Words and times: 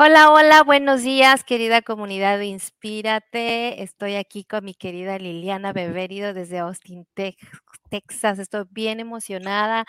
Hola, 0.00 0.30
hola, 0.30 0.62
buenos 0.62 1.02
días, 1.02 1.42
querida 1.42 1.82
comunidad 1.82 2.38
de 2.38 2.46
Inspírate. 2.46 3.82
Estoy 3.82 4.14
aquí 4.14 4.44
con 4.44 4.64
mi 4.64 4.72
querida 4.72 5.18
Liliana 5.18 5.72
Beberido 5.72 6.32
desde 6.34 6.60
Austin, 6.60 7.04
Texas. 7.14 7.60
Estoy 7.90 8.64
bien 8.70 9.00
emocionada. 9.00 9.84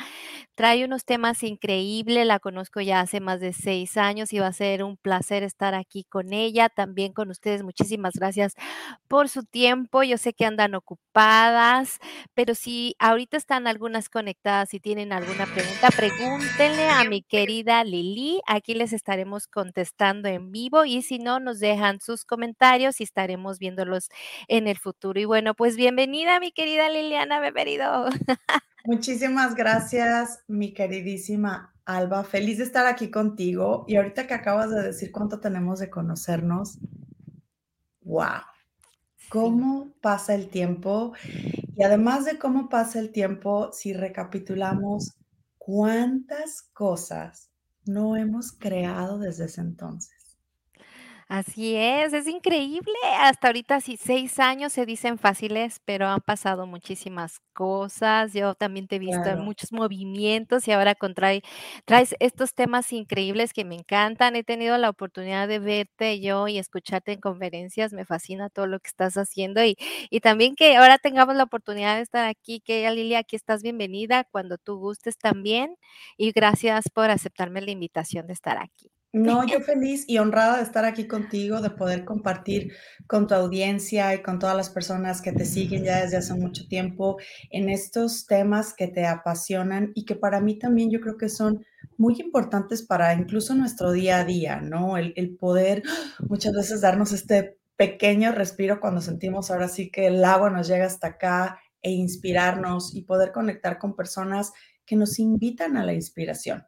Trae 0.55 0.86
unos 0.86 1.05
temas 1.05 1.43
increíbles. 1.43 2.25
La 2.25 2.39
conozco 2.39 2.82
ya 2.82 3.02
hace 3.02 3.20
más 3.20 3.39
de 3.39 3.54
seis 3.54 3.97
años 3.97 4.33
y 4.33 4.39
va 4.39 4.47
a 4.47 4.54
ser 4.54 4.83
un 4.83 4.97
placer 4.97 5.43
estar 5.43 5.75
aquí 5.75 6.05
con 6.05 6.33
ella, 6.33 6.70
también 6.70 7.14
con 7.14 7.29
ustedes. 7.29 7.64
Muchísimas 7.64 8.14
gracias 8.15 8.54
por 9.07 9.29
su 9.29 9.43
tiempo. 9.43 10.04
Yo 10.04 10.18
sé 10.18 10.33
que 10.33 10.46
andan 10.46 10.75
ocupadas, 10.75 11.97
pero 12.33 12.56
si 12.56 12.96
ahorita 13.00 13.37
están 13.37 13.68
algunas 13.68 14.09
conectadas 14.09 14.73
y 14.73 14.79
tienen 14.79 15.14
alguna 15.14 15.45
pregunta, 15.45 15.89
pregúntenle 15.95 16.89
a 16.89 17.04
mi 17.06 17.21
querida 17.23 17.84
Lili. 17.84 18.42
Aquí 18.47 18.73
les 18.75 18.93
estaremos 18.93 19.47
contestando 19.47 20.29
en 20.29 20.51
vivo 20.51 20.86
y 20.86 21.01
si 21.01 21.20
no, 21.20 21.39
nos 21.39 21.59
dejan 21.59 22.00
sus 22.01 22.25
comentarios 22.25 23.00
y 23.01 23.04
estaremos 23.04 23.59
viéndolos 23.59 24.09
en 24.47 24.68
el 24.68 24.78
futuro. 24.78 25.20
Y 25.20 25.25
bueno, 25.25 25.54
pues 25.56 25.75
bienvenida, 25.78 26.39
mi 26.39 26.51
querida 26.51 26.89
Liliana 26.89 27.39
Beberido. 27.39 27.89
Muchísimas 28.86 29.56
gracias, 29.56 30.39
mi 30.48 30.74
queridísima 30.74 31.74
Alba. 31.86 32.23
Feliz 32.23 32.58
de 32.59 32.64
estar 32.64 32.86
aquí 32.86 33.12
contigo. 33.12 33.86
Y 33.88 33.95
ahorita 33.95 34.28
que 34.28 34.34
acabas 34.34 34.72
de 34.72 34.81
decir 34.81 35.12
cuánto 35.12 35.39
tenemos 35.39 35.80
de 35.80 35.89
conocernos, 35.89 36.80
wow, 38.02 38.42
cómo 39.30 39.94
pasa 40.02 40.36
el 40.36 40.50
tiempo. 40.50 41.14
Y 41.76 41.84
además 41.84 42.26
de 42.26 42.38
cómo 42.38 42.70
pasa 42.70 43.00
el 43.00 43.12
tiempo, 43.12 43.72
si 43.72 43.94
recapitulamos 43.94 45.16
cuántas 45.58 46.62
cosas 46.74 47.52
no 47.86 48.16
hemos 48.16 48.52
creado 48.52 49.20
desde 49.20 49.46
ese 49.46 49.62
entonces. 49.62 50.19
Así 51.31 51.75
es, 51.75 52.11
es 52.13 52.25
increíble. 52.27 52.91
Hasta 53.19 53.49
ahorita 53.49 53.80
sí, 53.81 53.97
6 53.97 54.39
años 54.39 54.73
se 54.73 54.88
dicen 54.88 55.19
fáciles, 55.19 55.80
pero 55.85 56.08
han 56.08 56.22
pasado 56.22 56.66
muchísimas 56.66 57.39
cosas. 57.53 58.33
Yo 58.33 58.55
también 58.55 58.88
te 58.88 58.95
he 58.95 58.99
visto 58.99 59.30
en 59.30 59.38
Claro. 59.38 59.39
muchos 59.39 59.72
movimientos 59.72 60.67
y 60.67 60.72
ahora 60.72 60.95
con 60.95 61.13
trae 61.13 61.44
traes 61.85 62.16
estos 62.19 62.55
temas 62.55 62.91
increíbles 62.91 63.53
que 63.53 63.63
me 63.63 63.75
encantan. 63.75 64.35
He 64.35 64.44
tenido 64.44 64.75
la 64.80 64.89
oportunidad 64.89 65.47
de 65.47 65.59
verte 65.59 66.19
yo 66.19 66.47
y 66.47 66.57
escucharte 66.57 67.11
en 67.11 67.19
conferencias. 67.22 67.94
Me 67.94 68.05
fascina 68.05 68.50
todo 68.50 68.66
lo 68.66 68.80
que 68.80 68.88
estás 68.88 69.16
haciendo 69.16 69.63
y 69.63 69.75
y 70.09 70.22
también 70.22 70.55
que 70.55 70.77
ahora 70.77 70.97
tengamos 70.97 71.35
la 71.35 71.44
oportunidad 71.44 71.97
de 71.97 72.02
estar 72.02 72.25
aquí, 72.27 72.59
que 72.59 72.81
ya 72.81 72.91
Lilia, 72.91 73.19
aquí 73.19 73.35
estás 73.35 73.61
bienvenida 73.61 74.23
cuando 74.31 74.57
tú 74.57 74.80
gustes 74.80 75.16
también, 75.19 75.75
y 76.17 76.31
gracias 76.31 76.85
por 76.91 77.11
aceptarme 77.11 77.61
la 77.61 77.69
invitación 77.69 78.25
de 78.25 78.33
estar 78.33 78.57
aquí. 78.57 78.89
No, 79.12 79.44
yo 79.48 79.60
feliz 79.62 80.06
y 80.08 80.20
honrada 80.20 80.58
de 80.58 80.64
estar 80.64 80.86
aquí 80.86 81.08
contigo, 81.08 81.62
de 81.62 81.72
poder 81.72 82.06
compartir 82.06 82.74
con 83.08 83.26
tu 83.26 83.34
audiencia 83.34 84.14
y 84.14 84.22
con 84.22 84.38
todas 84.38 84.56
las 84.56 84.70
personas 84.70 85.22
que 85.24 85.32
te 85.32 85.46
siguen 85.46 85.84
ya 85.84 86.04
desde 86.04 86.18
hace 86.18 86.36
mucho 86.36 86.68
tiempo 86.68 87.18
en 87.50 87.70
estos 87.70 88.28
temas 88.28 88.72
que 88.76 88.88
te 88.88 89.08
apasionan 89.08 89.92
y 89.96 90.06
que 90.06 90.16
para 90.16 90.42
mí 90.42 90.60
también 90.60 90.92
yo 90.92 91.02
creo 91.02 91.18
que 91.18 91.28
son 91.28 91.66
muy 91.98 92.22
importantes 92.22 92.84
para 92.84 93.12
incluso 93.16 93.56
nuestro 93.56 93.92
día 93.94 94.20
a 94.20 94.26
día, 94.26 94.62
¿no? 94.62 94.96
El, 94.96 95.14
el 95.16 95.36
poder 95.36 95.82
muchas 96.28 96.54
veces 96.54 96.82
darnos 96.82 97.12
este 97.12 97.58
pequeño 97.78 98.32
respiro 98.32 98.80
cuando 98.80 99.02
sentimos 99.02 99.50
ahora 99.50 99.70
sí 99.70 99.90
que 99.90 100.06
el 100.06 100.24
agua 100.24 100.52
nos 100.52 100.68
llega 100.68 100.86
hasta 100.86 101.08
acá 101.08 101.60
e 101.82 101.90
inspirarnos 101.90 102.94
y 102.94 103.02
poder 103.02 103.32
conectar 103.32 103.80
con 103.80 103.96
personas 103.96 104.52
que 104.86 104.96
nos 104.96 105.18
invitan 105.18 105.78
a 105.78 105.84
la 105.84 105.94
inspiración. 105.94 106.68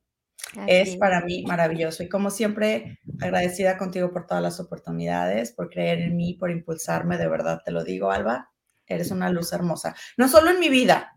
Es 0.67 0.81
Así 0.81 0.91
es. 0.91 0.97
para 0.97 1.21
mí 1.21 1.43
maravilloso 1.47 2.03
y 2.03 2.09
como 2.09 2.29
siempre, 2.29 2.99
agradecida 3.21 3.77
contigo 3.77 4.11
por 4.11 4.25
todas 4.25 4.43
las 4.43 4.59
oportunidades, 4.59 5.51
por 5.51 5.69
creer 5.69 6.01
en 6.01 6.17
mí, 6.17 6.33
por 6.33 6.51
impulsarme, 6.51 7.17
de 7.17 7.27
verdad 7.27 7.61
te 7.63 7.71
lo 7.71 7.83
digo, 7.83 8.11
Alba, 8.11 8.51
eres 8.85 9.11
una 9.11 9.29
luz 9.29 9.53
hermosa. 9.53 9.95
No 10.17 10.27
solo 10.27 10.51
en 10.51 10.59
mi 10.59 10.69
vida, 10.69 11.15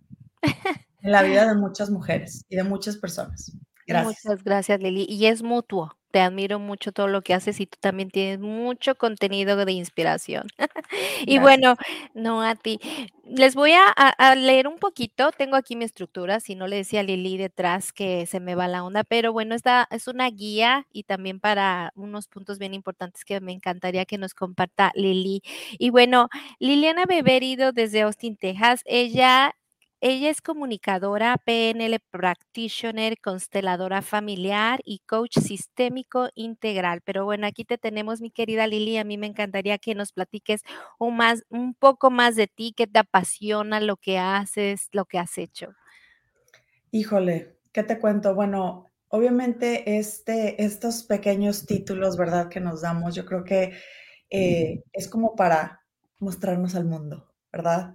en 1.03 1.13
la 1.13 1.23
vida 1.23 1.49
de 1.49 1.55
muchas 1.57 1.91
mujeres 1.91 2.45
y 2.49 2.57
de 2.57 2.65
muchas 2.65 2.97
personas. 2.97 3.53
Gracias. 3.87 4.25
Muchas 4.25 4.45
gracias, 4.45 4.81
Lili, 4.81 5.07
y 5.09 5.27
es 5.27 5.43
mutuo. 5.43 5.97
Te 6.15 6.21
admiro 6.21 6.61
mucho 6.61 6.93
todo 6.93 7.09
lo 7.09 7.23
que 7.23 7.35
haces 7.35 7.59
y 7.59 7.67
tú 7.67 7.77
también 7.81 8.09
tienes 8.09 8.39
mucho 8.39 8.95
contenido 8.95 9.57
de 9.65 9.73
inspiración. 9.73 10.47
Y 11.27 11.39
bueno, 11.39 11.77
no 12.15 12.43
a 12.43 12.55
ti. 12.55 12.79
Les 13.25 13.55
voy 13.57 13.73
a 13.75 14.35
leer 14.37 14.69
un 14.69 14.79
poquito, 14.79 15.33
tengo 15.33 15.57
aquí 15.57 15.75
mi 15.77 15.85
estructura, 15.85 16.39
si 16.41 16.55
no 16.55 16.69
le 16.69 16.77
decía 16.77 17.01
a 17.01 17.03
Lili 17.03 17.37
detrás 17.39 17.93
que 17.93 18.27
se 18.27 18.39
me 18.41 18.55
va 18.55 18.69
la 18.69 18.85
onda, 18.85 19.03
pero 19.05 19.33
bueno, 19.33 19.55
esta 19.57 19.89
es 19.91 20.07
una 20.09 20.31
guía 20.31 20.87
y 20.93 21.03
también 21.05 21.41
para 21.41 21.93
unos 21.97 22.29
puntos 22.29 22.59
bien 22.61 22.75
importantes 22.75 23.25
que 23.25 23.41
me 23.41 23.53
encantaría 23.53 24.05
que 24.05 24.19
nos 24.19 24.35
comparta 24.35 24.93
Lili. 24.95 25.43
Y 25.79 25.91
bueno, 25.91 26.29
Liliana 26.61 27.07
Beberido 27.07 27.73
desde 27.73 28.03
Austin, 28.03 28.37
Texas, 28.37 28.83
ella 28.85 29.55
ella 30.07 30.29
es 30.29 30.43
comunicadora, 30.43 31.35
PNL 31.47 31.99
practitioner, 32.11 33.19
consteladora 33.23 34.03
familiar 34.03 34.81
y 34.85 34.99
coach 35.07 35.39
sistémico 35.39 36.29
integral. 36.35 37.01
Pero 37.01 37.25
bueno, 37.25 37.47
aquí 37.47 37.65
te 37.65 37.79
tenemos, 37.79 38.21
mi 38.21 38.31
querida 38.31 38.67
Lili, 38.67 38.99
a 38.99 39.05
mí 39.05 39.17
me 39.17 39.27
encantaría 39.27 39.79
que 39.79 39.95
nos 39.95 40.13
platiques 40.13 40.61
un 40.99 41.17
más 41.17 41.45
un 41.49 41.73
poco 41.73 42.11
más 42.11 42.37
de 42.37 42.49
ti, 42.49 42.75
qué 42.77 42.87
te 42.87 42.99
apasiona, 42.99 43.81
lo 43.81 43.97
que 43.97 44.19
haces, 44.19 44.91
lo 44.93 45.07
que 45.07 45.19
has 45.19 45.39
hecho. 45.39 45.73
Híjole, 46.91 47.57
¿qué 47.73 47.83
te 47.83 47.99
cuento? 47.99 48.35
Bueno, 48.35 48.91
obviamente, 49.09 49.97
este 49.97 50.63
estos 50.63 51.05
pequeños 51.05 51.65
títulos, 51.65 52.19
¿verdad?, 52.19 52.51
que 52.51 52.61
nos 52.61 52.83
damos, 52.83 53.15
yo 53.15 53.25
creo 53.25 53.43
que, 53.43 53.73
eh, 54.29 54.83
es 54.93 55.09
como 55.09 55.35
para 55.35 55.81
mostrarnos 56.19 56.75
al 56.75 56.85
mundo, 56.85 57.33
¿verdad? 57.51 57.95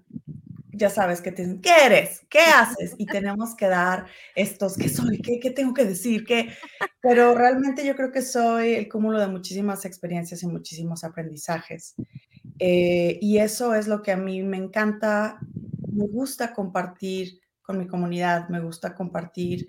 Ya 0.74 0.90
sabes 0.90 1.22
que 1.22 1.32
te 1.32 1.44
dicen: 1.44 1.62
"¿Qué 1.62 1.72
eres? 1.86 2.22
¿Qué 2.30 2.40
haces?". 2.42 2.96
Y 2.98 3.08
tenemos 3.08 3.56
que 3.56 3.68
dar 3.68 4.06
estos: 4.36 4.78
"¿Qué 4.78 4.90
soy? 4.90 5.20
¿Qué 5.22 5.40
qué 5.40 5.50
tengo 5.52 5.74
que 5.74 5.86
decir? 5.86 6.26
¿Qué?". 6.26 6.50
Pero 7.02 7.34
realmente 7.36 7.86
yo 7.86 7.96
creo 7.96 8.12
que 8.12 8.22
soy 8.22 8.74
el 8.76 8.90
cúmulo 8.90 9.20
de 9.20 9.28
muchísimas 9.28 9.86
experiencias 9.86 10.44
y 10.44 10.48
muchísimos 10.48 11.04
aprendizajes. 11.04 11.96
Eh, 12.60 13.20
y 13.22 13.40
eso 13.40 13.76
es 13.76 13.88
lo 13.88 14.02
que 14.04 14.12
a 14.14 14.18
mí 14.18 14.44
me 14.44 14.58
encanta. 14.58 15.40
Me 15.92 16.08
gusta 16.08 16.54
compartir 16.54 17.40
con 17.64 17.80
mi 17.80 17.88
comunidad, 17.88 18.50
me 18.50 18.62
gusta 18.62 18.96
compartir 18.96 19.68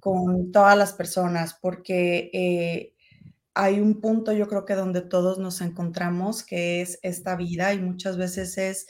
con 0.00 0.52
todas 0.52 0.76
las 0.78 0.92
personas, 0.94 1.54
porque, 1.60 2.30
eh, 2.34 2.94
hay 3.54 3.80
un 3.80 4.00
punto, 4.00 4.32
yo 4.32 4.48
creo 4.48 4.64
que 4.66 4.74
donde 4.74 5.02
todos 5.02 5.38
nos 5.38 5.60
encontramos, 5.62 6.44
que 6.44 6.82
es 6.82 6.98
esta 7.02 7.36
vida, 7.36 7.74
y 7.74 7.80
muchas 7.80 8.16
veces 8.18 8.58
es, 8.58 8.86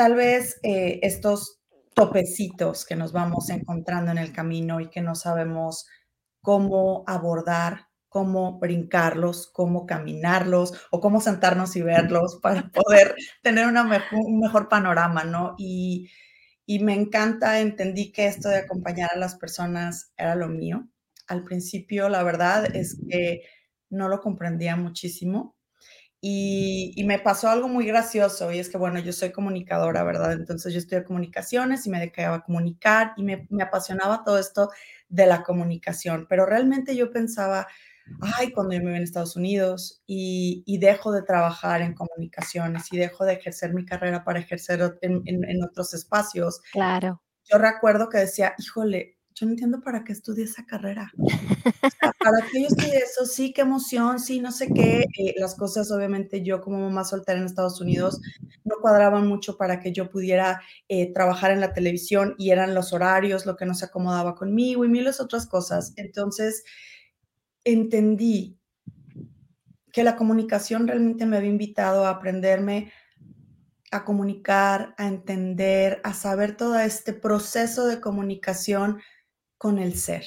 tal 0.00 0.14
vez, 0.14 0.58
eh, 0.62 0.98
estos 1.02 1.60
topecitos 1.94 2.86
que 2.86 2.96
nos 2.96 3.12
vamos 3.12 3.50
encontrando 3.50 4.10
en 4.10 4.16
el 4.16 4.32
camino 4.32 4.80
y 4.80 4.88
que 4.88 5.02
no 5.02 5.14
sabemos 5.14 5.86
cómo 6.40 7.04
abordar, 7.06 7.88
cómo 8.08 8.58
brincarlos, 8.58 9.50
cómo 9.52 9.84
caminarlos 9.84 10.72
o 10.90 11.00
cómo 11.00 11.20
sentarnos 11.20 11.76
y 11.76 11.82
verlos 11.82 12.38
para 12.42 12.70
poder 12.70 13.14
tener 13.42 13.66
una 13.66 13.84
mejo 13.84 14.16
un 14.16 14.40
mejor 14.40 14.70
panorama, 14.70 15.24
¿no? 15.24 15.54
Y 15.58 16.08
y 16.64 16.78
me 16.78 16.94
encanta, 16.94 17.60
entendí 17.60 18.10
que 18.10 18.24
esto 18.24 18.48
de 18.48 18.56
acompañar 18.56 19.10
a 19.12 19.18
las 19.18 19.34
personas 19.34 20.14
era 20.16 20.34
lo 20.34 20.48
mío. 20.48 20.88
Al 21.26 21.44
principio, 21.44 22.08
la 22.08 22.22
verdad 22.22 22.74
es 22.74 22.98
que 23.06 23.42
no 23.90 24.08
lo 24.08 24.22
comprendía 24.22 24.76
muchísimo, 24.76 25.58
y 26.22 26.92
y 26.96 27.04
me 27.04 27.18
pasó 27.18 27.48
algo 27.50 27.68
muy 27.68 27.86
gracioso, 27.86 28.52
y 28.52 28.58
es 28.60 28.68
que, 28.70 28.78
bueno, 28.78 28.98
yo 29.00 29.12
soy 29.12 29.32
comunicadora, 29.32 30.04
¿verdad? 30.04 30.32
Entonces, 30.32 30.72
yo 30.74 30.78
estudié 30.80 31.04
comunicaciones 31.04 31.86
y 31.86 31.90
me 31.90 31.98
dedicaba 32.00 32.36
a 32.36 32.42
comunicar, 32.44 33.14
y 33.16 33.24
me 33.24 33.46
me 33.50 33.62
apasionaba 33.64 34.24
todo 34.24 34.38
esto 34.38 34.70
de 35.08 35.26
la 35.26 35.42
comunicación, 35.44 36.26
pero 36.28 36.46
realmente 36.46 36.96
yo 36.96 37.10
pensaba: 37.12 37.66
"Ay, 38.38 38.52
cuando 38.52 38.74
yo 38.74 38.80
me 38.80 38.88
vea 38.90 38.98
en 38.98 39.02
Estados 39.04 39.36
Unidos 39.36 40.02
y 40.06 40.64
y 40.66 40.78
dejo 40.78 41.12
de 41.12 41.22
trabajar 41.22 41.82
en 41.82 41.94
comunicaciones 41.94 42.92
y 42.92 42.98
dejo 42.98 43.24
de 43.26 43.34
ejercer 43.34 43.74
mi 43.74 43.84
carrera 43.86 44.24
para 44.24 44.40
ejercer 44.40 44.80
en 45.02 45.22
en 45.26 45.44
en 45.48 45.64
otros 45.64 45.94
espacios". 45.94 46.60
Claro. 46.72 47.20
Yo 47.44 47.58
recuerdo 47.58 48.08
que 48.10 48.18
decía: 48.20 48.54
"Híjole, 48.58 49.18
yo 49.40 49.46
no 49.46 49.52
entiendo 49.52 49.80
para 49.80 50.04
qué 50.04 50.12
estudié 50.12 50.44
esa 50.44 50.66
carrera". 50.66 51.10
¿para 52.20 52.46
qué 52.52 52.62
yo 52.62 52.68
estudié 52.68 52.98
eso? 52.98 53.26
Sí, 53.26 53.52
qué 53.52 53.62
emoción, 53.62 54.20
sí, 54.20 54.40
no 54.40 54.52
sé 54.52 54.68
qué. 54.74 55.04
Eh, 55.18 55.34
las 55.38 55.54
cosas, 55.56 55.90
obviamente, 55.90 56.42
yo 56.42 56.60
como 56.60 56.78
mamá 56.80 57.04
soltera 57.04 57.38
en 57.40 57.46
Estados 57.46 57.80
Unidos, 57.80 58.20
no 58.64 58.76
cuadraban 58.82 59.26
mucho 59.26 59.56
para 59.56 59.80
que 59.80 59.92
yo 59.92 60.10
pudiera, 60.10 60.60
eh, 60.88 61.12
trabajar 61.12 61.50
en 61.52 61.60
la 61.60 61.72
televisión, 61.72 62.34
y 62.38 62.50
eran 62.50 62.74
los 62.74 62.92
horarios 62.92 63.46
lo 63.46 63.56
que 63.56 63.66
no 63.66 63.74
se 63.74 63.86
acomodaba 63.86 64.34
conmigo, 64.34 64.84
y 64.84 64.88
miles 64.88 65.20
otras 65.20 65.46
cosas. 65.46 65.94
Entonces, 65.96 66.64
entendí 67.64 68.58
que 69.92 70.04
la 70.04 70.16
comunicación 70.16 70.86
realmente 70.86 71.26
me 71.26 71.36
había 71.36 71.50
invitado 71.50 72.06
a 72.06 72.10
aprenderme 72.10 72.92
a 73.92 74.04
comunicar, 74.04 74.94
a 74.98 75.08
entender, 75.08 76.00
a 76.04 76.14
saber 76.14 76.56
todo 76.56 76.78
este 76.78 77.12
proceso 77.12 77.86
de 77.88 78.00
comunicación 78.00 79.00
con 79.60 79.78
el 79.78 79.94
ser, 79.94 80.24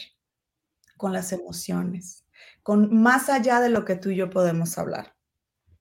con 0.95 1.11
las 1.11 1.33
emociones, 1.33 2.23
con 2.61 3.01
más 3.01 3.29
allá 3.29 3.61
de 3.61 3.69
lo 3.69 3.83
que 3.83 3.95
tú 3.95 4.11
y 4.11 4.15
yo 4.15 4.29
podemos 4.29 4.77
hablar. 4.77 5.15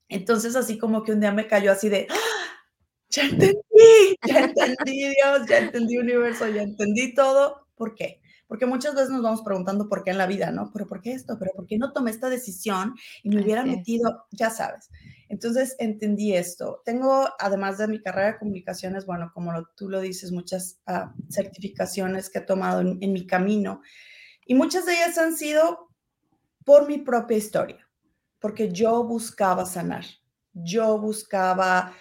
Entonces, 0.09 0.57
así 0.57 0.79
como 0.79 1.03
que 1.03 1.13
un 1.13 1.21
día 1.21 1.33
me 1.33 1.47
cayó 1.47 1.71
así 1.71 1.91
de, 1.91 2.07
¡Ah! 2.09 2.17
ya 3.11 3.25
entendí, 3.25 4.17
ya 4.27 4.39
entendí 4.45 5.09
Dios, 5.11 5.47
ya 5.47 5.59
entendí 5.59 5.99
universo, 5.99 6.49
ya 6.49 6.63
entendí 6.63 7.15
todo. 7.15 7.67
¿Por 7.75 7.95
qué? 7.95 8.23
Porque 8.49 8.65
muchas 8.65 8.95
veces 8.95 9.11
nos 9.11 9.21
vamos 9.21 9.43
preguntando 9.43 9.87
por 9.87 10.03
qué 10.03 10.13
en 10.13 10.19
la 10.19 10.27
vida, 10.27 10.51
¿no? 10.51 10.71
Pero 10.73 10.87
¿por 10.87 11.03
qué 11.03 11.13
esto? 11.13 11.37
¿Pero 11.39 11.51
por 11.55 11.67
qué 11.67 11.77
no 11.77 11.93
tomé 11.93 12.11
esta 12.11 12.31
decisión 12.31 12.95
y 13.23 13.29
me 13.29 13.43
hubiera 13.43 13.65
metido? 13.65 14.25
Ya 14.31 14.49
sabes. 14.49 14.89
Entonces 15.33 15.77
entendí 15.79 16.35
esto. 16.35 16.83
Tengo, 16.85 17.27
además 17.39 17.79
de 17.79 17.89
mi 17.89 18.03
carrera 18.03 18.33
de 18.33 18.39
comunicaciones, 18.39 19.07
bueno, 19.07 19.31
como 19.33 19.51
tú 19.75 19.89
lo 19.89 19.99
dices, 19.99 20.31
muchas 20.31 20.83
ah, 20.87 21.15
certificaciones 21.31 22.29
que 22.29 22.41
he 22.41 22.43
tomado 22.43 22.83
en, 22.83 22.99
en 23.01 23.15
mi 23.15 23.27
camino. 23.27 23.81
Y 24.45 24.55
muchas 24.55 24.85
de 24.85 24.93
ellas 24.93 25.17
han 25.17 25.35
sido 25.35 25.89
por 26.67 26.87
mi 26.87 26.99
propia 26.99 27.39
historia, 27.39 27.89
porque 28.41 28.71
yo 28.71 29.05
buscaba 29.05 29.65
sanar, 29.65 30.05
yo 30.53 30.99
buscaba 30.99 31.95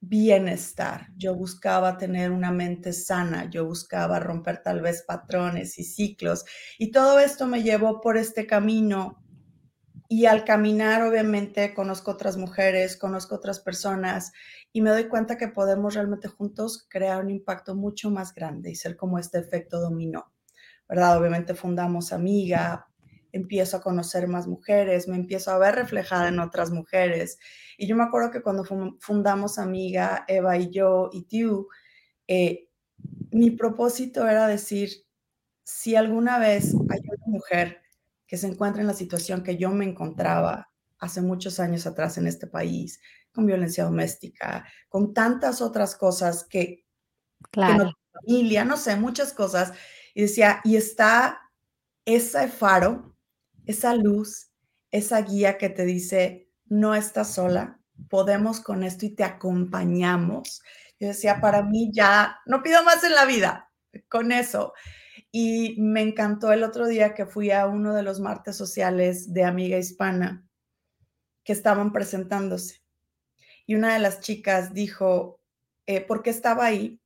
bienestar, 0.00 1.08
yo 1.18 1.34
buscaba 1.34 1.98
tener 1.98 2.30
una 2.30 2.52
mente 2.52 2.94
sana, 2.94 3.50
yo 3.50 3.66
buscaba 3.66 4.18
romper 4.18 4.62
tal 4.62 4.80
vez 4.80 5.04
patrones 5.06 5.78
y 5.78 5.84
ciclos. 5.84 6.46
Y 6.78 6.90
todo 6.90 7.18
esto 7.18 7.46
me 7.46 7.62
llevó 7.62 8.00
por 8.00 8.16
este 8.16 8.46
camino. 8.46 9.21
Y 10.14 10.26
al 10.26 10.44
caminar, 10.44 11.02
obviamente, 11.04 11.72
conozco 11.72 12.10
otras 12.10 12.36
mujeres, 12.36 12.98
conozco 12.98 13.34
otras 13.36 13.60
personas 13.60 14.32
y 14.70 14.82
me 14.82 14.90
doy 14.90 15.08
cuenta 15.08 15.38
que 15.38 15.48
podemos 15.48 15.94
realmente 15.94 16.28
juntos 16.28 16.86
crear 16.86 17.24
un 17.24 17.30
impacto 17.30 17.74
mucho 17.74 18.10
más 18.10 18.34
grande 18.34 18.70
y 18.70 18.74
ser 18.74 18.94
como 18.94 19.18
este 19.18 19.38
efecto 19.38 19.80
dominó. 19.80 20.30
¿Verdad? 20.86 21.18
Obviamente 21.18 21.54
fundamos 21.54 22.12
Amiga, 22.12 22.90
empiezo 23.32 23.78
a 23.78 23.80
conocer 23.80 24.28
más 24.28 24.46
mujeres, 24.46 25.08
me 25.08 25.16
empiezo 25.16 25.50
a 25.50 25.56
ver 25.56 25.76
reflejada 25.76 26.28
en 26.28 26.40
otras 26.40 26.70
mujeres. 26.72 27.38
Y 27.78 27.86
yo 27.86 27.96
me 27.96 28.04
acuerdo 28.04 28.30
que 28.30 28.42
cuando 28.42 28.64
fundamos 29.00 29.58
Amiga, 29.58 30.26
Eva 30.28 30.58
y 30.58 30.68
yo 30.68 31.08
y 31.10 31.22
tú, 31.22 31.68
eh, 32.28 32.68
mi 33.30 33.50
propósito 33.50 34.28
era 34.28 34.46
decir, 34.46 34.90
si 35.64 35.96
alguna 35.96 36.38
vez 36.38 36.74
hay 36.90 37.00
una 37.00 37.26
mujer 37.28 37.81
que 38.32 38.38
se 38.38 38.46
encuentra 38.46 38.80
en 38.80 38.86
la 38.86 38.94
situación 38.94 39.42
que 39.42 39.58
yo 39.58 39.68
me 39.68 39.84
encontraba 39.84 40.72
hace 40.98 41.20
muchos 41.20 41.60
años 41.60 41.86
atrás 41.86 42.16
en 42.16 42.26
este 42.26 42.46
país, 42.46 42.98
con 43.30 43.44
violencia 43.44 43.84
doméstica, 43.84 44.64
con 44.88 45.12
tantas 45.12 45.60
otras 45.60 45.94
cosas 45.94 46.42
que, 46.42 46.86
claro. 47.50 47.84
no 47.84 47.92
familia, 48.10 48.64
no 48.64 48.78
sé, 48.78 48.96
muchas 48.96 49.34
cosas, 49.34 49.74
y 50.14 50.22
decía, 50.22 50.62
y 50.64 50.76
está 50.76 51.42
ese 52.06 52.48
faro 52.48 53.14
esa 53.66 53.94
luz, 53.94 54.48
esa 54.90 55.20
guía 55.20 55.58
que 55.58 55.68
te 55.68 55.84
dice, 55.84 56.48
no 56.64 56.94
estás 56.94 57.34
sola, 57.34 57.80
podemos 58.08 58.60
con 58.60 58.82
esto 58.82 59.04
y 59.04 59.10
te 59.10 59.24
acompañamos. 59.24 60.62
Yo 60.98 61.08
decía, 61.08 61.38
para 61.38 61.62
mí 61.64 61.90
ya 61.92 62.38
no 62.46 62.62
pido 62.62 62.82
más 62.82 63.04
en 63.04 63.14
la 63.14 63.26
vida 63.26 63.70
con 64.08 64.32
eso. 64.32 64.72
Y 65.32 65.76
me 65.80 66.02
encantó 66.02 66.52
el 66.52 66.62
otro 66.62 66.86
día 66.86 67.14
que 67.14 67.24
fui 67.26 67.50
a 67.50 67.66
uno 67.66 67.94
de 67.94 68.02
los 68.02 68.20
martes 68.20 68.54
sociales 68.54 69.32
de 69.32 69.44
Amiga 69.44 69.78
Hispana 69.78 70.46
que 71.42 71.52
estaban 71.52 71.92
presentándose. 71.92 72.82
Y 73.66 73.74
una 73.74 73.94
de 73.94 74.00
las 74.00 74.20
chicas 74.20 74.74
dijo, 74.74 75.40
eh, 75.86 76.00
¿por 76.02 76.22
qué 76.22 76.30
estaba 76.30 76.66
ahí? 76.66 77.00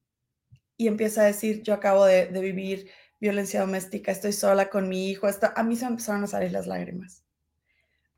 Y 0.77 0.89
empieza 0.89 1.23
a 1.23 1.27
decir, 1.27 1.63
yo 1.63 1.75
acabo 1.75 2.05
de, 2.05 2.27
vivir 2.27 2.91
violencia 3.21 3.61
doméstica, 3.61 4.13
estoy 4.13 4.33
sola 4.33 4.69
con 4.69 4.89
mi 4.89 5.09
hijo, 5.09 5.27
a 5.27 5.63
mí 5.63 5.77
se 5.77 5.85
me 5.87 5.93
empezaron 5.93 6.25
a 6.25 6.27
salir 6.27 6.53
las 6.53 6.67
lágrimas. 6.67 7.26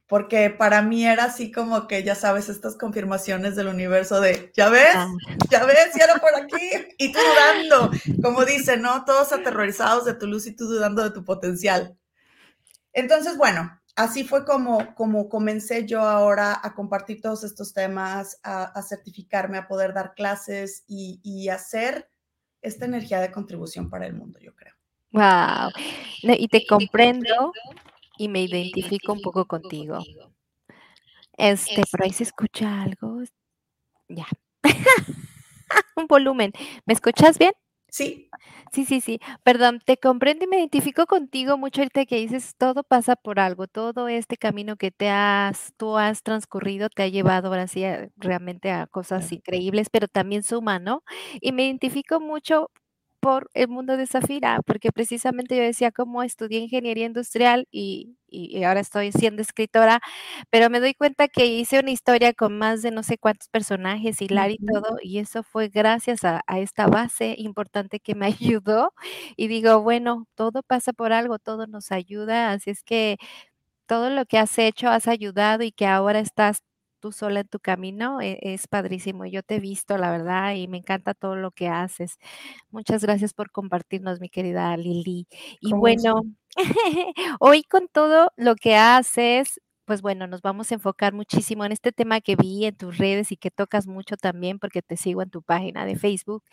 Porque 0.08 0.48
para 0.48 0.80
mí 0.80 1.04
era 1.04 1.24
así 1.24 1.52
como 1.52 1.86
que, 1.86 2.02
ya 2.02 2.14
sabes, 2.14 2.48
estas 2.48 2.76
confirmaciones 2.76 3.56
del 3.56 3.68
universo 3.68 4.20
de, 4.20 4.50
ya 4.56 4.70
ves, 4.70 4.94
ah. 4.94 5.12
ya 5.50 5.66
ves, 5.66 5.90
ya 5.98 6.06
era 6.06 6.14
por 6.14 6.34
aquí, 6.34 6.70
y 6.98 7.12
tú 7.12 7.18
dudando, 7.18 7.90
como 8.22 8.46
dice, 8.46 8.78
¿no? 8.78 9.04
Todos 9.04 9.32
aterrorizados 9.32 10.06
de 10.06 10.14
tu 10.14 10.26
luz 10.26 10.46
y 10.46 10.56
tú 10.56 10.64
dudando 10.64 11.04
de 11.04 11.10
tu 11.10 11.24
potencial. 11.24 11.94
Entonces, 12.94 13.36
bueno, 13.36 13.78
así 13.96 14.24
fue 14.24 14.46
como, 14.46 14.94
como 14.94 15.28
comencé 15.28 15.86
yo 15.86 16.00
ahora 16.00 16.58
a 16.62 16.74
compartir 16.74 17.20
todos 17.20 17.44
estos 17.44 17.74
temas, 17.74 18.40
a, 18.42 18.80
certificarme, 18.82 19.58
a 19.58 19.68
poder 19.68 19.92
dar 19.92 20.14
clases 20.14 20.84
y, 20.86 21.20
y 21.22 21.50
hacer 21.50 22.08
esta 22.62 22.86
energía 22.86 23.20
de 23.20 23.30
contribución 23.30 23.90
para 23.90 24.06
el 24.06 24.14
mundo, 24.14 24.38
yo 24.40 24.54
creo. 24.54 24.74
Wow. 25.12 25.70
y 26.22 26.48
te 26.48 26.66
comprendo 26.66 27.52
y 28.18 28.28
me 28.28 28.42
identifico 28.42 29.12
un 29.14 29.22
poco 29.22 29.46
contigo. 29.46 30.00
Este, 31.38 31.82
por 31.90 32.02
ahí 32.02 32.12
se 32.12 32.24
escucha 32.24 32.82
algo. 32.82 33.22
Ya. 34.08 34.26
un 35.96 36.06
volumen. 36.08 36.52
¿Me 36.86 36.94
escuchas 36.94 37.38
bien? 37.38 37.52
Sí. 37.90 38.30
Sí, 38.72 38.84
sí, 38.86 39.00
sí. 39.00 39.20
Perdón, 39.44 39.80
te 39.84 39.98
comprendo 39.98 40.44
y 40.44 40.48
me 40.48 40.58
identifico 40.58 41.06
contigo 41.06 41.58
mucho 41.58 41.82
ahorita 41.82 42.06
que 42.06 42.16
dices, 42.16 42.54
todo 42.58 42.84
pasa 42.84 43.16
por 43.16 43.40
algo, 43.40 43.66
todo 43.68 44.08
este 44.08 44.36
camino 44.36 44.76
que 44.76 44.90
te 44.92 45.10
has, 45.10 45.72
tú 45.78 45.96
has 45.98 46.22
transcurrido 46.22 46.88
te 46.90 47.02
ha 47.04 47.08
llevado 47.08 47.48
ahora 47.48 47.66
sí 47.68 47.84
realmente 48.16 48.70
a 48.72 48.86
cosas 48.88 49.32
increíbles, 49.32 49.88
pero 49.90 50.08
también 50.08 50.42
suma, 50.44 50.78
¿no? 50.80 51.02
Y 51.40 51.52
me 51.52 51.66
identifico 51.66 52.20
mucho 52.20 52.70
por 53.20 53.50
el 53.54 53.68
mundo 53.68 53.96
de 53.96 54.06
Zafira, 54.06 54.60
porque 54.66 54.92
precisamente 54.92 55.56
yo 55.56 55.62
decía 55.62 55.92
cómo 55.92 56.22
estudié 56.22 56.60
ingeniería 56.60 57.06
industrial 57.06 57.66
y, 57.70 58.14
ahora 58.66 58.80
estoy 58.80 59.10
siendo 59.12 59.40
escritora, 59.42 60.00
pero 60.50 60.68
me 60.70 60.80
doy 60.80 60.94
cuenta 60.94 61.28
que 61.28 61.46
hice 61.46 61.78
una 61.80 61.90
historia 61.90 62.34
con 62.34 62.58
más 62.58 62.82
de 62.82 62.90
no 62.90 63.02
sé 63.02 63.16
cuántos 63.18 63.48
personajes, 63.48 64.20
hilar 64.20 64.50
y 64.50 64.58
todo, 64.58 64.98
y 65.02 65.18
eso 65.18 65.42
fue 65.42 65.68
gracias 65.68 66.24
a, 66.24 66.42
a, 66.46 66.58
esta 66.60 66.86
base 66.88 67.34
importante 67.38 68.00
que 68.00 68.14
me 68.14 68.26
ayudó. 68.60 68.92
Y 69.36 69.48
digo, 69.48 69.80
bueno, 69.82 70.26
todo 70.34 70.62
pasa 70.62 70.92
por 70.92 71.12
algo, 71.12 71.38
todo 71.38 71.66
nos 71.66 71.90
ayuda, 71.92 72.52
así 72.52 72.70
es 72.70 72.82
que 72.82 73.16
todo 73.86 74.10
lo 74.10 74.26
que 74.26 74.38
has 74.38 74.58
hecho, 74.58 74.88
has 74.90 75.08
ayudado 75.08 75.64
y 75.64 75.72
que 75.72 75.86
ahora 75.86 76.20
estás 76.20 76.62
tú 77.00 77.12
sola 77.12 77.40
en 77.40 77.48
tu 77.48 77.60
camino, 77.60 78.20
e, 78.20 78.38
es 78.42 78.68
padrísimo. 78.68 79.26
Yo 79.26 79.42
te 79.42 79.56
he 79.56 79.60
visto, 79.60 79.98
la 79.98 80.10
verdad, 80.10 80.54
y 80.54 80.68
me 80.68 80.78
encanta 80.78 81.14
todo 81.14 81.36
lo 81.36 81.50
que 81.52 81.68
haces. 81.68 82.18
Muchas 82.70 83.02
gracias 83.02 83.34
por 83.34 83.50
compartirnos, 83.50 84.20
mi 84.20 84.28
querida 84.30 84.76
Lili. 84.76 85.26
Y 85.60 85.72
bueno, 85.74 86.22
hoy 87.40 87.62
con 87.64 87.88
todo 87.88 88.32
lo 88.36 88.56
que 88.56 88.76
haces, 88.76 89.60
pues 89.88 90.02
bueno, 90.02 90.26
nos 90.26 90.42
vamos 90.42 90.70
a 90.70 90.74
enfocar 90.74 91.14
muchísimo 91.14 91.64
en 91.64 91.72
este 91.72 91.92
tema 91.92 92.20
que 92.20 92.36
vi 92.36 92.66
en 92.66 92.76
tus 92.76 92.98
redes 92.98 93.32
y 93.32 93.38
que 93.38 93.50
tocas 93.50 93.86
mucho 93.86 94.18
también 94.18 94.58
porque 94.58 94.82
te 94.82 94.98
sigo 94.98 95.22
en 95.22 95.30
tu 95.30 95.40
página 95.40 95.86
de 95.86 95.96
Facebook. 95.96 96.44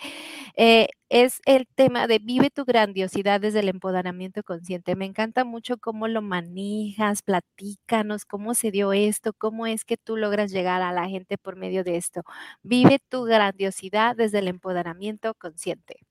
Eh, 0.55 0.87
es 1.09 1.41
el 1.45 1.67
tema 1.67 2.07
de 2.07 2.19
vive 2.19 2.49
tu 2.49 2.63
grandiosidad 2.63 3.41
desde 3.41 3.59
el 3.59 3.67
empoderamiento 3.67 4.41
consciente. 4.41 4.95
Me 4.95 5.03
encanta 5.03 5.43
mucho 5.43 5.77
cómo 5.77 6.07
lo 6.07 6.21
manejas, 6.21 7.23
platícanos 7.23 8.23
cómo 8.23 8.53
se 8.53 8.71
dio 8.71 8.93
esto, 8.93 9.33
cómo 9.33 9.67
es 9.67 9.83
que 9.83 9.97
tú 9.97 10.15
logras 10.15 10.49
llegar 10.53 10.81
a 10.81 10.93
la 10.93 11.09
gente 11.09 11.37
por 11.37 11.57
medio 11.57 11.83
de 11.83 11.97
esto. 11.97 12.21
Vive 12.63 12.99
tu 13.09 13.23
grandiosidad 13.23 14.15
desde 14.15 14.39
el 14.39 14.47
empoderamiento 14.47 15.33
consciente. 15.33 16.07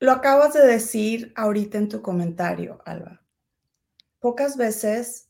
Lo 0.00 0.10
acabas 0.10 0.52
de 0.52 0.66
decir 0.66 1.32
ahorita 1.36 1.78
en 1.78 1.88
tu 1.88 2.02
comentario, 2.02 2.82
Alba. 2.84 3.22
Pocas 4.18 4.56
veces 4.56 5.27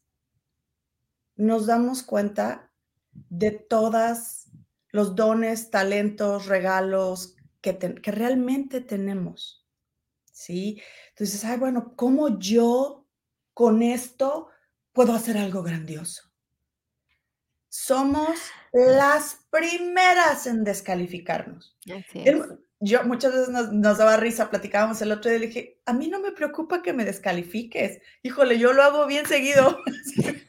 nos 1.38 1.66
damos 1.66 2.02
cuenta 2.02 2.70
de 3.12 3.52
todas 3.52 4.50
los 4.90 5.14
dones, 5.14 5.70
talentos, 5.70 6.46
regalos 6.46 7.36
que, 7.62 7.78
que 7.78 8.10
realmente 8.10 8.80
tenemos. 8.80 9.66
¿Sí? 10.32 10.82
Entonces, 11.10 11.44
ay, 11.44 11.58
bueno, 11.58 11.94
¿cómo 11.96 12.38
yo 12.38 13.06
con 13.54 13.82
esto 13.82 14.48
puedo 14.92 15.14
hacer 15.14 15.38
algo 15.38 15.62
grandioso? 15.62 16.24
Somos 17.68 18.38
las 18.72 19.46
primeras 19.50 20.46
en 20.46 20.64
descalificarnos. 20.64 21.76
yo 22.80 23.04
muchas 23.04 23.32
veces 23.32 23.48
nos, 23.48 23.72
nos, 23.72 23.98
daba 23.98 24.16
risa, 24.16 24.50
platicábamos 24.50 25.02
el 25.02 25.12
otro 25.12 25.30
día 25.30 25.38
y 25.38 25.40
le 25.40 25.46
dije, 25.48 25.80
a 25.84 25.92
mí 25.92 26.08
no 26.08 26.20
me 26.20 26.32
preocupa 26.32 26.82
que 26.82 26.92
me 26.92 27.04
descalifiques. 27.04 28.00
Híjole, 28.22 28.58
yo 28.58 28.72
lo 28.72 28.82
hago 28.82 29.06
bien 29.06 29.26
seguido. 29.26 29.78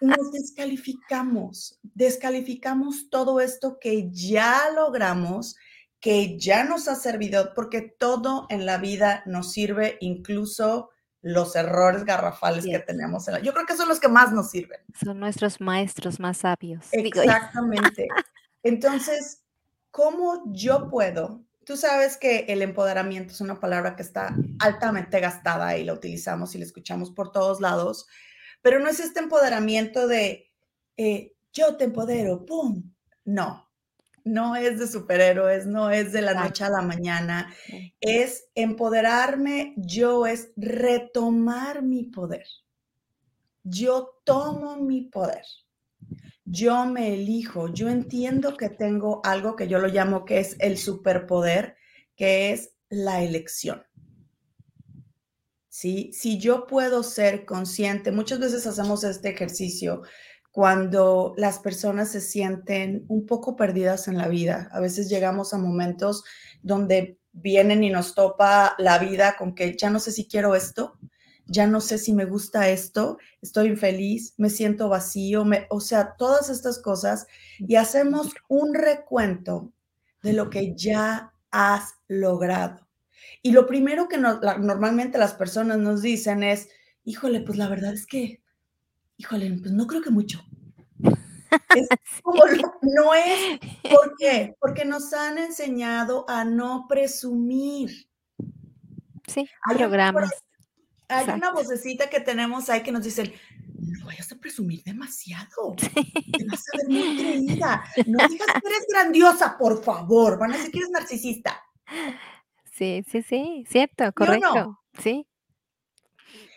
nos 0.00 0.32
descalificamos, 0.32 1.78
descalificamos 1.82 3.08
todo 3.10 3.40
esto 3.40 3.78
que 3.80 4.10
ya 4.10 4.70
logramos, 4.74 5.56
que 6.00 6.38
ya 6.38 6.64
nos 6.64 6.88
ha 6.88 6.94
servido, 6.94 7.52
porque 7.54 7.80
todo 7.82 8.46
en 8.50 8.66
la 8.66 8.78
vida 8.78 9.22
nos 9.26 9.52
sirve, 9.52 9.96
incluso 10.00 10.90
los 11.22 11.56
errores 11.56 12.04
garrafales 12.04 12.66
que 12.66 12.78
tenemos. 12.80 13.26
En 13.28 13.34
la, 13.34 13.40
yo 13.40 13.54
creo 13.54 13.64
que 13.64 13.76
son 13.76 13.88
los 13.88 13.98
que 13.98 14.08
más 14.08 14.30
nos 14.30 14.50
sirven. 14.50 14.80
Son 15.02 15.18
nuestros 15.18 15.58
maestros 15.58 16.20
más 16.20 16.36
sabios. 16.38 16.86
Exactamente. 16.92 18.08
Entonces, 18.62 19.42
¿cómo 19.90 20.42
yo 20.52 20.90
puedo? 20.90 21.42
Tú 21.64 21.78
sabes 21.78 22.18
que 22.18 22.44
el 22.48 22.60
empoderamiento 22.60 23.32
es 23.32 23.40
una 23.40 23.58
palabra 23.58 23.96
que 23.96 24.02
está 24.02 24.36
altamente 24.58 25.18
gastada 25.18 25.78
y 25.78 25.84
la 25.84 25.94
utilizamos 25.94 26.54
y 26.54 26.58
la 26.58 26.66
escuchamos 26.66 27.10
por 27.10 27.32
todos 27.32 27.62
lados, 27.62 28.06
pero 28.64 28.80
no 28.80 28.88
es 28.88 28.98
este 28.98 29.20
empoderamiento 29.20 30.08
de 30.08 30.50
eh, 30.96 31.36
yo 31.52 31.76
te 31.76 31.84
empodero, 31.84 32.46
¡pum! 32.46 32.94
No, 33.26 33.70
no 34.24 34.56
es 34.56 34.78
de 34.78 34.88
superhéroes, 34.88 35.66
no 35.66 35.90
es 35.90 36.12
de 36.12 36.22
la 36.22 36.32
noche 36.32 36.64
a 36.64 36.70
la 36.70 36.80
mañana, 36.80 37.54
es 38.00 38.46
empoderarme, 38.54 39.74
yo 39.76 40.26
es 40.26 40.50
retomar 40.56 41.82
mi 41.82 42.04
poder. 42.04 42.46
Yo 43.64 44.18
tomo 44.24 44.78
mi 44.78 45.02
poder. 45.02 45.44
Yo 46.46 46.86
me 46.86 47.12
elijo, 47.12 47.68
yo 47.68 47.90
entiendo 47.90 48.56
que 48.56 48.70
tengo 48.70 49.20
algo 49.24 49.56
que 49.56 49.68
yo 49.68 49.78
lo 49.78 49.88
llamo 49.88 50.24
que 50.24 50.38
es 50.38 50.56
el 50.58 50.78
superpoder, 50.78 51.76
que 52.16 52.52
es 52.52 52.72
la 52.88 53.22
elección. 53.22 53.84
¿Sí? 55.76 56.12
Si 56.12 56.38
yo 56.38 56.68
puedo 56.68 57.02
ser 57.02 57.44
consciente, 57.44 58.12
muchas 58.12 58.38
veces 58.38 58.64
hacemos 58.64 59.02
este 59.02 59.30
ejercicio 59.30 60.02
cuando 60.52 61.34
las 61.36 61.58
personas 61.58 62.12
se 62.12 62.20
sienten 62.20 63.04
un 63.08 63.26
poco 63.26 63.56
perdidas 63.56 64.06
en 64.06 64.16
la 64.16 64.28
vida. 64.28 64.68
A 64.70 64.78
veces 64.78 65.08
llegamos 65.08 65.52
a 65.52 65.58
momentos 65.58 66.22
donde 66.62 67.18
vienen 67.32 67.82
y 67.82 67.90
nos 67.90 68.14
topa 68.14 68.76
la 68.78 69.00
vida 69.00 69.34
con 69.36 69.52
que 69.56 69.76
ya 69.76 69.90
no 69.90 69.98
sé 69.98 70.12
si 70.12 70.28
quiero 70.28 70.54
esto, 70.54 70.96
ya 71.46 71.66
no 71.66 71.80
sé 71.80 71.98
si 71.98 72.12
me 72.12 72.24
gusta 72.24 72.68
esto, 72.68 73.18
estoy 73.42 73.66
infeliz, 73.66 74.34
me 74.36 74.50
siento 74.50 74.88
vacío, 74.88 75.44
o 75.70 75.80
sea, 75.80 76.14
todas 76.16 76.50
estas 76.50 76.78
cosas 76.78 77.26
y 77.58 77.74
hacemos 77.74 78.32
un 78.46 78.74
recuento 78.74 79.72
de 80.22 80.34
lo 80.34 80.50
que 80.50 80.76
ya 80.76 81.32
has 81.50 81.94
logrado. 82.06 82.83
Y 83.44 83.52
lo 83.52 83.66
primero 83.66 84.08
que 84.08 84.18
normalmente 84.18 85.18
las 85.18 85.34
personas 85.34 85.78
nos 85.78 86.02
dicen 86.02 86.42
es, 86.42 86.68
híjole, 87.04 87.40
pues 87.40 87.58
la 87.58 87.68
verdad 87.68 87.92
es 87.92 88.06
que 88.06 88.42
híjole, 89.16 89.58
pues 89.60 89.72
no 89.72 89.86
creo 89.86 90.02
que 90.02 90.10
mucho. 90.10 90.44
Es 91.74 91.88
como 92.22 92.44
no, 92.82 93.14
es, 93.14 93.58
¿por 93.82 94.14
qué? 94.18 94.54
Porque 94.60 94.84
nos 94.84 95.12
han 95.12 95.38
enseñado 95.38 96.24
a 96.28 96.44
no 96.44 96.86
presumir. 96.88 98.08
Sí, 99.26 99.48
hay 99.62 99.76
programas. 99.76 100.30
hay 101.08 101.28
una 101.30 101.52
vocecita 101.52 102.10
que 102.10 102.20
tenemos 102.20 102.68
ahí 102.68 102.82
que 102.82 102.92
nos 102.92 103.04
dice, 103.04 103.34
no 103.78 104.06
vayas 104.06 104.30
a 104.32 104.36
presumir 104.36 104.82
demasiado. 104.82 105.74
Te 105.76 106.44
vas 106.44 106.64
a 106.72 106.76
ver 106.78 106.88
muy 106.88 107.16
creída. 107.16 107.84
No 108.06 108.28
digas 108.28 108.48
que 108.48 108.68
eres 108.68 108.86
grandiosa, 108.88 109.56
por 109.56 109.82
favor. 109.82 110.38
Van 110.38 110.52
a 110.52 110.56
decir 110.56 110.72
que 110.72 110.78
eres 110.78 110.90
narcisista. 110.90 111.62
Sí, 112.74 113.04
sí, 113.08 113.22
sí, 113.22 113.64
cierto, 113.68 114.12
correcto. 114.12 114.80
Sí. 114.98 115.28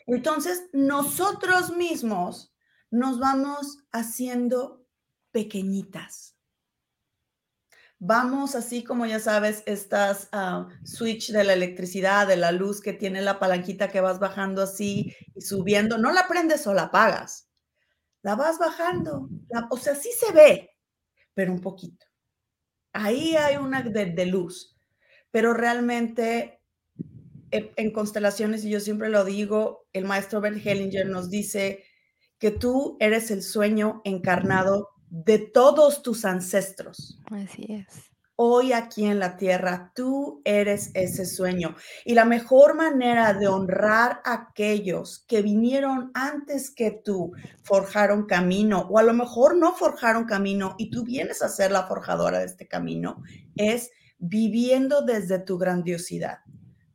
Entonces, 0.07 0.63
nosotros 0.73 1.75
mismos 1.75 2.55
nos 2.89 3.19
vamos 3.19 3.83
haciendo 3.91 4.83
pequeñitas. 5.31 6.35
Vamos 7.99 8.55
así 8.55 8.83
como 8.83 9.05
ya 9.05 9.19
sabes, 9.19 9.61
estas 9.67 10.29
ah, 10.31 10.67
switch 10.83 11.31
de 11.31 11.43
la 11.43 11.53
electricidad, 11.53 12.27
de 12.27 12.37
la 12.37 12.51
luz 12.51 12.81
que 12.81 12.93
tiene 12.93 13.21
la 13.21 13.37
palanquita 13.37 13.89
que 13.89 14.01
vas 14.01 14.17
bajando 14.17 14.63
así 14.63 15.15
y 15.35 15.41
subiendo. 15.41 15.99
No 15.99 16.11
la 16.11 16.27
prendes 16.27 16.65
o 16.65 16.73
la 16.73 16.83
apagas. 16.83 17.47
La 18.23 18.35
vas 18.35 18.57
bajando. 18.57 19.29
o 19.69 19.77
sea, 19.77 19.93
sí 19.93 20.09
se 20.17 20.31
ve, 20.31 20.71
pero 21.35 21.51
un 21.51 21.61
poquito. 21.61 22.07
Ahí 22.93 23.35
hay 23.35 23.57
una 23.57 23.83
de 23.83 24.25
luz. 24.25 24.76
Pero 25.31 25.53
realmente 25.53 26.61
eh, 27.51 27.71
en 27.75 27.91
constelaciones, 27.91 28.65
y 28.65 28.69
yo 28.69 28.79
siempre 28.79 29.09
lo 29.09 29.23
digo, 29.23 29.87
el 29.93 30.05
maestro 30.05 30.41
Bert 30.41 30.65
Hellinger 30.65 31.07
nos 31.07 31.29
dice 31.29 31.83
que 32.39 32.51
tú 32.51 32.97
eres 32.99 33.31
el 33.31 33.41
sueño 33.41 34.01
encarnado 34.03 34.89
de 35.09 35.39
todos 35.39 36.03
tus 36.03 36.25
ancestros. 36.25 37.19
Así 37.31 37.65
es. 37.69 38.11
Hoy 38.39 38.71
aquí 38.71 39.05
en 39.05 39.17
la 39.17 39.35
tierra, 39.35 39.91
tú 39.95 40.41
eres 40.45 40.91
ese 40.93 41.25
sueño. 41.25 41.75
Y 42.05 42.13
la 42.13 42.23
mejor 42.23 42.75
manera 42.75 43.33
de 43.33 43.47
honrar 43.47 44.21
a 44.25 44.33
aquellos 44.33 45.25
que 45.27 45.41
vinieron 45.41 46.11
antes 46.13 46.69
que 46.69 46.91
tú, 46.91 47.31
forjaron 47.63 48.27
camino, 48.27 48.87
o 48.91 48.99
a 48.99 49.03
lo 49.03 49.13
mejor 49.13 49.57
no 49.57 49.73
forjaron 49.73 50.25
camino 50.25 50.75
y 50.77 50.91
tú 50.91 51.03
vienes 51.03 51.41
a 51.41 51.49
ser 51.49 51.71
la 51.71 51.87
forjadora 51.87 52.37
de 52.37 52.45
este 52.45 52.67
camino, 52.67 53.23
es 53.55 53.89
viviendo 54.19 55.01
desde 55.01 55.39
tu 55.39 55.57
grandiosidad 55.57 56.39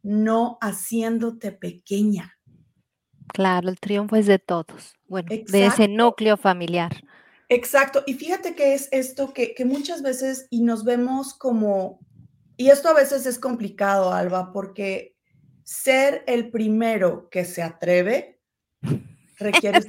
no 0.02 0.58
haciéndote 0.60 1.52
pequeña. 1.52 2.38
Claro, 3.28 3.68
el 3.68 3.78
triunfo 3.78 4.16
es 4.16 4.26
de 4.26 4.38
todos, 4.38 4.94
bueno, 5.08 5.28
de 5.30 5.66
ese 5.66 5.88
núcleo 5.88 6.36
familiar. 6.36 6.92
Exacto, 7.48 8.02
y 8.06 8.14
fíjate 8.14 8.54
que 8.54 8.74
es 8.74 8.88
esto 8.92 9.32
que, 9.32 9.54
que 9.54 9.64
muchas 9.64 10.02
veces 10.02 10.46
y 10.50 10.62
nos 10.62 10.84
vemos 10.84 11.34
como, 11.34 12.00
y 12.56 12.68
esto 12.70 12.88
a 12.88 12.94
veces 12.94 13.26
es 13.26 13.38
complicado, 13.38 14.12
Alba, 14.12 14.52
porque 14.52 15.16
ser 15.62 16.24
el 16.26 16.50
primero 16.50 17.28
que 17.30 17.44
se 17.44 17.62
atreve 17.62 18.40
requiere, 19.38 19.80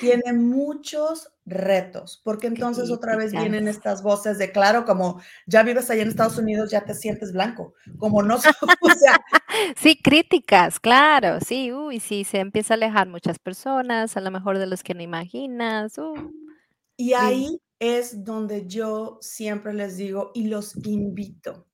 tiene 0.00 0.32
muchos 0.32 1.28
retos, 1.46 2.20
porque 2.24 2.48
entonces 2.48 2.90
otra 2.90 3.16
vez 3.16 3.30
vienen 3.30 3.68
estas 3.68 4.02
voces 4.02 4.36
de, 4.36 4.50
claro, 4.50 4.84
como 4.84 5.20
ya 5.46 5.62
vives 5.62 5.88
allá 5.88 6.02
en 6.02 6.08
Estados 6.08 6.38
Unidos, 6.38 6.70
ya 6.70 6.84
te 6.84 6.92
sientes 6.92 7.32
blanco, 7.32 7.74
como 7.98 8.22
no, 8.22 8.34
o 8.80 8.90
sea. 8.90 9.20
Sí, 9.76 9.96
críticas, 10.02 10.80
claro, 10.80 11.38
sí, 11.40 11.72
uy, 11.72 12.00
sí, 12.00 12.24
se 12.24 12.40
empieza 12.40 12.74
a 12.74 12.76
alejar 12.76 13.08
muchas 13.08 13.38
personas, 13.38 14.16
a 14.16 14.20
lo 14.20 14.30
mejor 14.30 14.58
de 14.58 14.66
los 14.66 14.82
que 14.82 14.94
no 14.94 15.02
imaginas. 15.02 15.96
Uh, 15.98 16.32
y 16.96 17.12
ahí 17.12 17.60
es 17.78 18.24
donde 18.24 18.66
yo 18.66 19.18
siempre 19.20 19.72
les 19.72 19.96
digo 19.96 20.32
y 20.34 20.48
los 20.48 20.76
invito. 20.84 21.66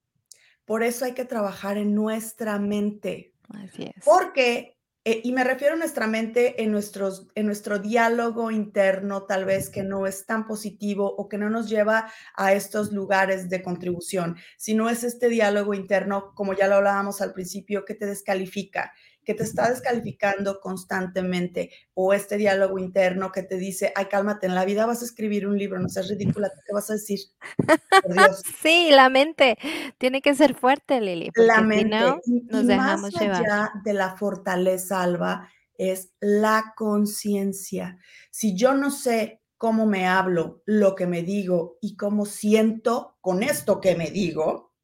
Por 0.67 0.83
eso 0.83 1.05
hay 1.07 1.13
que 1.13 1.25
trabajar 1.25 1.79
en 1.79 1.95
nuestra 1.95 2.59
mente. 2.59 3.35
Así 3.49 3.85
es. 3.85 4.05
Porque 4.05 4.77
eh, 5.05 5.21
y 5.25 5.33
me 5.33 5.43
refiero 5.43 5.75
a 5.75 5.79
nuestra 5.79 6.07
mente 6.07 6.63
en, 6.63 6.71
nuestros, 6.71 7.27
en 7.35 7.47
nuestro 7.47 7.81
diálogo 7.81 8.53
interno, 8.53 9.25
tal 9.25 9.45
vez 9.45 9.69
que 9.69 9.83
no 9.83 10.07
es 10.07 10.27
tan 10.27 10.47
positivo 10.47 11.13
o 11.17 11.29
que 11.29 11.39
no 11.39 11.51
nos 11.51 11.69
lleva 11.69 12.09
a 12.37 12.53
estos 12.53 12.93
lugares 12.93 13.49
de 13.49 13.63
contribución, 13.63 14.37
sino 14.57 14.89
es 14.89 15.03
este 15.03 15.29
diálogo 15.29 15.75
interno, 15.75 16.33
como 16.37 16.55
ya 16.55 16.69
lo 16.69 16.77
hablábamos 16.77 17.21
al 17.21 17.33
principio, 17.33 17.85
que 17.85 17.95
te 17.95 18.07
descalifica, 18.07 18.93
que 19.25 19.35
te 19.35 19.43
está 19.45 19.71
descalificando 19.71 20.61
constantemente, 20.61 21.71
o 21.95 22.13
este 22.13 22.37
diálogo 22.37 22.79
interno 22.79 23.31
que 23.31 23.43
te 23.43 23.57
dice, 23.57 23.93
ay, 23.95 24.07
cálmate, 24.07 24.47
en 24.47 24.55
la 24.55 24.65
vida 24.65 24.87
vas 24.87 25.03
a 25.03 25.05
escribir 25.05 25.47
un 25.47 25.57
libro, 25.57 25.79
no 25.81 25.89
seas 25.89 26.09
ridícula, 26.09 26.51
¿qué 26.67 26.73
vas 26.73 26.91
a 26.91 26.95
decir? 26.95 27.21
sí, 28.63 28.91
la 28.91 29.09
mente 29.09 29.59
tiene 29.99 30.23
que 30.23 30.35
ser 30.35 30.55
fuerte, 30.55 31.01
Lili. 31.01 31.31
La 31.35 31.61
mente. 31.61 31.97
nos 32.27 32.67
dejamos 32.67 33.13
más 33.13 33.23
allá 33.23 33.73
de 33.85 33.93
la 33.93 34.17
fortaleza, 34.17 35.03
Alba, 35.03 35.49
es 35.77 36.13
la 36.21 36.75
conciencia. 36.77 37.99
Si 38.31 38.57
yo 38.57 38.75
no 38.75 38.91
sé 38.91 39.41
cómo 39.57 39.87
me 39.87 40.07
hablo, 40.07 40.63
lo 40.67 40.95
que 40.95 41.07
me 41.07 41.23
digo 41.23 41.79
y 41.81 41.97
cómo 41.97 42.27
siento 42.27 43.17
con 43.21 43.43
esto 43.43 43.81
que 43.81 43.95
me 43.95 44.11
digo, 44.11 44.75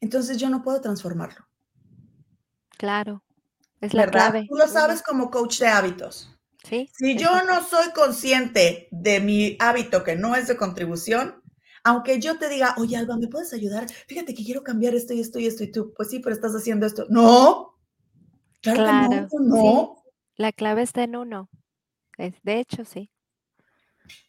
entonces 0.00 0.36
yo 0.36 0.50
no 0.50 0.62
puedo 0.62 0.80
transformarlo. 0.80 1.46
Claro. 2.76 3.23
Es 3.84 3.92
la 3.92 4.06
clave. 4.06 4.46
Tú 4.48 4.56
lo 4.56 4.66
sabes 4.66 5.02
como 5.02 5.30
coach 5.30 5.58
de 5.60 5.68
hábitos. 5.68 6.30
Sí. 6.66 6.90
Si 6.96 7.18
yo 7.18 7.44
no 7.44 7.62
soy 7.62 7.90
consciente 7.92 8.88
de 8.90 9.20
mi 9.20 9.58
hábito 9.60 10.02
que 10.02 10.16
no 10.16 10.34
es 10.34 10.48
de 10.48 10.56
contribución, 10.56 11.42
aunque 11.82 12.18
yo 12.18 12.38
te 12.38 12.48
diga, 12.48 12.74
oye, 12.78 12.96
Alba, 12.96 13.18
¿me 13.18 13.28
puedes 13.28 13.52
ayudar? 13.52 13.86
Fíjate 14.08 14.34
que 14.34 14.42
quiero 14.42 14.64
cambiar 14.64 14.94
esto 14.94 15.12
y 15.12 15.20
esto 15.20 15.38
y 15.38 15.46
esto 15.46 15.64
y 15.64 15.70
tú, 15.70 15.92
pues 15.94 16.08
sí, 16.08 16.20
pero 16.20 16.34
estás 16.34 16.52
haciendo 16.52 16.86
esto. 16.86 17.04
No. 17.10 17.78
Claro, 18.62 19.28
no. 19.38 19.96
La 20.36 20.52
clave 20.52 20.80
está 20.80 21.02
en 21.02 21.16
uno. 21.16 21.50
De 22.16 22.58
hecho, 22.58 22.86
sí. 22.86 23.10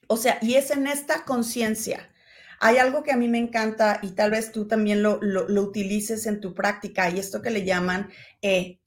O 0.07 0.17
sea, 0.17 0.37
y 0.41 0.55
es 0.55 0.69
en 0.69 0.87
esta 0.87 1.23
conciencia. 1.23 2.11
Hay 2.59 2.77
algo 2.77 3.03
que 3.03 3.13
a 3.13 3.17
mí 3.17 3.29
me 3.29 3.37
encanta 3.37 3.99
y 4.01 4.11
tal 4.11 4.31
vez 4.31 4.51
tú 4.51 4.67
también 4.67 5.01
lo, 5.01 5.19
lo, 5.21 5.61
utilices 5.61 6.25
en 6.25 6.41
tu 6.41 6.53
práctica 6.53 7.09
y 7.09 7.19
esto 7.19 7.41
que 7.41 7.51
le 7.51 7.63
llaman 7.63 8.09
eh, 8.41 8.81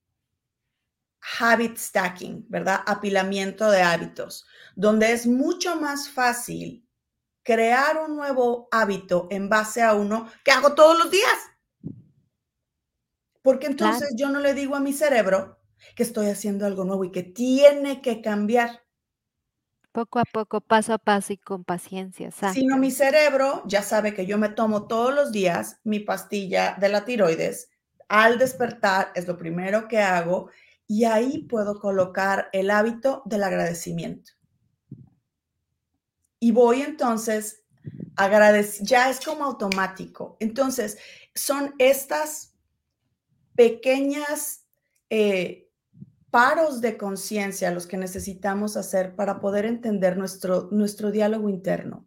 habit 1.40 1.76
stacking, 1.76 2.46
¿verdad? 2.48 2.80
Apilamiento 2.86 3.70
de 3.70 3.82
hábitos, 3.82 4.46
donde 4.76 5.12
es 5.12 5.26
mucho 5.26 5.76
más 5.76 6.08
fácil 6.08 6.86
crear 7.42 7.96
un 7.98 8.16
nuevo 8.16 8.68
hábito 8.70 9.26
en 9.30 9.48
base 9.48 9.82
a 9.82 9.94
uno 9.94 10.30
que 10.44 10.50
hago 10.50 10.74
todos 10.74 10.98
los 10.98 11.10
días. 11.10 11.38
Porque 13.42 13.66
entonces 13.66 14.14
yo 14.16 14.28
no 14.28 14.40
le 14.40 14.52
digo 14.52 14.76
a 14.76 14.80
mi 14.80 14.92
cerebro 14.92 15.58
que 15.94 16.02
estoy 16.02 16.26
haciendo 16.26 16.66
algo 16.66 16.84
nuevo 16.84 17.04
y 17.04 17.12
que 17.12 17.22
tiene 17.22 18.02
que 18.02 18.20
cambiar. 18.20 18.82
Poco 19.92 20.18
a 20.18 20.24
poco, 20.24 20.60
paso 20.60 20.92
a 20.92 20.98
paso 20.98 21.32
y 21.32 21.38
con 21.38 21.64
paciencia. 21.64 22.30
Sino 22.52 22.76
mi 22.76 22.90
cerebro 22.90 23.62
ya 23.66 23.82
sabe 23.82 24.12
que 24.12 24.26
yo 24.26 24.36
me 24.36 24.50
tomo 24.50 24.86
todos 24.86 25.14
los 25.14 25.32
días 25.32 25.80
mi 25.84 26.00
pastilla 26.00 26.76
de 26.78 26.90
la 26.90 27.04
tiroides. 27.04 27.70
Al 28.08 28.38
despertar 28.38 29.10
es 29.14 29.26
lo 29.26 29.36
primero 29.36 29.88
que 29.88 29.98
hago 29.98 30.50
y 30.88 31.04
ahí 31.04 31.42
puedo 31.42 31.78
colocar 31.78 32.48
el 32.52 32.70
hábito 32.70 33.22
del 33.26 33.44
agradecimiento. 33.44 34.32
Y 36.40 36.50
voy 36.50 36.82
entonces 36.82 37.62
ya 38.80 39.10
es 39.10 39.20
como 39.20 39.44
automático. 39.44 40.36
Entonces, 40.40 40.98
son 41.34 41.74
estas 41.78 42.54
pequeñas 43.54 44.64
eh, 45.10 45.68
paros 46.30 46.80
de 46.80 46.96
conciencia 46.96 47.70
los 47.70 47.86
que 47.86 47.96
necesitamos 47.96 48.76
hacer 48.76 49.14
para 49.14 49.40
poder 49.40 49.66
entender 49.66 50.16
nuestro, 50.16 50.68
nuestro 50.72 51.10
diálogo 51.10 51.48
interno. 51.48 52.06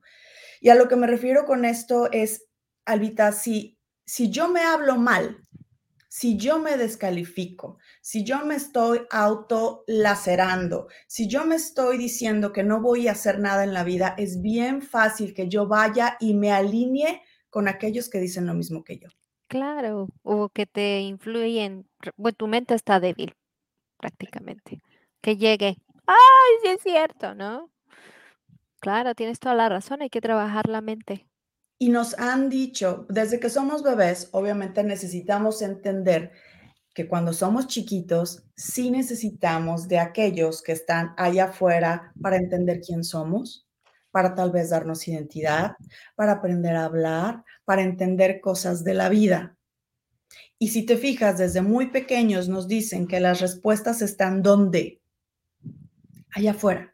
Y 0.60 0.70
a 0.70 0.76
lo 0.76 0.88
que 0.88 0.96
me 0.96 1.08
refiero 1.08 1.46
con 1.46 1.66
esto 1.66 2.12
es, 2.12 2.46
Albita, 2.86 3.32
si, 3.32 3.80
si 4.06 4.30
yo 4.30 4.48
me 4.48 4.62
hablo 4.62 4.98
mal, 4.98 5.48
si 6.14 6.36
yo 6.36 6.60
me 6.60 6.76
descalifico, 6.76 7.78
si 8.02 8.26
yo 8.26 8.46
me 8.46 8.56
estoy 8.56 9.04
autolacerando, 9.12 10.90
si 11.08 11.30
yo 11.30 11.46
me 11.46 11.56
estoy 11.56 11.98
diciendo 11.98 12.52
que 12.52 12.64
no 12.64 12.82
voy 12.82 13.08
a 13.08 13.14
hacer 13.14 13.40
nada 13.40 13.64
en 13.64 13.74
la 13.74 13.86
vida, 13.86 14.16
es 14.18 14.42
bien 14.42 14.82
fácil 14.82 15.34
que 15.34 15.48
yo 15.48 15.70
vaya 15.70 16.18
y 16.20 16.34
me 16.34 16.52
alinee 16.52 17.22
con 17.50 17.70
aquellos 17.70 18.10
que 18.10 18.20
dicen 18.20 18.46
lo 18.46 18.54
mismo 18.54 18.84
que 18.84 19.00
yo. 19.00 19.08
Claro, 19.48 20.10
o 20.22 20.50
que 20.50 20.66
te 20.66 21.00
influyen, 21.00 21.88
bueno, 22.18 22.36
tu 22.36 22.48
mente 22.48 22.74
está 22.76 23.00
débil 23.00 23.34
prácticamente. 23.96 24.82
Que 25.22 25.38
llegue, 25.38 25.78
ay, 26.08 26.52
sí 26.62 26.68
es 26.68 26.82
cierto, 26.84 27.36
¿no? 27.36 27.72
Claro, 28.82 29.16
tienes 29.16 29.40
toda 29.40 29.56
la 29.56 29.70
razón, 29.70 30.02
hay 30.02 30.10
que 30.10 30.20
trabajar 30.20 30.68
la 30.68 30.82
mente. 30.82 31.31
Y 31.82 31.90
nos 31.90 32.14
han 32.20 32.48
dicho, 32.48 33.08
desde 33.10 33.40
que 33.40 33.50
somos 33.50 33.82
bebés, 33.82 34.30
obviamente 34.34 34.84
necesitamos 34.84 35.64
entender 35.64 36.32
que 36.94 37.08
cuando 37.08 37.34
somos 37.34 37.66
chiquitos, 37.66 38.44
sí 38.56 38.92
necesitamos 38.92 39.88
de 39.88 39.98
aquellos 39.98 40.62
que 40.62 40.74
están 40.74 41.16
allá 41.18 41.46
afuera 41.46 42.14
para 42.22 42.36
entender 42.36 42.82
quién 42.82 43.04
somos, 43.04 43.68
para 44.12 44.36
tal 44.36 44.52
vez 44.52 44.70
darnos 44.70 45.08
identidad, 45.08 45.72
para 46.14 46.34
aprender 46.34 46.76
a 46.76 46.86
hablar, 46.86 47.44
para 47.66 47.82
entender 47.82 48.42
cosas 48.42 48.84
de 48.84 48.94
la 48.94 49.10
vida. 49.10 49.58
Y 50.60 50.68
si 50.68 50.86
te 50.86 50.98
fijas, 50.98 51.40
desde 51.40 51.64
muy 51.64 51.88
pequeños 51.88 52.48
nos 52.48 52.68
dicen 52.68 53.08
que 53.08 53.20
las 53.20 53.42
respuestas 53.42 54.04
están 54.04 54.44
donde? 54.44 55.02
Allá 56.30 56.52
afuera. 56.52 56.94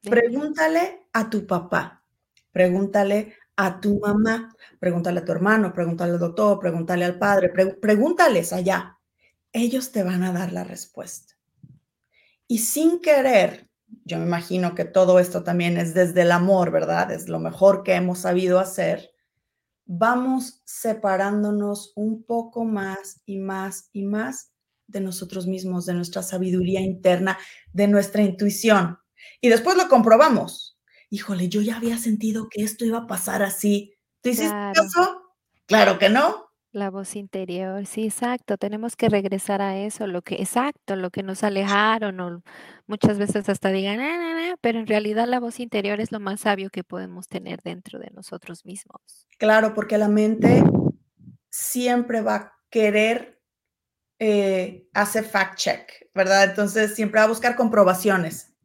Pregúntale 0.00 1.06
a 1.12 1.28
tu 1.28 1.46
papá, 1.46 1.95
Pregúntale 2.56 3.34
a 3.56 3.78
tu 3.82 4.00
mamá, 4.00 4.56
pregúntale 4.80 5.20
a 5.20 5.24
tu 5.26 5.32
hermano, 5.32 5.74
pregúntale 5.74 6.12
al 6.12 6.18
doctor, 6.18 6.58
pregúntale 6.58 7.04
al 7.04 7.18
padre, 7.18 7.50
pregúntales 7.50 8.50
allá. 8.54 8.98
Ellos 9.52 9.92
te 9.92 10.02
van 10.02 10.22
a 10.22 10.32
dar 10.32 10.54
la 10.54 10.64
respuesta. 10.64 11.34
Y 12.48 12.60
sin 12.60 13.02
querer, 13.02 13.68
yo 14.06 14.16
me 14.16 14.24
imagino 14.24 14.74
que 14.74 14.86
todo 14.86 15.18
esto 15.18 15.44
también 15.44 15.76
es 15.76 15.92
desde 15.92 16.22
el 16.22 16.32
amor, 16.32 16.70
¿verdad? 16.70 17.10
Es 17.10 17.28
lo 17.28 17.40
mejor 17.40 17.82
que 17.82 17.92
hemos 17.92 18.20
sabido 18.20 18.58
hacer. 18.58 19.10
Vamos 19.84 20.62
separándonos 20.64 21.92
un 21.94 22.22
poco 22.22 22.64
más 22.64 23.20
y 23.26 23.36
más 23.36 23.90
y 23.92 24.02
más 24.02 24.50
de 24.86 25.02
nosotros 25.02 25.46
mismos, 25.46 25.84
de 25.84 25.92
nuestra 25.92 26.22
sabiduría 26.22 26.80
interna, 26.80 27.36
de 27.74 27.86
nuestra 27.86 28.22
intuición. 28.22 28.98
Y 29.42 29.50
después 29.50 29.76
lo 29.76 29.90
comprobamos 29.90 30.75
híjole, 31.10 31.48
yo 31.48 31.60
ya 31.60 31.76
había 31.76 31.98
sentido 31.98 32.48
que 32.48 32.62
esto 32.62 32.84
iba 32.84 32.98
a 32.98 33.06
pasar 33.06 33.42
así. 33.42 33.94
¿Tú 34.20 34.30
hiciste 34.30 34.54
caso? 34.74 35.22
Claro 35.66 35.98
que 35.98 36.08
no. 36.08 36.46
La 36.72 36.90
voz 36.90 37.16
interior, 37.16 37.86
sí, 37.86 38.04
exacto. 38.04 38.58
Tenemos 38.58 38.96
que 38.96 39.08
regresar 39.08 39.62
a 39.62 39.78
eso, 39.78 40.06
lo 40.06 40.20
que, 40.20 40.34
exacto, 40.34 40.94
lo 40.94 41.10
que 41.10 41.22
nos 41.22 41.42
alejaron, 41.42 42.20
o 42.20 42.42
muchas 42.86 43.18
veces 43.18 43.48
hasta 43.48 43.70
digan, 43.70 43.98
ah, 44.00 44.56
pero 44.60 44.78
en 44.78 44.86
realidad 44.86 45.26
la 45.26 45.40
voz 45.40 45.58
interior 45.58 46.00
es 46.00 46.12
lo 46.12 46.20
más 46.20 46.40
sabio 46.40 46.68
que 46.68 46.84
podemos 46.84 47.28
tener 47.28 47.62
dentro 47.62 47.98
de 47.98 48.10
nosotros 48.10 48.66
mismos. 48.66 49.26
Claro, 49.38 49.72
porque 49.72 49.96
la 49.96 50.08
mente 50.08 50.62
siempre 51.48 52.20
va 52.20 52.34
a 52.34 52.52
querer 52.68 53.40
eh, 54.18 54.86
hacer 54.92 55.24
fact 55.24 55.56
check, 55.56 56.10
¿verdad? 56.14 56.44
Entonces 56.44 56.94
siempre 56.94 57.20
va 57.20 57.24
a 57.24 57.28
buscar 57.28 57.56
comprobaciones. 57.56 58.55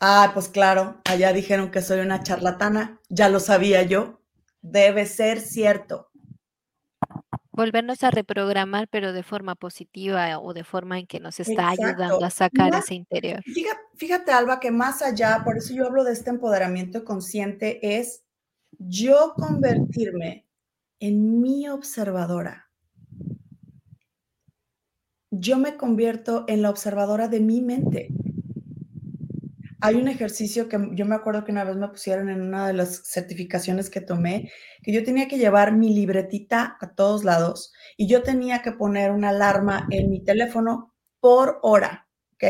Ah, 0.00 0.30
pues 0.34 0.48
claro, 0.48 1.00
allá 1.04 1.32
dijeron 1.32 1.70
que 1.70 1.82
soy 1.82 2.00
una 2.00 2.22
charlatana, 2.22 3.00
ya 3.08 3.28
lo 3.28 3.40
sabía 3.40 3.82
yo, 3.82 4.20
debe 4.60 5.06
ser 5.06 5.40
cierto. 5.40 6.10
Volvernos 7.52 8.02
a 8.02 8.10
reprogramar, 8.10 8.88
pero 8.88 9.12
de 9.12 9.22
forma 9.22 9.54
positiva 9.54 10.40
o 10.40 10.52
de 10.54 10.64
forma 10.64 10.98
en 10.98 11.06
que 11.06 11.20
nos 11.20 11.38
está 11.38 11.68
ayudando 11.68 12.24
a 12.24 12.30
sacar 12.30 12.74
ese 12.74 12.94
interior. 12.94 13.40
Fíjate, 13.44 13.80
fíjate, 13.94 14.32
Alba, 14.32 14.58
que 14.58 14.72
más 14.72 15.02
allá, 15.02 15.42
por 15.44 15.58
eso 15.58 15.72
yo 15.72 15.86
hablo 15.86 16.02
de 16.02 16.12
este 16.12 16.30
empoderamiento 16.30 17.04
consciente, 17.04 17.98
es 17.98 18.24
yo 18.78 19.34
convertirme 19.36 20.46
en 20.98 21.40
mi 21.40 21.68
observadora. 21.68 22.68
Yo 25.30 25.58
me 25.58 25.76
convierto 25.76 26.44
en 26.48 26.62
la 26.62 26.70
observadora 26.70 27.28
de 27.28 27.38
mi 27.38 27.60
mente 27.60 28.08
hay 29.84 29.96
un 29.96 30.08
ejercicio 30.08 30.66
que 30.66 30.78
yo 30.92 31.04
me 31.04 31.14
acuerdo 31.14 31.44
que 31.44 31.52
una 31.52 31.62
vez 31.62 31.76
me 31.76 31.88
pusieron 31.88 32.30
en 32.30 32.40
una 32.40 32.66
de 32.66 32.72
las 32.72 33.02
certificaciones 33.04 33.90
que 33.90 34.00
tomé, 34.00 34.50
que 34.82 34.94
yo 34.94 35.04
tenía 35.04 35.28
que 35.28 35.36
llevar 35.36 35.76
mi 35.76 35.94
libretita 35.94 36.78
a 36.80 36.94
todos 36.94 37.22
lados 37.22 37.70
y 37.98 38.08
yo 38.08 38.22
tenía 38.22 38.62
que 38.62 38.72
poner 38.72 39.10
una 39.10 39.28
alarma 39.28 39.86
en 39.90 40.08
mi 40.08 40.24
teléfono 40.24 40.94
por 41.20 41.58
hora, 41.60 42.08
¿ok? 42.32 42.44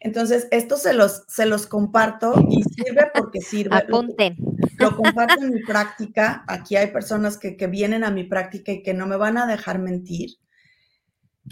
Entonces, 0.00 0.48
esto 0.50 0.76
se 0.76 0.94
los, 0.94 1.22
se 1.28 1.46
los 1.46 1.68
comparto 1.68 2.34
y 2.50 2.64
sirve 2.64 3.08
porque 3.14 3.40
sirve. 3.40 3.76
Apunten. 3.76 4.36
Lo, 4.78 4.96
comparto 4.96 5.40
en 5.40 5.54
mi 5.54 5.62
práctica. 5.62 6.44
Aquí 6.48 6.74
hay 6.74 6.88
personas 6.88 7.38
que, 7.38 7.56
que 7.56 7.68
vienen 7.68 8.02
a 8.02 8.10
mi 8.10 8.24
práctica 8.24 8.72
y 8.72 8.82
que 8.82 8.94
no 8.94 9.06
me 9.06 9.16
van 9.16 9.38
a 9.38 9.46
dejar 9.46 9.78
mentir. 9.78 10.30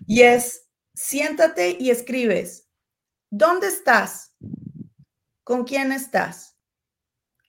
Y 0.08 0.22
es, 0.22 0.66
siéntate 0.94 1.76
y 1.78 1.90
escribes, 1.90 2.68
¿dónde 3.30 3.68
estás? 3.68 4.25
¿Con 5.46 5.62
quién 5.62 5.92
estás? 5.92 6.56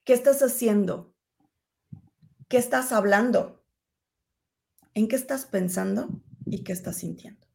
¿Qué 0.05 0.13
estás 0.13 0.43
haciendo? 0.43 1.15
¿Qué 2.47 2.57
estás 2.57 2.91
hablando? 2.91 3.65
¿En 4.93 5.07
qué 5.07 5.15
estás 5.15 5.47
pensando 5.47 6.07
y 6.45 6.63
qué 6.63 6.73
estás 6.73 6.97
sintiendo? 6.97 7.47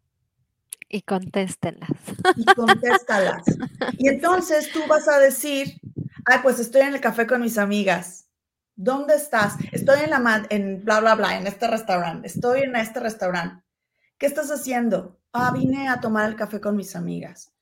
Y 0.89 1.03
contéstenlas. 1.03 1.93
Y 2.35 2.45
contéstalas. 2.45 3.45
Y 3.99 4.09
entonces 4.09 4.73
tú 4.73 4.81
vas 4.89 5.07
a 5.07 5.21
decir, 5.21 5.81
ay, 6.25 6.41
pues 6.43 6.59
estoy 6.59 6.81
en 6.81 6.95
el 6.95 7.01
café 7.01 7.25
con 7.29 7.41
mis 7.41 7.57
amigas. 7.57 8.29
¿Dónde 8.75 9.15
estás? 9.15 9.55
Estoy 9.71 10.01
en 10.01 10.11
la 10.11 10.47
en 10.51 10.85
bla 10.85 10.99
bla 10.99 11.15
bla, 11.15 11.39
en 11.39 11.47
este 11.47 11.69
restaurante. 11.69 12.27
Estoy 12.27 12.63
en 12.63 12.75
este 12.75 12.99
restaurante. 12.99 13.63
¿Qué 14.19 14.27
estás 14.27 14.51
haciendo? 14.51 15.21
Ah, 15.33 15.53
vine 15.53 15.89
a 15.89 16.01
tomar 16.01 16.29
el 16.29 16.35
café 16.35 16.61
con 16.61 16.75
mis 16.75 16.97
amigas. 16.97 17.53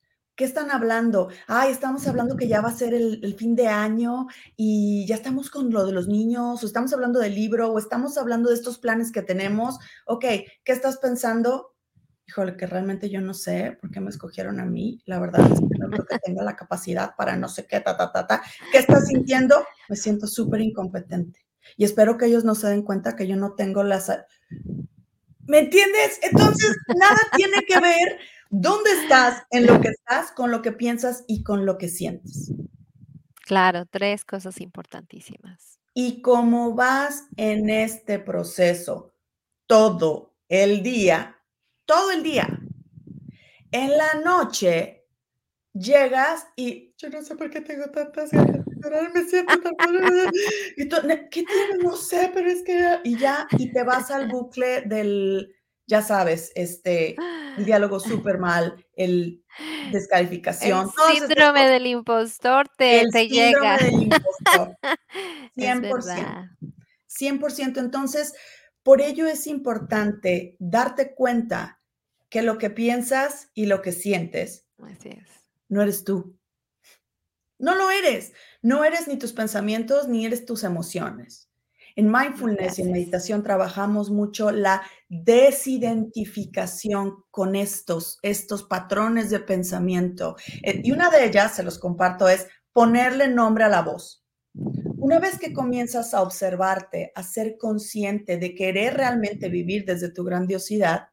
¿Qué 0.40 0.46
están 0.46 0.70
hablando? 0.70 1.29
Ay, 1.46 1.70
estamos 1.70 2.07
hablando 2.07 2.35
que 2.35 2.48
ya 2.48 2.62
va 2.62 2.70
a 2.70 2.74
ser 2.74 2.94
el, 2.94 3.35
fin 3.37 3.55
de 3.55 3.68
año 3.68 4.26
y 4.57 5.05
ya 5.07 5.14
estamos 5.14 5.50
con 5.50 5.70
lo 5.70 5.85
de 5.85 5.92
los 5.92 6.09
niños, 6.09 6.62
o 6.62 6.66
estamos 6.66 6.94
hablando 6.94 7.20
del 7.20 7.35
libro, 7.35 7.70
o 7.70 7.79
estamos 7.79 8.16
hablando 8.16 8.48
de 8.48 8.55
estos 8.55 8.79
planes 8.79 9.12
que 9.12 9.20
tenemos. 9.20 9.79
Ok, 10.07 10.24
¿qué 10.64 10.72
estás 10.72 10.96
pensando? 10.96 11.74
Híjole, 12.26 12.57
que 12.57 12.66
realmente 12.66 13.11
yo 13.11 13.20
no 13.20 13.35
sé 13.35 13.76
por 13.83 13.90
qué 13.90 14.00
me 14.00 14.09
escogieron 14.09 14.61
a 14.61 14.64
mí. 14.64 15.03
La 15.05 15.18
verdad 15.18 15.42
es 15.42 15.61
que 15.61 15.79
no 15.79 15.90
creo 15.90 16.07
que 16.07 16.18
tenga 16.20 16.42
la 16.42 16.57
capacidad 16.57 17.14
para 17.18 17.37
no 17.37 17.50
sé 17.50 17.66
qué, 17.66 17.79
ta, 17.81 17.98
ta, 17.98 18.11
ta, 18.11 18.26
ta. 18.26 18.42
¿Qué 18.72 18.79
estás 18.79 19.09
sintiendo? 19.09 19.62
Me 19.90 19.96
siento 19.96 20.26
súper 20.26 20.62
incompetente. 20.62 21.38
Y 21.76 21.85
espero 21.85 22.16
que 22.16 22.24
ellos 22.24 22.44
no 22.44 22.55
se 22.55 22.68
den 22.68 22.81
cuenta 22.81 23.14
que 23.14 23.29
yo 23.29 23.37
no 23.37 23.53
tengo 23.53 23.83
las... 23.83 24.11
¿Me 25.46 25.59
entiendes? 25.59 26.18
Entonces, 26.22 26.79
nada 26.96 27.18
tiene 27.37 27.62
que 27.68 27.79
ver 27.79 28.20
¿Dónde 28.52 28.90
estás 29.02 29.44
en 29.50 29.64
lo 29.66 29.80
que 29.80 29.88
estás, 29.88 30.32
con 30.32 30.50
lo 30.50 30.60
que 30.60 30.72
piensas 30.72 31.24
y 31.28 31.44
con 31.44 31.66
lo 31.66 31.78
que 31.78 31.88
sientes? 31.88 32.52
Claro, 33.46 33.86
tres 33.86 34.24
cosas 34.24 34.60
importantísimas. 34.60 35.78
Y 35.94 36.20
cómo 36.20 36.74
vas 36.74 37.28
en 37.36 37.70
este 37.70 38.18
proceso 38.18 39.14
todo 39.68 40.34
el 40.48 40.82
día, 40.82 41.38
todo 41.84 42.10
el 42.10 42.24
día, 42.24 42.60
en 43.70 43.96
la 43.96 44.14
noche 44.24 45.06
llegas 45.72 46.48
y 46.56 46.92
yo 46.98 47.08
no 47.08 47.22
sé 47.22 47.36
por 47.36 47.50
qué 47.50 47.60
tengo 47.60 47.86
tantas 47.90 48.32
ganas 48.32 48.64
de 48.66 48.76
llorar, 48.82 49.12
me 49.14 49.22
siento 49.24 49.60
tan 49.60 49.74
y 50.76 50.88
¿Qué 50.88 51.44
tienes? 51.44 51.78
No 51.82 51.96
sé, 51.96 52.32
pero 52.34 52.50
es 52.50 52.62
que 52.64 52.98
y 53.04 53.16
ya 53.16 53.46
y 53.52 53.72
te 53.72 53.84
vas 53.84 54.10
al 54.10 54.28
bucle 54.28 54.82
del 54.82 55.54
ya 55.90 56.03
sabes, 56.03 56.53
este, 56.55 57.16
el 57.59 57.64
diálogo 57.64 57.98
súper 58.00 58.38
mal, 58.38 58.87
el 58.94 59.44
descalificación. 59.90 60.88
El 61.09 61.18
síndrome 61.18 61.68
del 61.68 61.87
impostor 61.87 62.68
te, 62.79 63.00
el 63.00 63.11
síndrome 63.11 63.76
Del 63.79 64.03
impostor. 64.03 64.79
100%. 65.57 66.57
100%. 67.09 67.79
Entonces, 67.79 68.35
por 68.85 69.00
ello 69.03 69.26
es 69.26 69.48
importante 69.48 70.57
darte 70.61 71.12
cuenta 71.12 71.83
que 72.29 72.42
lo 72.42 72.57
que 72.57 72.70
piensas 72.70 73.50
y 73.55 73.66
lo 73.66 73.83
que 73.83 73.90
sientes 73.90 74.68
Así 74.79 75.09
es. 75.09 75.29
no 75.68 75.83
eres 75.83 76.05
tú. 76.05 76.38
No 77.59 77.74
lo 77.74 77.90
eres. 77.90 78.33
No 78.62 78.85
eres 78.85 79.09
ni 79.09 79.18
tus 79.18 79.33
pensamientos 79.33 80.07
ni 80.07 80.24
eres 80.24 80.46
tus 80.46 80.62
emociones. 80.62 81.49
En 81.96 82.11
mindfulness 82.11 82.79
y 82.79 82.83
en 82.83 82.92
meditación 82.92 83.42
trabajamos 83.42 84.11
mucho 84.11 84.50
la 84.50 84.83
desidentificación 85.09 87.24
con 87.31 87.57
estos, 87.57 88.18
estos 88.22 88.64
patrones 88.64 89.31
de 89.31 89.40
pensamiento. 89.40 90.37
Eh, 90.62 90.81
y 90.83 90.92
una 90.92 91.11
de 91.11 91.26
ellas, 91.26 91.57
se 91.57 91.62
los 91.62 91.79
comparto, 91.79 92.29
es 92.29 92.46
ponerle 92.72 93.29
nombre 93.29 93.64
a 93.64 93.68
la 93.68 93.83
voz. 93.83 94.24
Una 94.53 95.18
vez 95.18 95.38
que 95.38 95.53
comienzas 95.53 96.14
a 96.14 96.22
observarte, 96.22 97.12
a 97.14 97.22
ser 97.22 97.57
consciente 97.57 98.37
de 98.37 98.55
querer 98.55 98.94
realmente 98.94 99.48
vivir 99.48 99.85
desde 99.85 100.11
tu 100.11 100.24
grandiosidad, 100.24 101.09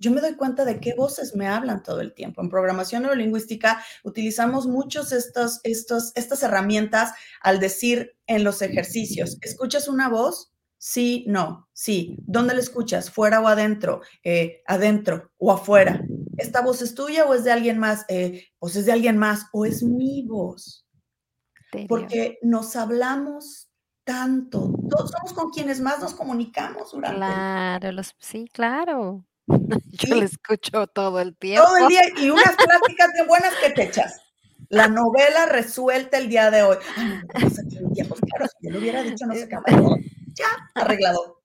yo 0.00 0.10
me 0.10 0.22
doy 0.22 0.34
cuenta 0.34 0.64
de 0.64 0.80
qué 0.80 0.94
voces 0.94 1.36
me 1.36 1.46
hablan 1.46 1.82
todo 1.82 2.00
el 2.00 2.14
tiempo. 2.14 2.40
En 2.40 2.48
programación 2.48 3.02
neurolingüística 3.02 3.84
utilizamos 4.02 4.66
muchos 4.66 5.12
estos, 5.12 5.60
estos, 5.62 6.12
estas 6.14 6.42
herramientas 6.42 7.12
al 7.42 7.60
decir 7.60 8.16
en 8.26 8.42
los 8.42 8.62
ejercicios, 8.62 9.36
¿escuchas 9.42 9.86
una 9.88 10.08
voz? 10.08 10.52
Sí, 10.78 11.26
no, 11.28 11.68
sí. 11.74 12.16
¿Dónde 12.20 12.54
la 12.54 12.60
escuchas? 12.60 13.10
¿Fuera 13.10 13.40
o 13.40 13.46
adentro? 13.46 14.00
Eh, 14.24 14.62
¿Adentro 14.66 15.30
o 15.36 15.52
afuera? 15.52 16.02
¿Esta 16.38 16.62
voz 16.62 16.80
es 16.80 16.94
tuya 16.94 17.26
o 17.26 17.34
es 17.34 17.44
de 17.44 17.52
alguien 17.52 17.78
más? 17.78 18.06
Eh, 18.08 18.46
pues 18.58 18.76
es 18.76 18.86
de 18.86 18.92
alguien 18.92 19.18
más 19.18 19.46
o 19.52 19.66
es 19.66 19.82
mi 19.82 20.26
voz. 20.26 20.86
Porque 21.86 22.38
nos 22.42 22.74
hablamos 22.76 23.70
tanto. 24.04 24.72
Todos 24.88 25.10
somos 25.10 25.34
con 25.34 25.50
quienes 25.50 25.80
más 25.80 26.00
nos 26.00 26.14
comunicamos 26.14 26.92
durante. 26.92 27.18
Claro, 27.18 27.92
los, 27.92 28.14
sí, 28.18 28.48
claro. 28.50 29.26
Yo 29.92 30.14
lo 30.14 30.22
escucho 30.22 30.86
todo 30.86 31.20
el 31.20 31.36
tiempo. 31.36 31.66
Todo 31.66 31.76
el 31.78 31.88
día 31.88 32.02
y 32.18 32.30
unas 32.30 32.56
pláticas 32.64 33.12
de 33.14 33.24
buenas 33.26 33.54
que 33.56 33.70
te 33.70 33.84
echas. 33.84 34.20
La 34.68 34.86
novela 34.88 35.46
resuelta 35.46 36.18
el 36.18 36.28
día 36.28 36.50
de 36.50 36.62
hoy. 36.62 36.76
Ay, 36.96 37.08
no, 37.08 38.08
pues 38.08 38.20
claro, 38.20 38.46
si 38.46 38.66
yo 38.66 38.70
lo 38.70 38.78
hubiera 38.78 39.02
dicho, 39.02 39.26
no 39.26 39.34
sé 39.34 39.48
qué. 39.48 39.56
Ya, 40.34 40.46
arreglado. 40.74 41.42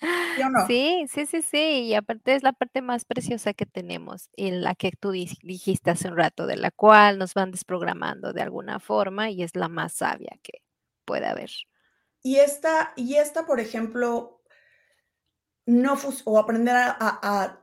¿Sí, 0.00 0.42
no? 0.50 0.66
sí, 0.66 1.06
sí, 1.10 1.26
sí, 1.26 1.42
sí. 1.42 1.82
Y 1.84 1.94
aparte 1.94 2.34
es 2.34 2.42
la 2.42 2.52
parte 2.52 2.82
más 2.82 3.04
preciosa 3.04 3.54
que 3.54 3.64
tenemos 3.64 4.28
y 4.36 4.50
la 4.50 4.74
que 4.74 4.90
tú 4.90 5.12
dijiste 5.12 5.90
hace 5.90 6.08
un 6.08 6.16
rato, 6.16 6.46
de 6.46 6.56
la 6.56 6.70
cual 6.70 7.18
nos 7.18 7.34
van 7.34 7.52
desprogramando 7.52 8.32
de 8.32 8.42
alguna 8.42 8.80
forma 8.80 9.30
y 9.30 9.42
es 9.42 9.56
la 9.56 9.68
más 9.68 9.94
sabia 9.94 10.36
que 10.42 10.62
puede 11.04 11.26
haber. 11.26 11.50
Y 12.22 12.36
esta, 12.36 12.92
y 12.96 13.14
esta, 13.14 13.46
por 13.46 13.60
ejemplo, 13.60 14.41
no 15.66 15.96
o 16.24 16.38
aprender 16.38 16.74
a, 16.76 17.58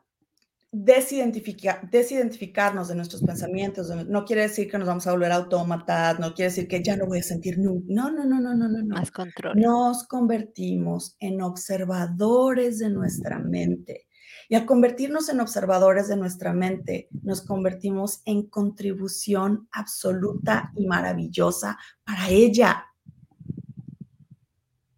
desidentificar, 0.71 1.89
desidentificarnos 1.89 2.89
de 2.89 2.95
nuestros 2.95 3.23
pensamientos. 3.23 3.89
No 4.07 4.23
quiere 4.23 4.43
decir 4.43 4.69
que 4.69 4.77
nos 4.77 4.87
vamos 4.87 5.07
a 5.07 5.11
volver 5.11 5.31
autómatas, 5.31 6.19
no 6.19 6.33
quiere 6.35 6.51
decir 6.51 6.67
que 6.67 6.83
ya 6.83 6.95
no 6.95 7.07
voy 7.07 7.19
a 7.19 7.23
sentir 7.23 7.57
nunca. 7.57 7.85
No, 7.89 8.11
no, 8.11 8.23
no, 8.23 8.39
no, 8.39 8.53
no, 8.55 8.67
no. 8.67 8.95
Más 8.95 9.09
control. 9.09 9.59
Nos 9.59 10.05
convertimos 10.07 11.15
en 11.19 11.41
observadores 11.41 12.77
de 12.79 12.89
nuestra 12.89 13.39
mente. 13.39 14.05
Y 14.47 14.55
al 14.55 14.65
convertirnos 14.65 15.29
en 15.29 15.41
observadores 15.41 16.07
de 16.07 16.17
nuestra 16.17 16.53
mente, 16.53 17.07
nos 17.21 17.43
convertimos 17.43 18.21
en 18.25 18.47
contribución 18.47 19.67
absoluta 19.71 20.71
y 20.75 20.87
maravillosa 20.87 21.77
para 22.03 22.29
ella. 22.29 22.85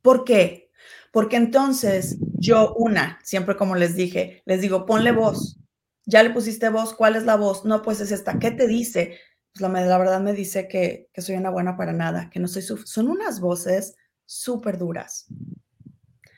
¿Por 0.01 0.23
qué? 0.23 0.70
Porque 1.11 1.35
entonces 1.35 2.17
yo, 2.37 2.73
una, 2.75 3.19
siempre 3.23 3.55
como 3.55 3.75
les 3.75 3.95
dije, 3.95 4.41
les 4.45 4.61
digo, 4.61 4.85
ponle 4.85 5.11
voz. 5.11 5.59
Ya 6.05 6.23
le 6.23 6.31
pusiste 6.31 6.69
voz, 6.69 6.93
¿cuál 6.93 7.15
es 7.15 7.23
la 7.23 7.35
voz? 7.35 7.65
No, 7.65 7.81
pues 7.81 7.99
es 8.01 8.11
esta. 8.11 8.39
¿Qué 8.39 8.51
te 8.51 8.67
dice? 8.67 9.19
Pues 9.53 9.61
la, 9.61 9.69
la 9.69 9.97
verdad 9.97 10.21
me 10.21 10.33
dice 10.33 10.67
que, 10.67 11.09
que, 11.13 11.21
soy 11.21 11.35
una 11.35 11.49
buena 11.49 11.77
para 11.77 11.93
nada, 11.93 12.29
que 12.29 12.39
no 12.39 12.47
soy... 12.47 12.61
Son 12.61 13.09
unas 13.09 13.39
voces 13.39 13.95
súper 14.25 14.77
duras. 14.77 15.27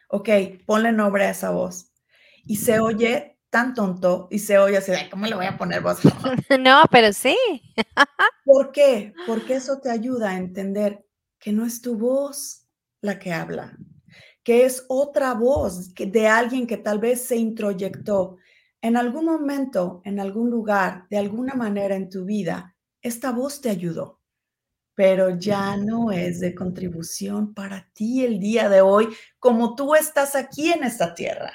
Ok, 0.09 0.29
ponle 0.65 0.91
nombre 0.91 1.25
a 1.25 1.29
esa 1.29 1.51
voz. 1.51 1.91
Y 2.45 2.57
se 2.57 2.79
oye 2.79 3.33
tan 3.53 3.75
tonto 3.75 4.27
y 4.31 4.39
se 4.39 4.57
oye 4.57 4.77
así, 4.77 4.91
¿cómo 5.11 5.27
le 5.27 5.35
voy 5.35 5.45
a 5.45 5.57
poner 5.57 5.81
voz? 5.81 5.99
no, 6.59 6.83
pero 6.89 7.13
sí. 7.13 7.37
¿Por 8.45 8.71
qué? 8.71 9.13
Porque 9.27 9.53
eso 9.53 9.79
te 9.79 9.91
ayuda 9.91 10.31
a 10.31 10.37
entender 10.37 11.05
que 11.39 11.51
no 11.51 11.63
es 11.63 11.81
tu 11.81 11.95
voz 11.95 12.65
la 13.01 13.19
que 13.19 13.31
habla, 13.31 13.77
que 14.43 14.65
es 14.65 14.85
otra 14.89 15.33
voz 15.33 15.93
de 15.95 16.27
alguien 16.27 16.67
que 16.67 16.77
tal 16.77 16.99
vez 16.99 17.21
se 17.21 17.37
introyectó 17.37 18.37
en 18.81 18.97
algún 18.97 19.25
momento, 19.25 20.01
en 20.03 20.19
algún 20.19 20.49
lugar, 20.49 21.07
de 21.09 21.17
alguna 21.17 21.53
manera 21.53 21.95
en 21.95 22.09
tu 22.09 22.25
vida. 22.25 22.75
Esta 23.01 23.31
voz 23.31 23.61
te 23.61 23.69
ayudó, 23.69 24.19
pero 24.93 25.37
ya 25.37 25.77
no 25.77 26.11
es 26.11 26.41
de 26.41 26.53
contribución 26.53 27.53
para 27.53 27.89
ti 27.93 28.25
el 28.25 28.39
día 28.39 28.67
de 28.67 28.81
hoy, 28.81 29.07
como 29.39 29.75
tú 29.75 29.95
estás 29.95 30.35
aquí 30.35 30.71
en 30.71 30.83
esta 30.83 31.15
tierra. 31.15 31.53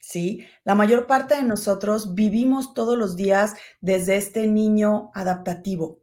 ¿Sí? 0.00 0.46
La 0.64 0.74
mayor 0.74 1.06
parte 1.06 1.36
de 1.36 1.42
nosotros 1.42 2.14
vivimos 2.14 2.74
todos 2.74 2.98
los 2.98 3.16
días 3.16 3.54
desde 3.80 4.16
este 4.16 4.46
niño 4.46 5.10
adaptativo, 5.14 6.00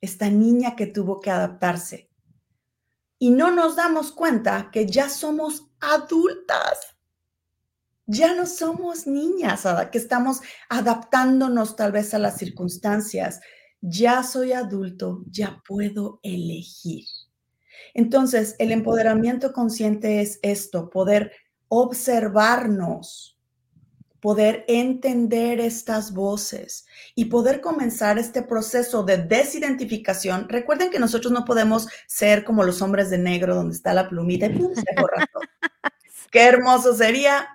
esta 0.00 0.28
niña 0.28 0.76
que 0.76 0.86
tuvo 0.86 1.20
que 1.20 1.30
adaptarse 1.30 2.10
y 3.24 3.30
no 3.30 3.50
nos 3.50 3.74
damos 3.74 4.12
cuenta 4.12 4.68
que 4.70 4.84
ya 4.84 5.08
somos 5.08 5.70
adultas. 5.80 6.94
Ya 8.04 8.34
no 8.34 8.44
somos 8.44 9.06
niñas, 9.06 9.62
que 9.90 9.96
estamos 9.96 10.42
adaptándonos 10.68 11.74
tal 11.74 11.92
vez 11.92 12.12
a 12.12 12.18
las 12.18 12.36
circunstancias. 12.36 13.40
Ya 13.80 14.22
soy 14.24 14.52
adulto, 14.52 15.24
ya 15.30 15.62
puedo 15.66 16.20
elegir. 16.22 17.06
Entonces, 17.94 18.56
el 18.58 18.72
empoderamiento 18.72 19.54
consciente 19.54 20.20
es 20.20 20.38
esto, 20.42 20.90
poder 20.90 21.32
observarnos 21.68 23.33
poder 24.24 24.64
entender 24.68 25.60
estas 25.60 26.14
voces 26.14 26.86
y 27.14 27.26
poder 27.26 27.60
comenzar 27.60 28.18
este 28.18 28.40
proceso 28.40 29.02
de 29.02 29.18
desidentificación. 29.18 30.48
Recuerden 30.48 30.90
que 30.90 30.98
nosotros 30.98 31.30
no 31.30 31.44
podemos 31.44 31.88
ser 32.06 32.42
como 32.42 32.64
los 32.64 32.80
hombres 32.80 33.10
de 33.10 33.18
negro 33.18 33.54
donde 33.54 33.74
está 33.74 33.92
la 33.92 34.08
plumita 34.08 34.46
y 34.46 34.58
pum, 34.58 34.74
se 34.74 34.82
Qué 36.30 36.42
hermoso 36.42 36.94
sería. 36.94 37.46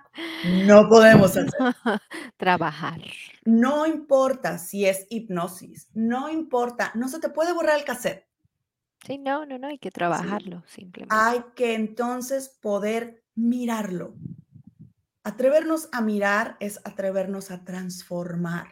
No 0.64 0.88
podemos 0.88 1.36
hacer. 1.36 1.48
Trabajar. 2.36 3.00
No 3.44 3.84
importa 3.84 4.56
si 4.56 4.86
es 4.86 5.08
hipnosis, 5.10 5.88
no 5.92 6.30
importa, 6.30 6.92
no 6.94 7.08
se 7.08 7.18
te 7.18 7.30
puede 7.30 7.52
borrar 7.52 7.78
el 7.78 7.84
cassette. 7.84 8.28
Sí, 9.04 9.18
no, 9.18 9.44
no, 9.44 9.58
no, 9.58 9.66
hay 9.66 9.78
que 9.78 9.90
trabajarlo 9.90 10.62
simplemente. 10.68 11.16
Hay 11.18 11.42
que 11.56 11.74
entonces 11.74 12.48
poder 12.48 13.24
mirarlo, 13.34 14.14
Atrevernos 15.22 15.88
a 15.92 16.00
mirar 16.00 16.56
es 16.60 16.80
atrevernos 16.84 17.50
a 17.50 17.64
transformar. 17.64 18.68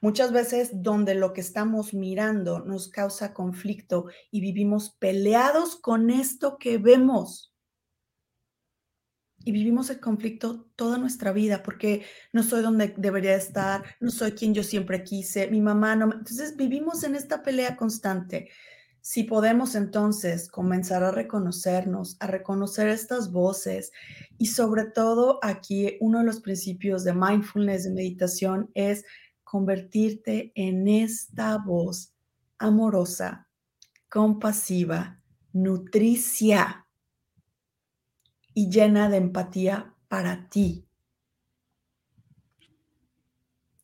Muchas 0.00 0.32
veces 0.32 0.70
donde 0.72 1.14
lo 1.14 1.32
que 1.32 1.40
estamos 1.40 1.94
mirando 1.94 2.60
nos 2.60 2.88
causa 2.88 3.34
conflicto 3.34 4.06
y 4.30 4.40
vivimos 4.40 4.90
peleados 4.90 5.76
con 5.76 6.10
esto 6.10 6.56
que 6.58 6.78
vemos. 6.78 7.52
Y 9.44 9.52
vivimos 9.52 9.88
el 9.90 10.00
conflicto 10.00 10.68
toda 10.76 10.98
nuestra 10.98 11.32
vida 11.32 11.62
porque 11.62 12.04
no 12.32 12.42
soy 12.42 12.62
donde 12.62 12.94
debería 12.96 13.34
estar, 13.34 13.96
no 14.00 14.10
soy 14.10 14.32
quien 14.32 14.54
yo 14.54 14.62
siempre 14.62 15.02
quise, 15.04 15.48
mi 15.48 15.60
mamá 15.60 15.96
no. 15.96 16.06
Entonces 16.06 16.56
vivimos 16.56 17.02
en 17.04 17.14
esta 17.14 17.42
pelea 17.42 17.76
constante. 17.76 18.50
Si 19.10 19.22
podemos 19.22 19.74
entonces 19.74 20.50
comenzar 20.50 21.02
a 21.02 21.10
reconocernos, 21.10 22.18
a 22.20 22.26
reconocer 22.26 22.88
estas 22.88 23.32
voces 23.32 23.90
y 24.36 24.48
sobre 24.48 24.84
todo 24.84 25.38
aquí 25.40 25.96
uno 26.00 26.18
de 26.18 26.26
los 26.26 26.40
principios 26.40 27.04
de 27.04 27.14
mindfulness, 27.14 27.84
de 27.84 27.92
meditación, 27.92 28.70
es 28.74 29.06
convertirte 29.44 30.52
en 30.54 30.88
esta 30.88 31.56
voz 31.56 32.12
amorosa, 32.58 33.48
compasiva, 34.10 35.22
nutricia 35.54 36.86
y 38.52 38.68
llena 38.68 39.08
de 39.08 39.16
empatía 39.16 39.94
para 40.08 40.50
ti. 40.50 40.86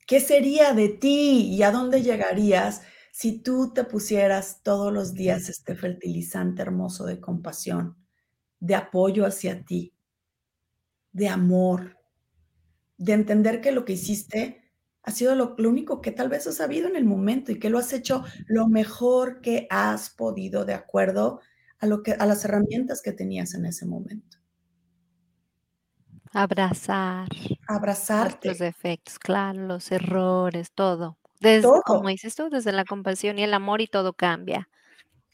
¿Qué 0.07 0.21
sería 0.21 0.75
de 0.75 0.91
ti 0.91 1.49
y 1.51 1.63
a 1.63 1.71
dónde 1.71 2.03
llegarías 2.03 2.83
si 3.15 3.39
tú 3.39 3.73
te 3.73 3.85
pusieras 3.85 4.61
todos 4.65 4.93
los 4.93 5.15
días 5.15 5.49
este 5.49 5.77
fertilizante 5.77 6.63
hermoso 6.63 7.07
de 7.07 7.21
compasión, 7.21 7.97
de 8.59 8.75
apoyo 8.75 9.25
hacia 9.25 9.65
ti, 9.65 9.95
de 11.13 11.29
amor, 11.29 11.97
de 12.99 13.13
entender 13.13 13.61
que 13.61 13.71
lo 13.71 13.85
que 13.85 13.93
hiciste 13.93 14.69
ha 15.05 15.13
sido 15.13 15.37
lo, 15.37 15.55
único 15.59 16.01
que 16.01 16.11
tal 16.11 16.29
vez 16.29 16.49
has 16.49 16.57
sabido 16.57 16.89
en 16.89 16.97
el 16.97 17.05
momento 17.05 17.53
y 17.53 17.61
que 17.61 17.71
lo 17.71 17.79
has 17.79 17.93
hecho 17.93 18.25
lo 18.49 18.67
mejor 18.67 19.41
que 19.41 19.69
has 19.71 20.11
podido 20.11 20.65
de 20.65 20.75
acuerdo 20.75 21.41
a, 21.79 21.87
lo 21.87 22.03
que, 22.03 22.15
a 22.15 22.27
las 22.27 22.45
herramientas 22.45 23.01
que 23.01 23.13
tenías 23.13 23.55
en 23.55 23.67
ese 23.67 23.87
momento. 23.87 24.39
Abrazar. 26.33 27.29
Abrazarte. 27.69 28.49
Nuestros 28.49 28.59
defectos, 28.59 29.21
claro, 29.21 29.69
los 29.69 29.93
errores, 29.93 30.73
todo. 30.73 31.17
Desde, 31.45 31.83
como 31.83 32.09
dices 32.09 32.35
tú, 32.37 32.49
desde 32.49 32.73
la 32.73 32.85
compasión 32.87 33.39
y 33.39 33.45
el 33.45 33.55
amor 33.55 33.81
y 33.83 33.87
todo 33.89 34.13
cambia. 34.15 34.69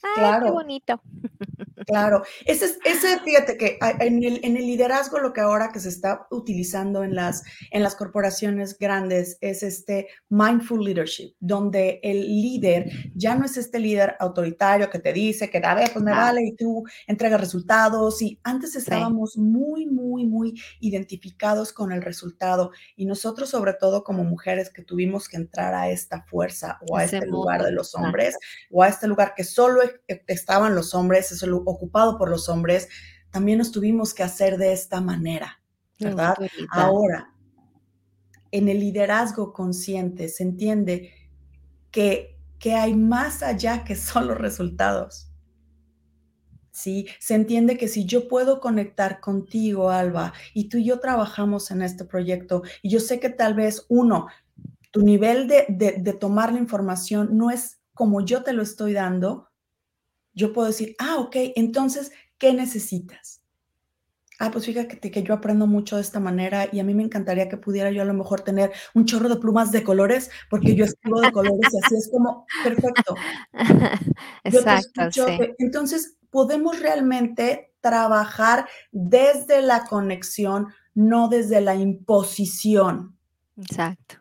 Ay, 0.03 0.37
qué 0.43 0.51
Claro. 0.51 0.53
bonito. 0.53 1.01
Claro, 1.87 2.23
ese 2.47 2.67
es 2.67 2.79
ese 2.85 3.19
fíjate 3.21 3.57
que 3.57 3.79
en 4.01 4.23
el 4.23 4.41
en 4.45 4.57
el 4.57 4.67
liderazgo 4.67 5.19
lo 5.19 5.33
que 5.33 5.41
ahora 5.41 5.71
que 5.73 5.81
se 5.81 5.89
está 5.89 6.27
utilizando 6.31 7.03
en 7.05 7.15
las 7.15 7.43
en 7.71 7.83
las 7.83 7.97
corporaciones 7.97 8.79
grandes 8.79 9.39
es 9.41 9.63
este 9.63 10.09
mindful 10.29 10.85
leadership, 10.85 11.35
donde 11.41 12.01
el 12.03 12.21
líder 12.43 12.91
ya 13.15 13.35
no 13.35 13.47
es 13.47 13.57
este 13.57 13.79
líder 13.81 14.15
autoritario 14.21 14.91
que 14.91 14.99
te 14.99 15.13
dice 15.13 15.51
que, 15.51 15.59
a 15.59 15.75
ver, 15.75 15.91
pues 15.93 16.05
me 16.05 16.13
Ah. 16.13 16.17
vale 16.17 16.43
y 16.47 16.57
tú 16.57 16.85
entregas 17.07 17.41
resultados, 17.41 18.21
y 18.23 18.39
antes 18.45 18.73
Sí. 18.73 18.79
estábamos 18.79 19.37
muy, 19.39 19.87
muy, 19.87 20.27
muy 20.27 20.61
identificados 20.81 21.73
con 21.73 21.93
el 21.93 22.03
resultado, 22.03 22.73
y 22.97 23.07
nosotros, 23.07 23.49
sobre 23.51 23.75
todo 23.75 24.05
como 24.05 24.25
mujeres 24.25 24.71
que 24.71 24.83
tuvimos 24.83 25.29
que 25.29 25.37
entrar 25.39 25.75
a 25.75 25.91
esta 25.91 26.23
fuerza 26.25 26.79
o 26.89 26.97
a 26.97 27.05
Ese 27.05 27.17
este 27.19 27.27
lugar 27.27 27.63
de 27.65 27.73
los 27.73 27.89
exacto. 27.89 28.07
hombres, 28.07 28.37
o 28.71 28.83
a 28.83 28.89
este 28.89 29.09
lugar 29.09 29.35
que 29.37 29.45
solo 29.45 29.83
estaban 30.07 30.75
los 30.75 30.95
hombres, 30.95 31.43
lu 31.43 31.63
ocupado 31.67 32.19
por 32.19 32.31
los 32.31 32.49
hombres, 32.49 32.89
también 33.31 33.59
nos 33.59 33.73
tuvimos 33.73 34.15
que 34.15 34.23
hacer 34.23 34.59
de 34.59 34.73
esta 34.73 35.01
manera, 35.01 35.61
¿verdad? 35.99 36.37
Ahora 36.71 37.31
en 38.53 38.69
el 38.69 38.81
liderazgo 38.81 39.53
consciente 39.53 40.29
se 40.29 40.43
entiende 40.43 41.13
que 41.91 42.37
que 42.59 42.75
hay 42.75 42.95
más 42.95 43.43
allá 43.43 43.85
que 43.85 43.97
solo 43.97 44.35
resultados. 44.35 45.33
Sí, 46.71 47.09
se 47.19 47.35
entiende 47.35 47.79
que 47.79 47.89
si 47.89 48.05
yo 48.05 48.29
puedo 48.29 48.61
conectar 48.61 49.21
contigo, 49.21 49.91
Alba, 49.91 50.35
y 50.53 50.69
tú 50.69 50.77
y 50.77 50.85
yo 50.85 51.01
trabajamos 51.01 51.71
en 51.71 51.81
este 51.81 52.05
proyecto, 52.05 52.63
y 52.83 52.91
yo 52.91 53.01
sé 53.01 53.19
que 53.19 53.31
tal 53.31 53.55
vez, 53.55 53.87
1, 53.89 54.27
tu 54.91 55.01
nivel 55.03 55.49
de 55.49 55.65
de 55.69 55.93
de 56.01 56.13
tomar 56.13 56.53
la 56.53 56.59
información 56.59 57.37
no 57.37 57.51
es 57.51 57.81
como 57.95 58.21
yo 58.21 58.43
te 58.43 58.53
lo 58.53 58.63
estoy 58.63 58.93
dando, 58.93 59.49
yo 60.35 60.53
puedo 60.53 60.69
decir: 60.69 60.95
"Ah, 60.99 61.17
okey, 61.19 61.53
entonces, 61.57 62.13
¿qué 62.39 62.53
necesitas?". 62.55 63.41
"Ah, 64.39 64.51
pues 64.51 64.65
fíjate 64.67 65.11
que 65.11 65.23
yo 65.23 65.35
aprendo 65.35 65.67
mucho 65.67 65.97
de 65.97 66.03
esta 66.03 66.19
manera, 66.21 66.69
y 66.73 66.81
a 66.81 66.85
mí 66.85 66.95
me 66.95 67.03
encantaría 67.03 67.49
que 67.49 67.59
pudiera 67.59 67.91
yo 67.91 68.03
a 68.03 68.05
lo 68.07 68.15
mejor 68.15 68.41
tener 68.41 68.73
un 68.95 69.05
chorro 69.05 69.29
de 69.29 69.37
plumas 69.37 69.71
de 69.73 69.83
colores, 69.85 70.31
porque 70.49 70.75
yo 70.75 70.85
escribo 70.87 71.21
de 71.21 71.31
colores 71.33 71.73
y 71.75 71.79
así 71.79 71.95
es 71.97 72.09
como". 72.11 72.51
Perfecto. 72.63 73.17
Exacto, 74.45 75.11
sí. 75.13 75.39
entonces, 75.59 76.17
podemos 76.31 76.81
realmente 76.81 77.73
trabajar 77.81 78.67
desde 78.93 79.63
la 79.63 79.85
conexión, 79.85 80.69
no 80.95 81.29
desde 81.29 81.61
la 81.61 81.75
imposición. 81.75 83.17
Exacto. 83.57 84.20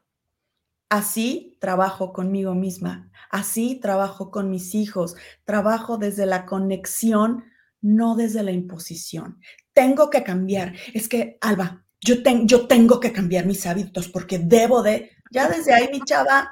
Así 0.90 1.58
trabajo 1.60 2.14
conmigo 2.14 2.56
misma, 2.56 3.12
así 3.30 3.80
trabajo 3.80 4.32
con 4.32 4.50
mis 4.50 4.74
hijos, 4.74 5.16
trabajo 5.46 5.98
desde 5.98 6.26
la 6.26 6.46
conexión, 6.46 7.44
no 7.82 8.16
desde 8.16 8.42
la 8.44 8.52
imposición. 8.52 9.40
Tengo 9.74 10.10
que 10.10 10.24
cambiar. 10.24 10.74
Es 10.94 11.08
que, 11.08 11.38
Alba, 11.42 11.86
yo 12.02 12.16
yo 12.46 12.68
tengo 12.68 13.00
que 13.00 13.12
cambiar 13.12 13.46
mis 13.46 13.66
hábitos 13.68 14.08
porque 14.08 14.40
debo 14.40 14.82
de 14.82 15.12
ya 15.32 15.48
desde 15.48 15.74
ahí, 15.74 15.90
mi 15.92 16.02
chava, 16.02 16.50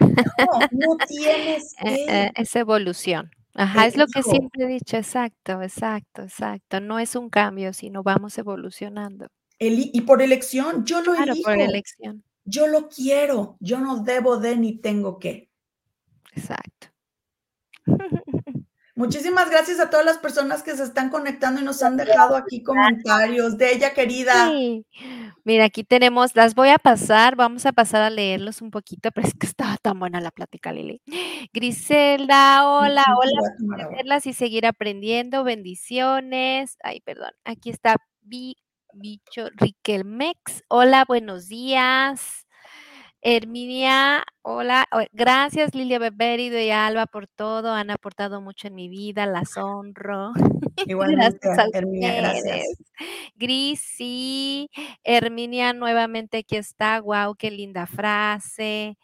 no, 0.00 0.58
no 0.70 0.96
tienes 1.06 1.74
eh, 1.84 2.06
que. 2.06 2.42
es 2.42 2.56
evolución. 2.56 3.30
Ajá, 3.54 3.86
es 3.86 3.96
lo 3.96 4.06
que 4.08 4.22
siempre 4.22 4.64
he 4.64 4.66
dicho, 4.66 4.96
exacto, 4.96 5.62
exacto, 5.62 6.22
exacto. 6.22 6.80
No 6.80 6.98
es 6.98 7.14
un 7.14 7.30
cambio, 7.30 7.72
sino 7.72 8.02
vamos 8.02 8.36
evolucionando. 8.36 9.28
Y 9.60 10.00
por 10.00 10.22
elección, 10.22 10.84
yo 10.84 11.00
lo 11.02 11.14
Claro, 11.14 11.34
por 11.42 11.52
elijo, 11.52 11.70
elección. 11.70 12.24
Yo 12.44 12.66
lo 12.66 12.88
quiero, 12.88 13.56
yo 13.60 13.80
no 13.80 14.02
debo 14.02 14.38
de 14.38 14.56
ni 14.56 14.78
tengo 14.78 15.18
que. 15.18 15.50
Exacto. 16.32 16.88
Muchísimas 18.96 19.50
gracias 19.50 19.80
a 19.80 19.90
todas 19.90 20.06
las 20.06 20.18
personas 20.18 20.62
que 20.62 20.76
se 20.76 20.84
están 20.84 21.10
conectando 21.10 21.60
y 21.60 21.64
nos 21.64 21.82
han 21.82 21.96
dejado 21.96 22.36
aquí 22.36 22.62
comentarios. 22.62 23.56
Bella 23.56 23.92
querida. 23.92 24.48
Sí. 24.48 24.86
Mira, 25.42 25.64
aquí 25.64 25.82
tenemos 25.82 26.36
las 26.36 26.54
voy 26.54 26.68
a 26.68 26.78
pasar, 26.78 27.34
vamos 27.34 27.66
a 27.66 27.72
pasar 27.72 28.02
a 28.02 28.10
leerlos 28.10 28.62
un 28.62 28.70
poquito, 28.70 29.10
pero 29.10 29.26
es 29.26 29.34
que 29.34 29.46
estaba 29.46 29.76
tan 29.78 29.98
buena 29.98 30.20
la 30.20 30.30
plática, 30.30 30.72
Lili. 30.72 31.02
Griselda, 31.52 32.68
hola, 32.68 33.04
hola, 33.18 34.20
y 34.24 34.32
seguir 34.32 34.64
aprendiendo, 34.64 35.42
bendiciones. 35.42 36.76
Ay, 36.80 37.00
perdón, 37.00 37.32
aquí 37.44 37.70
está 37.70 37.96
Bicho 38.94 39.48
Riquelmex. 39.56 40.62
Hola, 40.68 41.04
buenos 41.06 41.48
días. 41.48 42.46
Herminia, 43.26 44.22
hola, 44.42 44.86
gracias, 45.12 45.74
Lilia 45.74 45.98
Beberido 45.98 46.60
y 46.60 46.70
Alba, 46.70 47.06
por 47.06 47.26
todo, 47.26 47.72
han 47.72 47.90
aportado 47.90 48.42
mucho 48.42 48.68
en 48.68 48.74
mi 48.74 48.90
vida, 48.90 49.24
las 49.24 49.56
honro. 49.56 50.32
Igualmente, 50.86 51.38
Gracias 51.42 51.58
a 51.58 51.78
Herminia, 51.78 52.14
gracias. 52.16 52.66
Gris, 53.34 53.80
sí. 53.80 54.68
Herminia 55.02 55.72
nuevamente 55.72 56.38
aquí 56.38 56.56
está. 56.56 56.98
Guau, 56.98 57.34
qué 57.34 57.50
linda 57.50 57.86
frase. 57.86 58.98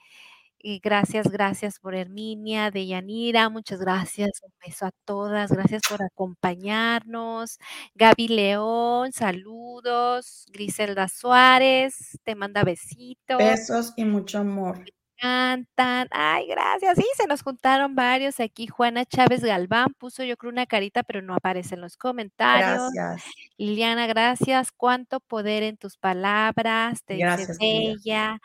Gracias, 0.62 1.28
gracias 1.30 1.78
por 1.78 1.94
Herminia, 1.94 2.70
Deyanira, 2.70 3.48
muchas 3.48 3.80
gracias. 3.80 4.42
Un 4.42 4.52
beso 4.64 4.86
a 4.86 4.90
todas. 5.04 5.50
Gracias 5.50 5.82
por 5.88 6.02
acompañarnos. 6.02 7.58
Gaby 7.94 8.28
León, 8.28 9.12
saludos. 9.12 10.46
Griselda 10.52 11.08
Suárez, 11.08 12.18
te 12.24 12.34
manda 12.34 12.62
besitos. 12.64 13.38
Besos 13.38 13.94
y 13.96 14.04
mucho 14.04 14.38
amor. 14.38 14.84
Encantan. 15.22 16.08
Ay, 16.10 16.46
gracias. 16.46 16.96
Sí, 16.96 17.04
se 17.16 17.26
nos 17.26 17.42
juntaron 17.42 17.94
varios 17.94 18.40
aquí. 18.40 18.66
Juana 18.66 19.04
Chávez 19.04 19.42
Galván 19.44 19.92
puso, 19.98 20.24
yo 20.24 20.36
creo, 20.36 20.50
una 20.50 20.66
carita, 20.66 21.02
pero 21.02 21.20
no 21.20 21.34
aparece 21.34 21.74
en 21.74 21.82
los 21.82 21.96
comentarios. 21.98 22.90
Gracias. 22.94 23.24
Liliana, 23.58 24.06
gracias. 24.06 24.72
Cuánto 24.72 25.20
poder 25.20 25.62
en 25.62 25.76
tus 25.76 25.98
palabras, 25.98 27.04
te 27.04 27.14
dice 27.14 27.24
Gracias, 27.26 27.58
querida. 27.58 27.94
Bella. 28.04 28.40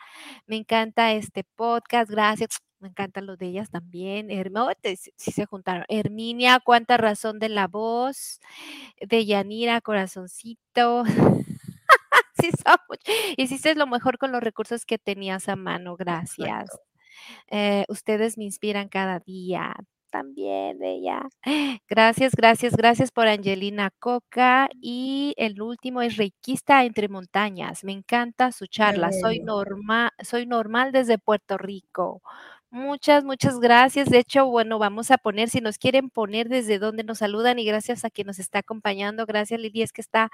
Me 0.46 0.56
encanta 0.56 1.12
este 1.12 1.44
podcast, 1.56 2.10
gracias. 2.10 2.50
Me 2.78 2.88
encantan 2.88 3.24
los 3.24 3.38
de 3.38 3.46
ellas 3.46 3.70
también. 3.70 4.30
Hermo 4.30 4.68
te 4.80 4.96
sí 4.96 5.10
sí 5.16 5.32
se 5.32 5.46
juntaron. 5.46 5.84
Herminia, 5.88 6.60
cuánta 6.62 6.98
razón 6.98 7.38
de 7.38 7.48
la 7.48 7.68
voz. 7.68 8.38
Deyanira, 9.00 9.80
corazoncito. 9.80 11.04
Sí. 12.40 12.50
Hiciste 13.36 13.74
lo 13.74 13.86
mejor 13.86 14.18
con 14.18 14.32
los 14.32 14.42
recursos 14.42 14.84
que 14.84 14.98
tenías 14.98 15.48
a 15.48 15.56
mano, 15.56 15.96
gracias. 15.96 16.70
Eh, 17.50 17.84
ustedes 17.88 18.36
me 18.38 18.44
inspiran 18.44 18.88
cada 18.88 19.20
día. 19.20 19.74
También, 20.10 20.78
Bella. 20.78 21.28
Gracias, 21.88 22.34
gracias, 22.34 22.74
gracias 22.74 23.10
por 23.10 23.26
Angelina 23.26 23.90
Coca. 23.98 24.68
Y 24.80 25.34
el 25.36 25.60
último 25.60 26.00
es 26.00 26.16
reikista 26.16 26.84
entre 26.84 27.08
montañas. 27.08 27.84
Me 27.84 27.92
encanta 27.92 28.52
su 28.52 28.66
charla. 28.66 29.12
Soy 29.12 29.40
norma 29.40 30.12
soy 30.22 30.46
normal 30.46 30.92
desde 30.92 31.18
Puerto 31.18 31.58
Rico. 31.58 32.22
Muchas, 32.76 33.24
muchas 33.24 33.58
gracias. 33.58 34.10
De 34.10 34.18
hecho, 34.18 34.44
bueno, 34.48 34.78
vamos 34.78 35.10
a 35.10 35.16
poner, 35.16 35.48
si 35.48 35.62
nos 35.62 35.78
quieren 35.78 36.10
poner 36.10 36.50
desde 36.50 36.78
dónde 36.78 37.04
nos 37.04 37.18
saludan 37.18 37.58
y 37.58 37.64
gracias 37.64 38.04
a 38.04 38.10
quien 38.10 38.26
nos 38.26 38.38
está 38.38 38.58
acompañando. 38.58 39.24
Gracias, 39.24 39.58
Lili, 39.58 39.80
es 39.80 39.92
que 39.94 40.02
está 40.02 40.30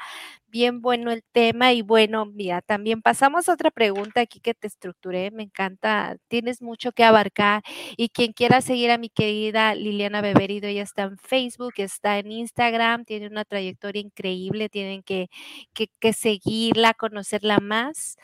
bien 0.49 0.81
bueno 0.83 1.13
el 1.13 1.23
tema. 1.31 1.73
Y 1.73 1.83
bueno, 1.83 2.27
mira, 2.27 2.61
también 2.61 3.01
pasamos 3.01 3.49
a 3.49 3.53
otra 3.53 3.71
pregunta 3.71 4.23
aquí 4.23 4.41
que 4.41 4.55
te 4.55 4.67
estructuré. 4.67 5.31
Me 5.31 5.45
encanta, 5.45 6.17
tienes 6.27 6.61
mucho 6.63 6.91
que 6.91 7.05
abarcar. 7.05 7.63
Y 7.97 8.09
quien 8.09 8.33
quiera 8.33 8.61
seguir 8.61 8.91
a 8.91 8.99
mi 8.99 9.09
querida 9.09 9.77
Liliana 9.77 10.21
Beberido, 10.21 10.67
ella 10.67 10.83
está 10.83 11.05
en 11.05 11.19
Facebook, 11.19 11.75
está 11.77 12.19
en 12.19 12.33
Instagram, 12.33 13.05
tiene 13.05 13.29
una 13.29 13.45
trayectoria 13.45 14.03
increíble, 14.03 14.69
tienen 14.69 15.05
que 15.05 15.29
que 15.75 15.87
que 16.01 16.13
seguirla, 16.13 16.93
conocerla 16.95 17.59
más. 17.61 18.17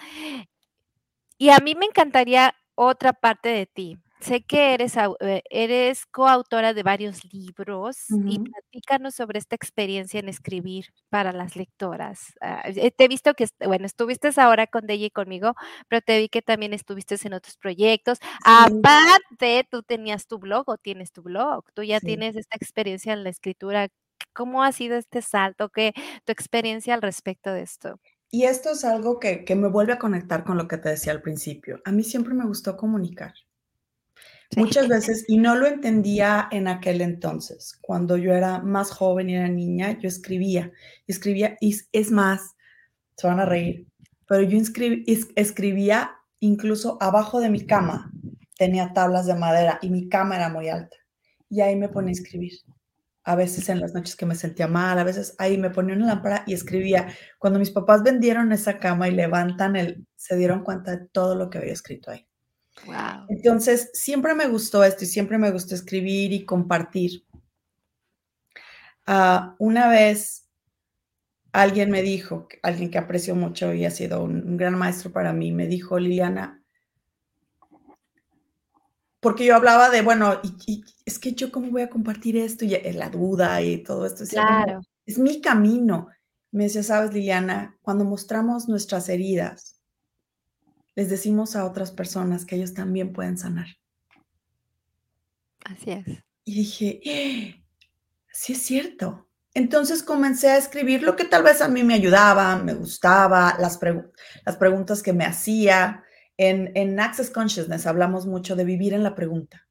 Y 1.39 1.51
a 1.51 1.59
mí 1.59 1.75
me 1.75 1.87
encantaría 1.87 2.55
otra 2.75 3.13
parte 3.13 3.49
de 3.49 3.67
ti. 3.67 3.99
Sé 4.21 4.43
que 4.43 4.75
eres 4.75 4.95
eh, 5.21 5.43
eres 5.49 6.05
coautora 6.07 6.75
de 6.75 6.83
varios 6.83 7.25
libros 7.33 8.17
y 8.27 8.41
platícanos 8.41 9.15
sobre 9.15 9.39
esta 9.39 9.55
experiencia 9.55 10.19
en 10.19 10.29
escribir 10.29 10.87
para 11.09 11.33
las 11.33 11.55
lectoras. 11.55 12.35
Ah, 12.41 12.63
eh, 12.67 12.91
te 12.91 13.05
he 13.05 13.09
visto 13.09 13.35
que, 13.35 13.47
bueno, 13.65 13.87
estuviste 13.87 14.29
ahora 14.39 14.67
con 14.67 14.87
Deya 14.87 15.07
y 15.07 15.11
conmigo, 15.11 15.55
pero 15.89 16.03
te 16.03 16.19
vi 16.19 16.29
que 16.29 16.43
también 16.43 16.73
estuviste 16.75 17.17
en 17.23 17.33
otros 17.35 17.57
proyectos. 17.57 18.19
Sí. 18.45 18.89
Aparte, 18.89 19.67
tú 19.71 19.83
tenías 19.83 20.27
tu 20.27 20.39
blog 20.39 20.65
o 20.69 20.77
tienes 20.79 21.13
tu 21.13 21.23
blog. 21.23 21.65
Tú 21.75 21.83
ya 21.85 22.01
Sí. 22.01 22.07
tienes 22.07 22.35
esta 22.37 22.57
experiencia 22.57 23.13
en 23.13 23.23
la 23.25 23.31
escritura. 23.31 23.89
¿Cómo 24.35 24.63
ha 24.65 24.73
sido 24.73 24.97
este 24.97 25.23
salto? 25.23 25.69
¿Qué 25.71 25.93
tu 26.25 26.33
experiencia 26.33 26.95
al 26.95 27.03
respecto 27.03 27.53
de 27.53 27.63
esto? 27.63 28.01
Y 28.31 28.45
esto 28.45 28.71
es 28.73 28.85
algo 28.85 29.19
que 29.21 29.45
que 29.47 29.55
me 29.55 29.69
vuelve 29.69 29.95
a 29.95 29.99
conectar 29.99 30.45
con 30.45 30.59
lo 30.59 30.69
que 30.69 30.77
te 30.77 30.91
decía 30.91 31.13
al 31.13 31.23
principio. 31.23 31.81
A 31.87 31.93
mí 31.93 32.03
siempre 32.05 32.35
me 32.35 32.45
gustó 32.47 32.77
comunicar. 32.77 33.33
Muchas 34.57 34.89
veces, 34.89 35.25
y 35.29 35.39
no 35.39 35.57
lo 35.57 35.67
entendía 35.67 36.49
en 36.51 36.69
aquel 36.69 37.01
entonces, 37.03 37.79
cuando 37.83 38.17
yo 38.17 38.33
era 38.33 38.61
más 38.61 38.91
joven 38.91 39.31
y 39.31 39.37
era 39.37 39.49
niña, 39.49 39.99
yo 39.99 40.09
escribía, 40.09 40.73
escribía, 41.07 41.57
y 41.61 41.75
es 41.75 41.89
es 41.93 42.11
más, 42.11 42.57
se 43.17 43.27
van 43.27 43.41
a 43.41 43.45
reír, 43.45 43.87
pero 44.27 44.43
yo 44.43 44.59
escribía 45.37 46.13
incluso 46.41 46.99
abajo 47.01 47.41
de 47.41 47.51
mi 47.51 47.67
cama, 47.67 48.13
tenía 48.59 48.93
tablas 48.93 49.27
de 49.27 49.35
madera 49.35 49.79
y 49.83 49.91
mi 49.91 50.09
cama 50.09 50.37
era 50.37 50.51
muy 50.51 50.69
alta. 50.69 50.97
Y 51.51 51.63
ahí 51.63 51.77
me 51.77 51.89
ponía 51.89 52.11
a 52.11 52.13
escribir. 52.13 52.53
A 53.25 53.37
veces 53.37 53.69
en 53.69 53.81
las 53.81 53.95
noches 53.95 54.17
que 54.17 54.27
me 54.27 54.35
sentía 54.35 54.69
mal, 54.69 54.99
a 54.99 55.05
veces 55.05 55.35
ahí 55.39 55.59
me 55.59 55.71
ponía 55.71 55.97
una 55.97 56.07
lámpara 56.07 56.45
y 56.47 56.55
escribía. 56.55 57.09
Cuando 57.39 57.59
mis 57.59 57.71
papás 57.71 58.03
vendieron 58.03 58.53
esa 58.53 58.79
cama 58.79 59.09
y 59.09 59.13
levantan 59.13 59.77
el, 59.77 60.07
se 60.17 60.37
dieron 60.37 60.65
cuenta 60.65 60.93
de 60.93 61.07
todo 61.09 61.35
lo 61.37 61.51
que 61.51 61.59
había 61.59 61.73
escrito 61.73 62.11
ahí. 62.11 62.28
Entonces, 63.29 63.91
siempre 63.93 64.35
me 64.35 64.49
gustó 64.49 64.85
esto 64.85 65.05
y 65.05 65.07
siempre 65.07 65.39
me 65.39 65.51
gustó 65.51 65.75
escribir 65.75 66.33
y 66.33 66.45
compartir. 66.45 67.25
Ah, 69.07 69.55
una 69.59 69.89
vez 69.89 70.49
alguien 71.53 71.91
me 71.91 72.03
dijo, 72.03 72.47
alguien 72.63 72.91
que 72.91 72.99
aprecio 72.99 73.35
mucho 73.35 73.73
y 73.73 73.85
ha 73.85 73.91
sido 73.91 74.23
un, 74.23 74.57
gran 74.57 74.77
maestro 74.77 75.13
para 75.13 75.33
mí, 75.33 75.53
me 75.53 75.67
dijo, 75.67 75.99
Liliana, 75.99 76.63
porque 79.21 79.45
yo 79.45 79.57
hablaba 79.57 79.91
de, 79.91 80.03
bueno, 80.03 80.41
y, 80.43 80.85
es 81.05 81.19
que 81.19 81.33
yo 81.33 81.51
cómo 81.51 81.71
voy 81.71 81.83
a 81.83 81.91
compartir 81.91 82.37
esto 82.37 82.65
y 82.65 82.71
la 82.93 83.11
duda 83.11 83.61
y 83.63 83.83
todo 83.83 84.07
esto. 84.07 84.25
Claro. 84.25 84.81
es 85.07 85.19
mi 85.19 85.41
camino. 85.41 86.09
Me 86.51 86.65
decía, 86.65 86.83
sabes, 86.83 87.13
Liliana, 87.13 87.77
cuando 87.83 88.05
mostramos 88.05 88.69
nuestras 88.69 89.09
heridas, 89.09 89.78
les 90.99 91.09
decimos 91.09 91.55
a 91.55 91.65
otras 91.65 91.93
personas 91.93 92.45
que 92.45 92.57
ellos 92.57 92.75
también 92.75 93.13
pueden 93.13 93.39
sanar. 93.39 93.69
Así 95.65 95.93
es. 95.93 96.05
Y 96.43 96.55
dije, 96.57 97.01
¡Eh! 97.05 97.65
sí 98.33 98.55
es 98.55 98.63
cierto. 98.63 99.29
Entonces 99.55 100.03
comencé 100.03 100.49
a 100.49 100.57
escribir 100.57 101.05
lo 101.05 101.15
que 101.15 101.25
tal 101.25 101.45
vez 101.45 101.63
a 101.63 101.69
mí 101.69 101.85
me 101.85 101.95
ayudaba, 101.95 102.57
me 102.57 102.75
gustaba, 102.75 103.57
las, 103.61 103.79
las 104.45 104.57
preguntas 104.57 105.01
que 105.01 105.13
me 105.13 105.25
hacía. 105.25 106.03
En, 106.37 106.73
en 106.75 106.99
Access 106.99 107.31
Consciousness 107.31 107.87
hablamos 107.87 108.27
mucho 108.27 108.57
de 108.57 108.65
vivir 108.65 108.93
en 108.93 109.05
la 109.05 109.15
pregunta. 109.15 109.69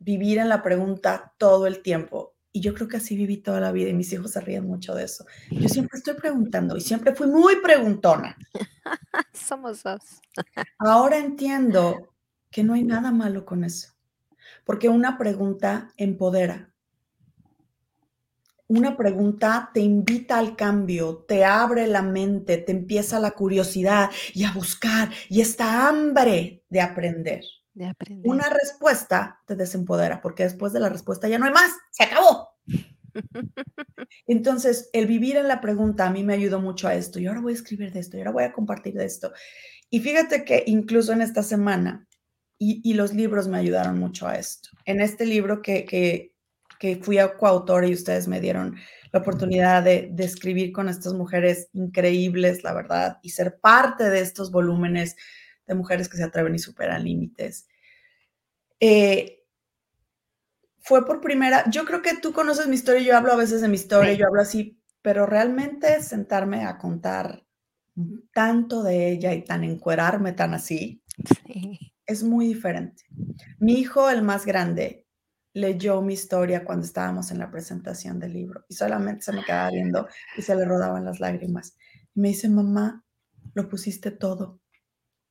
Vivir 0.00 0.38
en 0.38 0.48
la 0.48 0.64
pregunta 0.64 1.32
todo 1.38 1.68
el 1.68 1.80
tiempo. 1.80 2.34
Y 2.52 2.60
yo 2.60 2.74
creo 2.74 2.86
que 2.86 2.98
así 2.98 3.16
viví 3.16 3.38
toda 3.38 3.60
la 3.60 3.72
vida 3.72 3.88
y 3.88 3.94
mis 3.94 4.12
hijos 4.12 4.32
se 4.32 4.40
ríen 4.40 4.66
mucho 4.66 4.94
de 4.94 5.04
eso. 5.04 5.24
Yo 5.50 5.68
siempre 5.68 5.98
estoy 5.98 6.14
preguntando 6.14 6.76
y 6.76 6.82
siempre 6.82 7.14
fui 7.14 7.26
muy 7.26 7.56
preguntona. 7.62 8.36
Somos 9.32 9.82
dos. 9.82 10.20
Ahora 10.78 11.18
entiendo 11.18 12.14
que 12.50 12.62
no 12.62 12.74
hay 12.74 12.84
nada 12.84 13.10
malo 13.10 13.46
con 13.46 13.64
eso, 13.64 13.94
porque 14.64 14.90
una 14.90 15.16
pregunta 15.16 15.92
empodera, 15.96 16.72
una 18.68 18.96
pregunta 18.96 19.70
te 19.74 19.80
invita 19.80 20.38
al 20.38 20.56
cambio, 20.56 21.24
te 21.28 21.44
abre 21.44 21.86
la 21.86 22.00
mente, 22.00 22.56
te 22.58 22.72
empieza 22.72 23.20
la 23.20 23.32
curiosidad 23.32 24.10
y 24.32 24.44
a 24.44 24.52
buscar 24.52 25.10
y 25.28 25.40
esta 25.40 25.88
hambre 25.88 26.64
de 26.70 26.80
aprender. 26.80 27.44
De 27.74 27.86
aprender. 27.86 28.30
Una 28.30 28.48
respuesta 28.48 29.40
te 29.46 29.56
desempodera 29.56 30.20
porque 30.20 30.42
después 30.44 30.72
de 30.72 30.80
la 30.80 30.88
respuesta 30.88 31.28
ya 31.28 31.38
no 31.38 31.46
hay 31.46 31.52
más, 31.52 31.72
se 31.90 32.04
acabó. 32.04 32.50
Entonces, 34.26 34.90
el 34.92 35.06
vivir 35.06 35.36
en 35.36 35.48
la 35.48 35.60
pregunta 35.60 36.06
a 36.06 36.10
mí 36.10 36.22
me 36.22 36.34
ayudó 36.34 36.60
mucho 36.60 36.88
a 36.88 36.94
esto. 36.94 37.18
Y 37.18 37.26
ahora 37.26 37.40
voy 37.40 37.52
a 37.52 37.56
escribir 37.56 37.92
de 37.92 38.00
esto, 38.00 38.16
y 38.16 38.20
ahora 38.20 38.32
voy 38.32 38.44
a 38.44 38.52
compartir 38.52 38.94
de 38.94 39.04
esto. 39.04 39.32
Y 39.90 40.00
fíjate 40.00 40.44
que 40.44 40.64
incluso 40.66 41.12
en 41.12 41.22
esta 41.22 41.42
semana, 41.42 42.06
y, 42.64 42.94
los 42.94 43.12
libros 43.12 43.48
me 43.48 43.58
ayudaron 43.58 43.98
mucho 43.98 44.28
a 44.28 44.36
esto. 44.36 44.68
En 44.84 45.00
este 45.00 45.26
libro 45.26 45.62
que, 45.62 45.84
que 45.84 46.32
que 46.82 46.96
fui 46.96 47.18
a 47.18 47.36
coautor 47.36 47.84
y 47.84 47.92
ustedes 47.92 48.26
me 48.26 48.40
dieron 48.40 48.74
la 49.12 49.20
oportunidad 49.20 49.84
de, 49.84 50.12
escribir 50.18 50.72
con 50.72 50.88
estas 50.88 51.14
mujeres 51.14 51.68
increíbles, 51.74 52.64
la 52.64 52.72
verdad, 52.74 53.18
y 53.22 53.30
ser 53.30 53.60
parte 53.60 54.10
de 54.10 54.18
estos 54.18 54.50
volúmenes 54.50 55.14
de 55.66 55.74
mujeres 55.74 56.08
que 56.08 56.16
se 56.16 56.24
atreven 56.24 56.54
y 56.54 56.58
superan 56.58 57.04
límites. 57.04 57.68
Eh, 58.80 59.44
fue 60.80 61.06
por 61.06 61.20
primera, 61.20 61.68
yo 61.70 61.84
creo 61.84 62.02
que 62.02 62.16
tú 62.16 62.32
conoces 62.32 62.66
mi 62.66 62.74
historia, 62.74 63.02
yo 63.02 63.16
hablo 63.16 63.32
a 63.32 63.36
veces 63.36 63.60
de 63.60 63.68
mi 63.68 63.76
historia, 63.76 64.14
yo 64.14 64.26
hablo 64.26 64.40
así, 64.40 64.80
pero 65.00 65.26
realmente 65.26 66.02
sentarme 66.02 66.64
a 66.64 66.78
contar 66.78 67.44
tanto 68.32 68.82
de 68.82 69.10
ella 69.10 69.34
y 69.34 69.44
tan 69.44 69.64
encuerarme 69.64 70.32
tan 70.32 70.54
así, 70.54 71.02
es 72.06 72.22
muy 72.22 72.46
diferente. 72.46 73.04
Mi 73.58 73.74
hijo, 73.74 74.10
el 74.10 74.22
más 74.22 74.46
grande, 74.46 75.06
leyó 75.54 76.00
mi 76.00 76.14
historia 76.14 76.64
cuando 76.64 76.86
estábamos 76.86 77.30
en 77.30 77.38
la 77.38 77.50
presentación 77.50 78.18
del 78.18 78.32
libro 78.32 78.64
y 78.68 78.74
solamente 78.74 79.22
se 79.22 79.32
me 79.32 79.44
quedaba 79.44 79.70
viendo 79.70 80.08
y 80.36 80.42
se 80.42 80.56
le 80.56 80.64
rodaban 80.64 81.04
las 81.04 81.20
lágrimas. 81.20 81.76
Y 82.14 82.20
me 82.20 82.28
dice, 82.28 82.48
mamá, 82.48 83.04
lo 83.54 83.68
pusiste 83.68 84.10
todo. 84.10 84.61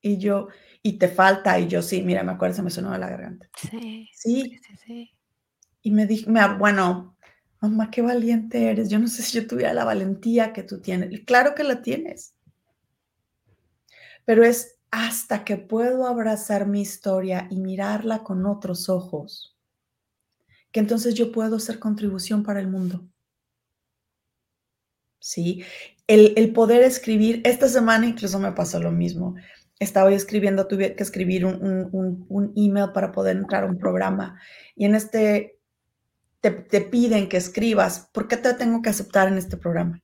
Y 0.01 0.17
yo, 0.17 0.47
y 0.81 0.93
te 0.93 1.07
falta, 1.07 1.59
y 1.59 1.67
yo, 1.67 1.81
sí, 1.81 2.01
mira, 2.01 2.23
me 2.23 2.31
acuerdo, 2.31 2.55
se 2.55 2.63
me 2.63 2.69
sonó 2.69 2.97
la 2.97 3.09
garganta. 3.09 3.49
Sí. 3.55 4.09
Sí. 4.13 4.59
sí, 4.61 4.75
sí. 4.85 5.11
Y 5.83 5.91
me 5.91 6.05
dijo, 6.05 6.31
bueno, 6.57 7.15
mamá, 7.59 7.89
qué 7.91 8.01
valiente 8.01 8.69
eres. 8.69 8.89
Yo 8.89 8.99
no 8.99 9.07
sé 9.07 9.23
si 9.23 9.39
yo 9.39 9.47
tuviera 9.47 9.73
la 9.73 9.85
valentía 9.85 10.53
que 10.53 10.63
tú 10.63 10.79
tienes. 10.79 11.11
Y 11.11 11.25
claro 11.25 11.55
que 11.55 11.63
la 11.63 11.81
tienes. 11.81 12.35
Pero 14.25 14.43
es 14.43 14.79
hasta 14.91 15.43
que 15.43 15.57
puedo 15.57 16.05
abrazar 16.05 16.67
mi 16.67 16.81
historia 16.81 17.47
y 17.49 17.59
mirarla 17.59 18.23
con 18.23 18.45
otros 18.45 18.89
ojos 18.89 19.51
que 20.71 20.79
entonces 20.79 21.13
yo 21.15 21.31
puedo 21.31 21.57
hacer 21.57 21.79
contribución 21.79 22.43
para 22.43 22.59
el 22.59 22.67
mundo. 22.67 23.05
¿Sí? 25.19 25.63
El, 26.07 26.51
poder 26.51 26.83
escribir, 26.83 27.41
esta 27.45 27.67
semana 27.67 28.07
incluso 28.07 28.39
me 28.39 28.51
pasó 28.51 28.79
lo 28.79 28.91
mismo. 28.91 29.35
Estaba 29.81 30.11
yo 30.11 30.15
escribiendo, 30.15 30.67
tuve 30.67 30.95
que 30.95 31.03
escribir 31.03 31.45
un, 31.45 32.53
email 32.55 32.91
para 32.93 33.11
poder 33.11 33.35
entrar 33.35 33.63
a 33.63 33.67
un 33.67 33.79
programa 33.79 34.39
y 34.75 34.85
en 34.85 34.95
este 34.95 35.57
te, 36.39 36.51
te, 36.51 36.81
piden 36.81 37.27
que 37.27 37.37
escribas, 37.37 38.09
¿por 38.13 38.27
qué 38.27 38.37
te 38.37 38.53
tengo 38.53 38.81
que 38.81 38.89
aceptar 38.89 39.27
en 39.27 39.37
este 39.37 39.57
programa? 39.57 40.01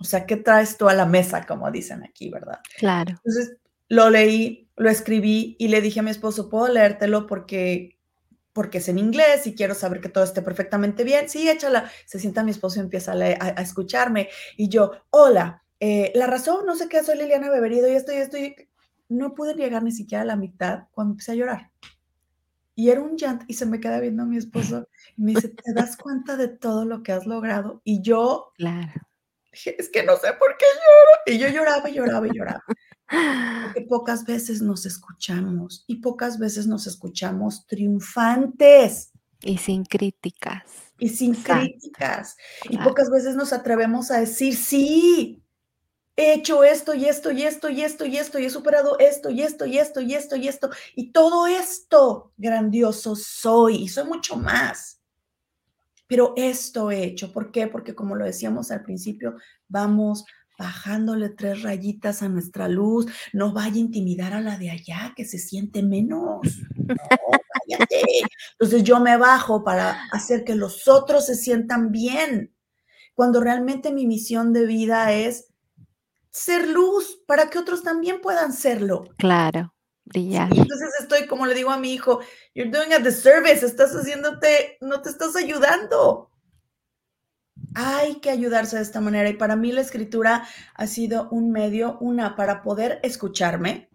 O 0.00 0.04
sea, 0.04 0.26
¿qué 0.26 0.36
traes 0.36 0.76
tú 0.76 0.88
a 0.88 0.94
la 0.94 1.06
mesa, 1.06 1.44
como 1.46 1.70
dicen 1.70 2.02
aquí, 2.04 2.30
verdad? 2.30 2.60
Claro. 2.78 3.10
Entonces, 3.10 3.56
lo 3.88 4.10
leí, 4.10 4.68
lo 4.76 4.90
escribí 4.90 5.56
y 5.58 5.68
le 5.68 5.80
dije 5.80 6.00
a 6.00 6.02
mi 6.02 6.10
esposo, 6.10 6.48
¿puedo 6.48 6.68
leértelo? 6.68 7.26
Porque 7.26 7.98
porque 8.52 8.78
es 8.78 8.88
en 8.88 8.98
inglés 9.00 9.48
y 9.48 9.54
quiero 9.56 9.74
saber 9.74 10.00
que 10.00 10.08
todo 10.08 10.22
esté 10.22 10.40
perfectamente 10.40 11.02
bien. 11.02 11.28
Sí, 11.28 11.48
échala. 11.48 11.90
Se 12.06 12.20
sienta 12.20 12.44
mi 12.44 12.52
esposo 12.52 12.78
y 12.78 12.84
empieza 12.84 13.12
a, 13.12 13.16
a, 13.16 13.60
escucharme. 13.60 14.28
Y 14.56 14.68
yo, 14.68 14.92
hola, 15.10 15.64
eh, 15.80 16.12
la 16.14 16.28
razón, 16.28 16.64
no 16.64 16.76
sé 16.76 16.88
qué, 16.88 17.02
soy 17.02 17.18
Liliana 17.18 17.50
Beberido 17.50 17.88
y 17.88 17.96
estoy, 17.96 18.16
estoy. 18.16 18.54
No 19.08 19.34
pude 19.34 19.54
llegar 19.54 19.82
ni 19.82 19.92
siquiera 19.92 20.22
a 20.22 20.26
la 20.26 20.36
mitad 20.36 20.84
cuando 20.92 21.12
empecé 21.12 21.32
a 21.32 21.36
llorar. 21.36 21.70
Y 22.76 22.90
era 22.90 23.02
un 23.02 23.16
llanto 23.16 23.44
y 23.48 23.54
se 23.54 23.66
me 23.66 23.78
queda 23.78 24.00
viendo 24.00 24.24
a 24.24 24.26
mi 24.26 24.36
esposo 24.36 24.88
y 25.16 25.22
me 25.22 25.32
dice, 25.32 25.48
¿te 25.48 25.72
das 25.72 25.96
cuenta 25.96 26.36
de 26.36 26.48
todo 26.48 26.84
lo 26.84 27.02
que 27.02 27.12
has 27.12 27.24
logrado? 27.24 27.80
Y 27.84 28.02
yo, 28.02 28.52
claro. 28.56 28.92
Dije, 29.52 29.76
es 29.80 29.88
que 29.88 30.02
no 30.02 30.16
sé 30.16 30.32
por 30.32 30.56
qué 30.56 30.66
lloro. 30.74 31.20
Y 31.26 31.38
yo 31.38 31.48
lloraba 31.48 31.88
y 31.88 31.94
lloraba 31.94 32.26
y 32.26 32.30
lloraba. 32.32 32.64
Porque 33.64 33.82
pocas 33.82 34.24
veces 34.24 34.60
nos 34.60 34.86
escuchamos 34.86 35.84
y 35.86 35.96
pocas 35.96 36.38
veces 36.38 36.66
nos 36.66 36.88
escuchamos 36.88 37.64
triunfantes. 37.66 39.12
Y 39.40 39.58
sin 39.58 39.84
críticas. 39.84 40.64
Y 40.98 41.10
sin 41.10 41.34
críticas. 41.34 42.36
Y 42.68 42.78
pocas 42.78 43.08
veces 43.10 43.36
nos 43.36 43.52
atrevemos 43.52 44.10
a 44.10 44.18
decir, 44.18 44.56
sí, 44.56 45.43
he 46.16 46.34
hecho 46.34 46.62
esto 46.62 46.94
y 46.94 47.06
esto 47.06 47.30
y 47.32 47.42
esto 47.42 47.68
y 47.70 47.82
esto 47.82 48.06
y 48.06 48.16
esto 48.16 48.38
y 48.38 48.44
he 48.44 48.50
superado 48.50 48.98
esto 48.98 49.30
y 49.30 49.42
esto 49.42 49.66
y 49.66 49.78
esto 49.78 50.00
y 50.00 50.14
esto 50.14 50.36
y 50.36 50.48
esto 50.48 50.70
y 50.94 51.12
todo 51.12 51.46
esto 51.46 52.32
grandioso 52.36 53.16
soy 53.16 53.76
y 53.76 53.88
soy 53.88 54.04
mucho 54.04 54.36
más. 54.36 55.00
Pero 56.06 56.34
esto 56.36 56.90
he 56.90 57.02
hecho, 57.02 57.32
¿por 57.32 57.50
qué? 57.50 57.66
Porque 57.66 57.94
como 57.94 58.14
lo 58.14 58.24
decíamos 58.24 58.70
al 58.70 58.82
principio, 58.82 59.36
vamos 59.68 60.24
bajándole 60.56 61.30
tres 61.30 61.62
rayitas 61.62 62.22
a 62.22 62.28
nuestra 62.28 62.68
luz, 62.68 63.06
no 63.32 63.52
vaya 63.52 63.74
a 63.74 63.78
intimidar 63.78 64.34
a 64.34 64.40
la 64.40 64.56
de 64.56 64.70
allá 64.70 65.12
que 65.16 65.24
se 65.24 65.38
siente 65.38 65.82
menos. 65.82 66.40
Entonces 68.52 68.84
yo 68.84 69.00
me 69.00 69.16
bajo 69.16 69.64
para 69.64 70.06
hacer 70.12 70.44
que 70.44 70.54
los 70.54 70.86
otros 70.86 71.26
se 71.26 71.34
sientan 71.34 71.90
bien, 71.90 72.54
cuando 73.14 73.40
realmente 73.40 73.92
mi 73.92 74.06
misión 74.06 74.52
de 74.52 74.66
vida 74.66 75.12
es 75.12 75.53
ser 76.34 76.68
luz 76.68 77.22
para 77.26 77.48
que 77.48 77.58
otros 77.58 77.82
también 77.82 78.20
puedan 78.20 78.52
serlo. 78.52 79.04
Claro, 79.16 79.74
brillar. 80.04 80.50
entonces 80.54 80.90
estoy, 81.00 81.26
como 81.26 81.46
le 81.46 81.54
digo 81.54 81.70
a 81.70 81.78
mi 81.78 81.94
hijo, 81.94 82.20
you're 82.54 82.70
doing 82.70 82.92
a 82.92 82.98
disservice, 82.98 83.64
estás 83.64 83.92
haciéndote, 83.92 84.76
no 84.82 85.00
te 85.00 85.08
estás 85.08 85.34
ayudando 85.36 86.30
hay 87.74 88.20
que 88.20 88.30
ayudarse 88.30 88.76
de 88.76 88.82
esta 88.82 89.00
manera 89.00 89.28
y 89.28 89.34
para 89.34 89.56
mí 89.56 89.72
la 89.72 89.80
escritura 89.80 90.46
ha 90.74 90.86
sido 90.86 91.28
un 91.30 91.50
medio, 91.50 91.98
una, 92.00 92.36
para 92.36 92.62
poder 92.62 93.00
escucharme, 93.02 93.90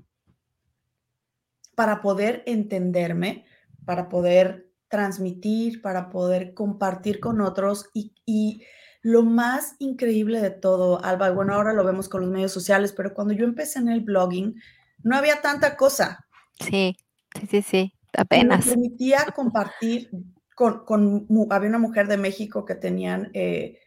para 1.76 2.02
poder 2.02 2.44
entenderme, 2.46 3.46
para 3.86 4.10
poder 4.10 4.70
transmitir, 4.90 5.82
para 5.82 6.10
poder 6.10 6.54
compartir 6.54 7.20
con 7.20 7.42
otros 7.42 7.90
y, 7.94 8.64
lo 9.02 9.24
más 9.24 9.76
increíble 9.80 10.42
de 10.42 10.50
todo, 10.50 11.04
Alba, 11.04 11.32
bueno, 11.32 11.54
ahora 11.54 11.74
lo 11.74 11.84
vemos 11.84 12.10
con 12.10 12.22
los 12.22 12.30
medios 12.30 12.52
sociales, 12.52 12.94
pero 12.94 13.14
cuando 13.14 13.34
yo 13.34 13.46
empecé 13.46 13.80
en 13.80 13.90
el 13.90 14.02
blogging, 14.02 14.56
no 15.04 15.16
había 15.16 15.42
tanta 15.42 15.78
cosa. 15.78 16.26
Sí, 16.60 16.98
sí, 17.40 17.48
sí, 17.48 17.62
sí, 17.62 17.94
apenas. 18.14 18.66
me 18.66 18.74
permitía 18.74 19.26
compartir 19.36 20.10
con, 20.56 20.84
con, 20.86 21.28
había 21.50 21.70
una 21.70 21.80
mujer 21.80 22.08
de 22.08 22.18
México 22.18 22.66
que 22.66 22.76
tenían 22.76 23.30
eh, 23.34 23.80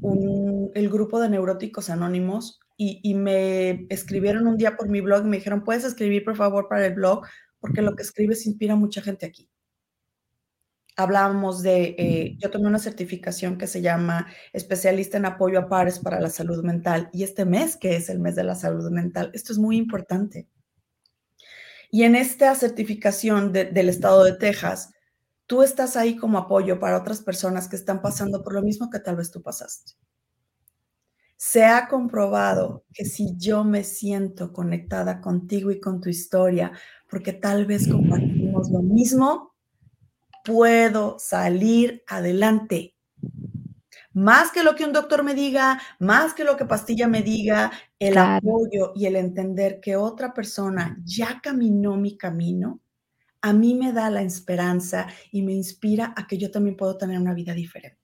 un, 0.00 0.70
el 0.74 0.88
grupo 0.88 1.20
de 1.20 1.28
neuróticos 1.28 1.90
anónimos 1.90 2.60
y, 2.76 3.00
y, 3.02 3.14
me 3.14 3.86
escribieron 3.90 4.46
un 4.46 4.56
día 4.56 4.76
por 4.76 4.88
mi 4.88 5.00
blog 5.00 5.24
y 5.24 5.28
me 5.28 5.36
dijeron, 5.36 5.62
puedes 5.62 5.84
escribir 5.84 6.24
por 6.24 6.34
favor 6.34 6.66
para 6.68 6.86
el 6.86 6.94
blog 6.94 7.24
porque 7.60 7.82
lo 7.82 7.94
que 7.94 8.02
escribes 8.02 8.46
inspira 8.46 8.72
a 8.72 8.76
mucha 8.76 9.00
gente 9.00 9.26
aquí 9.26 9.48
hablábamos 10.96 11.62
de, 11.62 11.94
eh, 11.98 12.36
yo 12.38 12.50
tomé 12.50 12.68
una 12.68 12.78
certificación 12.78 13.58
que 13.58 13.66
se 13.66 13.82
llama 13.82 14.26
especialista 14.52 15.16
en 15.16 15.26
apoyo 15.26 15.58
a 15.58 15.68
pares 15.68 15.98
para 15.98 16.20
la 16.20 16.30
salud 16.30 16.62
mental 16.62 17.08
y 17.12 17.24
este 17.24 17.44
mes, 17.44 17.76
que 17.76 17.96
es 17.96 18.08
el 18.08 18.20
mes 18.20 18.36
de 18.36 18.44
la 18.44 18.54
salud 18.54 18.90
mental, 18.90 19.30
esto 19.34 19.52
es 19.52 19.58
muy 19.58 19.76
importante. 19.76 20.48
Y 21.90 22.02
en 22.02 22.16
esta 22.16 22.54
certificación 22.54 23.52
del 23.52 23.88
estado 23.88 24.24
de 24.24 24.32
Texas, 24.32 24.90
tú 25.46 25.62
estás 25.62 25.96
ahí 25.96 26.16
como 26.16 26.38
apoyo 26.38 26.80
para 26.80 26.98
otras 26.98 27.20
personas 27.22 27.68
que 27.68 27.76
están 27.76 28.02
pasando 28.02 28.42
por 28.42 28.54
lo 28.54 28.62
mismo 28.62 28.90
que 28.90 28.98
tal 28.98 29.16
vez 29.16 29.30
tú 29.30 29.42
pasaste. 29.42 29.92
Se 31.36 31.64
ha 31.64 31.88
comprobado 31.88 32.84
que 32.92 33.04
si 33.04 33.36
yo 33.36 33.64
me 33.64 33.84
siento 33.84 34.52
conectada 34.52 35.20
contigo 35.20 35.70
y 35.70 35.78
con 35.78 36.00
tu 36.00 36.08
historia, 36.08 36.72
porque 37.08 37.32
tal 37.32 37.66
vez 37.66 37.86
compartimos 37.86 38.70
lo 38.70 38.80
mismo, 38.82 39.53
puedo 40.44 41.18
salir 41.18 42.04
adelante. 42.06 42.94
Más 44.12 44.52
que 44.52 44.62
lo 44.62 44.76
que 44.76 44.84
un 44.84 44.92
doctor 44.92 45.24
me 45.24 45.34
diga, 45.34 45.80
más 45.98 46.34
que 46.34 46.44
lo 46.44 46.56
que 46.56 46.66
pastilla 46.66 47.08
me 47.08 47.22
diga, 47.22 47.72
el 47.98 48.16
apoyo 48.16 48.92
y 48.94 49.06
el 49.06 49.16
entender 49.16 49.80
que 49.80 49.96
otra 49.96 50.32
persona 50.32 50.96
ya 51.04 51.40
caminó 51.42 51.96
mi 51.96 52.16
camino, 52.16 52.80
a 53.40 53.52
mí 53.52 53.74
me 53.74 53.92
da 53.92 54.10
la 54.10 54.22
esperanza 54.22 55.08
y 55.32 55.42
me 55.42 55.52
inspira 55.52 56.14
a 56.16 56.26
que 56.28 56.38
yo 56.38 56.50
también 56.50 56.76
puedo 56.76 56.96
tener 56.96 57.18
una 57.18 57.34
vida 57.34 57.54
diferente. 57.54 57.98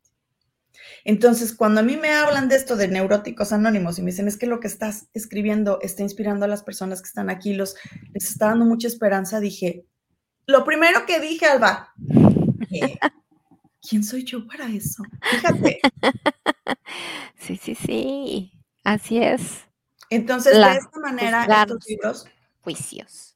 Entonces, 1.04 1.54
cuando 1.54 1.80
a 1.80 1.84
mí 1.84 1.96
me 1.96 2.10
hablan 2.10 2.48
de 2.48 2.56
esto 2.56 2.76
de 2.76 2.88
neuróticos 2.88 3.52
anónimos 3.52 3.98
y 3.98 4.02
me 4.02 4.10
dicen 4.10 4.28
es 4.28 4.36
que 4.36 4.46
lo 4.46 4.60
que 4.60 4.66
estás 4.66 5.08
escribiendo 5.14 5.78
está 5.80 6.02
inspirando 6.02 6.44
a 6.44 6.48
las 6.48 6.62
personas 6.62 7.00
que 7.00 7.08
están 7.08 7.30
aquí, 7.30 7.54
los, 7.54 7.76
les 8.12 8.30
está 8.30 8.46
dando 8.46 8.64
mucha 8.64 8.88
esperanza, 8.88 9.40
dije, 9.40 9.86
lo 10.50 10.64
primero 10.64 11.06
que 11.06 11.20
dije, 11.20 11.46
Alba, 11.46 11.94
¿quién 13.88 14.04
soy 14.04 14.24
yo 14.24 14.46
para 14.46 14.68
eso? 14.68 15.02
Fíjate. 15.22 15.80
Sí, 17.36 17.56
sí, 17.56 17.74
sí, 17.74 18.52
así 18.84 19.18
es. 19.18 19.64
Entonces, 20.10 20.54
de 20.54 20.72
esta 20.72 21.00
manera, 21.00 21.44
estos 21.62 21.88
libros... 21.88 22.26
Juicios. 22.60 23.34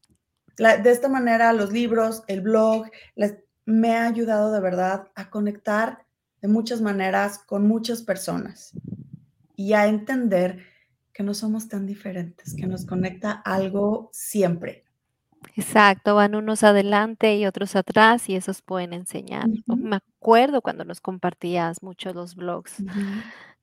de 0.59 0.91
esta 0.91 1.09
manera, 1.09 1.53
los 1.55 1.73
libros, 1.73 2.23
el 2.29 2.43
blog, 2.43 2.91
me 3.65 3.97
ha 3.97 4.07
ayudado 4.07 4.53
de 4.53 4.61
verdad 4.61 5.09
a 5.15 5.31
conectar 5.31 6.05
de 6.43 6.49
muchas 6.49 6.83
maneras 6.83 7.39
con 7.39 7.67
muchas 7.67 8.03
personas 8.03 8.73
y 9.57 9.73
a 9.73 9.87
entender 9.87 10.67
que 11.12 11.23
no 11.23 11.33
somos 11.33 11.69
tan 11.69 11.87
diferentes, 11.87 12.55
que 12.55 12.67
nos 12.67 12.85
conecta 12.85 13.33
algo 13.33 14.11
siempre. 14.12 14.84
Exacto, 15.53 16.15
van 16.17 16.35
unos 16.35 16.63
adelante 16.65 17.37
y 17.37 17.47
otros 17.47 17.77
atrás 17.77 18.29
y 18.29 18.35
esos 18.37 18.63
pueden 18.63 18.93
enseñar. 18.93 19.51
Me 19.67 19.97
acuerdo 19.97 20.63
cuando 20.63 20.85
nos 20.85 21.01
compartías 21.01 21.83
mucho 21.83 22.13
los 22.13 22.35
blogs. 22.35 22.85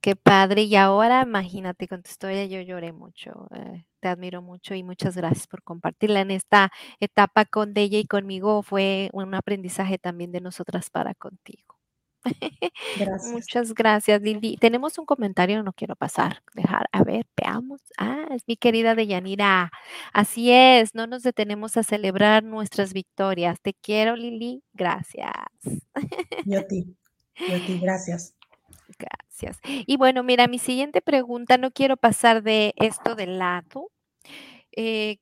Qué 0.02 0.16
padre. 0.16 0.64
Y 0.64 0.76
ahora 0.78 1.24
imagínate 1.24 1.88
con 1.88 2.04
tu 2.04 2.10
historia, 2.10 2.46
yo 2.46 2.62
lloré 2.62 2.94
mucho. 2.94 3.48
Eh, 3.56 3.86
te 4.02 4.10
admiro 4.10 4.42
mucho 4.42 4.76
y 4.76 4.84
muchas 4.84 5.18
gracias 5.18 5.48
por 5.48 5.64
compartirla 5.64 6.22
en 6.22 6.32
esta 6.32 6.72
etapa 7.00 7.46
con 7.46 7.74
ella 7.78 8.00
y 8.00 8.06
conmigo. 8.08 8.64
Fue 8.64 9.10
un 9.14 9.34
aprendizaje 9.36 9.98
también 10.00 10.32
de 10.32 10.42
nosotras 10.42 10.90
para 10.92 11.16
contigo. 11.16 11.81
Gracias. 12.98 13.32
Muchas 13.32 13.74
gracias, 13.74 14.22
Lili. 14.22 14.58
Tenemos 14.58 14.98
un 14.98 15.06
comentario, 15.06 15.64
no 15.64 15.74
quiero 15.74 15.96
pasar, 15.96 16.44
dejar, 16.54 16.88
a 16.92 17.04
ver, 17.04 17.26
veamos. 17.36 17.82
Ah, 17.98 18.26
es 18.32 18.44
mi 18.48 18.58
querida 18.58 18.96
Deyanira. 18.96 19.72
Así 20.14 20.52
es, 20.52 20.96
no 20.96 21.08
nos 21.08 21.24
detenemos 21.24 21.78
a 21.78 21.84
celebrar 21.84 22.44
nuestras 22.44 22.94
victorias. 22.94 23.60
Te 23.62 23.74
quiero, 23.74 24.16
Lili. 24.16 24.64
Gracias. 24.74 25.32
Yo 26.46 26.60
a 26.60 26.68
ti, 26.68 26.96
yo 27.48 27.56
a 27.56 27.60
ti, 27.60 27.80
gracias. 27.80 28.36
Gracias. 28.98 29.60
Y 29.64 29.98
bueno, 29.98 30.24
mira, 30.24 30.48
mi 30.48 30.60
siguiente 30.60 31.02
pregunta, 31.02 31.58
no 31.58 31.72
quiero 31.72 31.98
pasar 31.98 32.44
de 32.44 32.74
esto 32.78 33.16
de 33.16 33.28
lado. 33.28 33.90
Eh, 34.74 35.18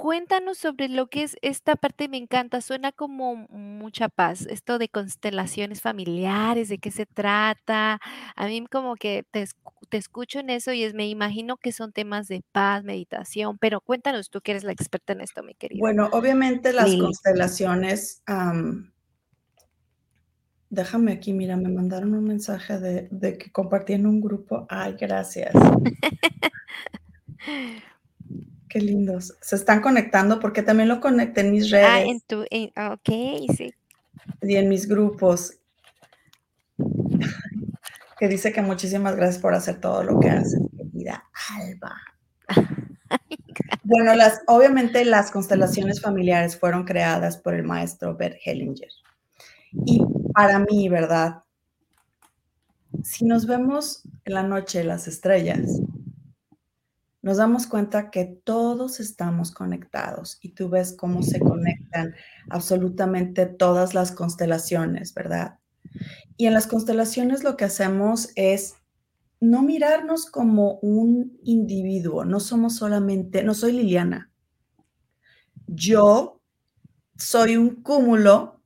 Cuéntanos 0.00 0.56
sobre 0.56 0.88
lo 0.88 1.08
que 1.08 1.24
es 1.24 1.36
esta 1.42 1.76
parte, 1.76 2.08
me 2.08 2.16
encanta, 2.16 2.62
suena 2.62 2.90
como 2.90 3.36
mucha 3.50 4.08
paz, 4.08 4.46
esto 4.46 4.78
de 4.78 4.88
constelaciones 4.88 5.82
familiares, 5.82 6.70
de 6.70 6.78
qué 6.78 6.90
se 6.90 7.04
trata. 7.04 8.00
A 8.34 8.46
mí 8.46 8.64
como 8.72 8.96
que 8.96 9.26
te, 9.30 9.46
escucho 9.90 10.38
en 10.38 10.48
eso 10.48 10.72
y 10.72 10.84
es, 10.84 10.94
me 10.94 11.06
imagino 11.06 11.58
que 11.58 11.70
son 11.72 11.92
temas 11.92 12.28
de 12.28 12.42
paz, 12.50 12.82
meditación, 12.82 13.58
pero 13.58 13.82
cuéntanos 13.82 14.30
tú 14.30 14.40
que 14.40 14.52
eres 14.52 14.64
la 14.64 14.72
experta 14.72 15.12
en 15.12 15.20
esto, 15.20 15.42
mi 15.42 15.52
querida. 15.52 15.80
Bueno, 15.80 16.08
obviamente 16.12 16.72
las 16.72 16.96
constelaciones, 16.96 18.22
déjame 20.70 21.12
aquí, 21.12 21.34
mira, 21.34 21.58
me 21.58 21.68
mandaron 21.68 22.14
un 22.14 22.24
mensaje 22.24 22.78
de, 22.80 23.08
de 23.10 23.36
que 23.36 23.52
compartí 23.52 23.92
en 23.92 24.06
un 24.06 24.22
grupo. 24.22 24.66
Ay, 24.70 24.96
gracias. 24.98 25.52
Qué 28.70 28.80
lindos. 28.80 29.36
Se 29.42 29.56
están 29.56 29.80
conectando 29.80 30.38
porque 30.38 30.62
también 30.62 30.88
lo 30.88 31.00
conecté 31.00 31.40
en 31.40 31.50
mis 31.50 31.70
redes. 31.70 31.88
Ah, 31.90 32.00
en 32.02 32.20
tu, 32.20 32.42
ok, 32.42 33.52
sí. 33.56 33.74
Y 34.42 34.54
en 34.54 34.68
mis 34.68 34.86
grupos. 34.88 35.54
que 38.20 38.28
dice 38.28 38.52
que 38.52 38.62
muchísimas 38.62 39.16
gracias 39.16 39.42
por 39.42 39.54
hacer 39.54 39.80
todo 39.80 40.04
lo 40.04 40.20
que 40.20 40.30
haces, 40.30 40.60
querida 40.76 41.24
Alba. 41.48 41.96
bueno, 43.82 44.14
las, 44.14 44.42
obviamente 44.46 45.04
las 45.04 45.32
constelaciones 45.32 46.00
familiares 46.00 46.56
fueron 46.56 46.84
creadas 46.84 47.38
por 47.38 47.54
el 47.54 47.64
maestro 47.64 48.16
Bert 48.16 48.36
Hellinger. 48.44 48.90
Y 49.84 50.00
para 50.32 50.60
mí, 50.60 50.88
¿verdad? 50.88 51.42
Si 53.02 53.24
nos 53.24 53.46
vemos 53.46 54.02
en 54.26 54.34
la 54.34 54.42
noche 54.44 54.84
las 54.84 55.08
estrellas, 55.08 55.80
nos 57.22 57.36
damos 57.36 57.66
cuenta 57.66 58.10
que 58.10 58.24
todos 58.24 59.00
estamos 59.00 59.52
conectados 59.52 60.38
y 60.40 60.50
tú 60.50 60.68
ves 60.68 60.94
cómo 60.96 61.22
se 61.22 61.38
conectan 61.38 62.14
absolutamente 62.48 63.46
todas 63.46 63.94
las 63.94 64.12
constelaciones, 64.12 65.12
¿verdad? 65.12 65.58
Y 66.36 66.46
en 66.46 66.54
las 66.54 66.66
constelaciones 66.66 67.44
lo 67.44 67.56
que 67.56 67.66
hacemos 67.66 68.30
es 68.36 68.74
no 69.40 69.62
mirarnos 69.62 70.26
como 70.26 70.78
un 70.80 71.38
individuo, 71.42 72.24
no 72.24 72.40
somos 72.40 72.76
solamente, 72.76 73.42
no 73.42 73.54
soy 73.54 73.72
Liliana. 73.72 74.30
Yo 75.66 76.40
soy 77.16 77.56
un 77.56 77.82
cúmulo 77.82 78.60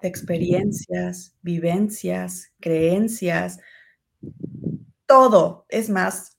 de 0.00 0.08
experiencias, 0.08 1.36
vivencias, 1.42 2.52
creencias, 2.60 3.60
todo. 5.06 5.66
Es 5.68 5.88
más, 5.90 6.36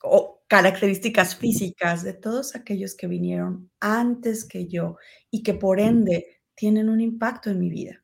características 0.53 1.35
físicas 1.35 2.03
de 2.03 2.13
todos 2.13 2.55
aquellos 2.55 2.93
que 2.93 3.07
vinieron 3.07 3.71
antes 3.79 4.45
que 4.45 4.67
yo 4.67 4.97
y 5.31 5.41
que 5.41 5.55
por 5.55 5.79
ende 5.79 6.43
tienen 6.53 6.89
un 6.89 7.01
impacto 7.01 7.49
en 7.49 7.57
mi 7.57 7.71
vida. 7.71 8.03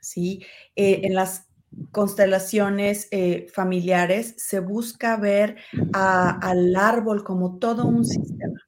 ¿Sí? 0.00 0.44
Eh, 0.76 1.00
en 1.02 1.14
las 1.16 1.48
constelaciones 1.90 3.08
eh, 3.10 3.48
familiares 3.52 4.36
se 4.36 4.60
busca 4.60 5.16
ver 5.16 5.56
al 5.92 6.76
árbol 6.76 7.24
como 7.24 7.58
todo 7.58 7.84
un 7.84 8.04
sistema 8.04 8.60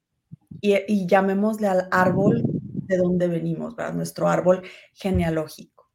y, 0.59 1.07
llamémosle 1.07 1.67
al 1.67 1.87
árbol 1.89 2.43
de 2.43 2.97
donde 2.97 3.29
venimos, 3.29 3.75
nuestro 3.93 4.27
árbol 4.27 4.61
genealógico. 4.91 5.89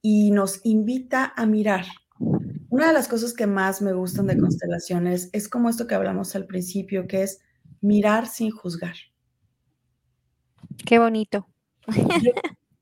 Y 0.00 0.30
nos 0.30 0.64
invita 0.64 1.34
a 1.36 1.44
mirar 1.44 1.84
una 2.74 2.88
de 2.88 2.92
las 2.92 3.06
cosas 3.06 3.34
que 3.34 3.46
más 3.46 3.80
me 3.82 3.92
gustan 3.92 4.26
de 4.26 4.36
constelaciones 4.36 5.30
es 5.32 5.48
como 5.48 5.68
esto 5.68 5.86
que 5.86 5.94
hablamos 5.94 6.34
al 6.34 6.44
principio, 6.44 7.06
que 7.06 7.22
es 7.22 7.38
mirar 7.80 8.26
sin 8.26 8.50
juzgar. 8.50 8.96
Qué 10.84 10.98
bonito. 10.98 11.46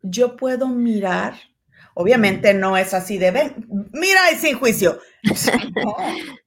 Yo, 0.01 0.35
puedo 0.39 0.69
mirar, 0.69 1.35
obviamente 1.93 2.55
no 2.55 2.79
es 2.79 2.95
así 2.95 3.19
de 3.19 3.33
ven, 3.33 3.67
mira 3.93 4.33
y 4.33 4.37
sin 4.37 4.59
juicio. 4.59 4.99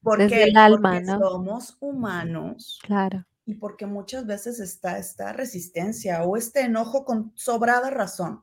porque, 0.02 0.42
el 0.42 0.56
alma, 0.56 0.98
¿no? 0.98 1.20
somos 1.20 1.76
humanos. 1.78 2.80
Claro. 2.82 3.24
Y 3.44 3.54
porque 3.54 3.86
muchas 3.86 4.26
veces 4.26 4.58
está 4.58 4.98
esta 4.98 5.32
resistencia 5.32 6.24
o 6.24 6.36
este 6.36 6.62
enojo 6.62 7.04
con 7.04 7.30
sobrada 7.36 7.90
razón. 7.90 8.42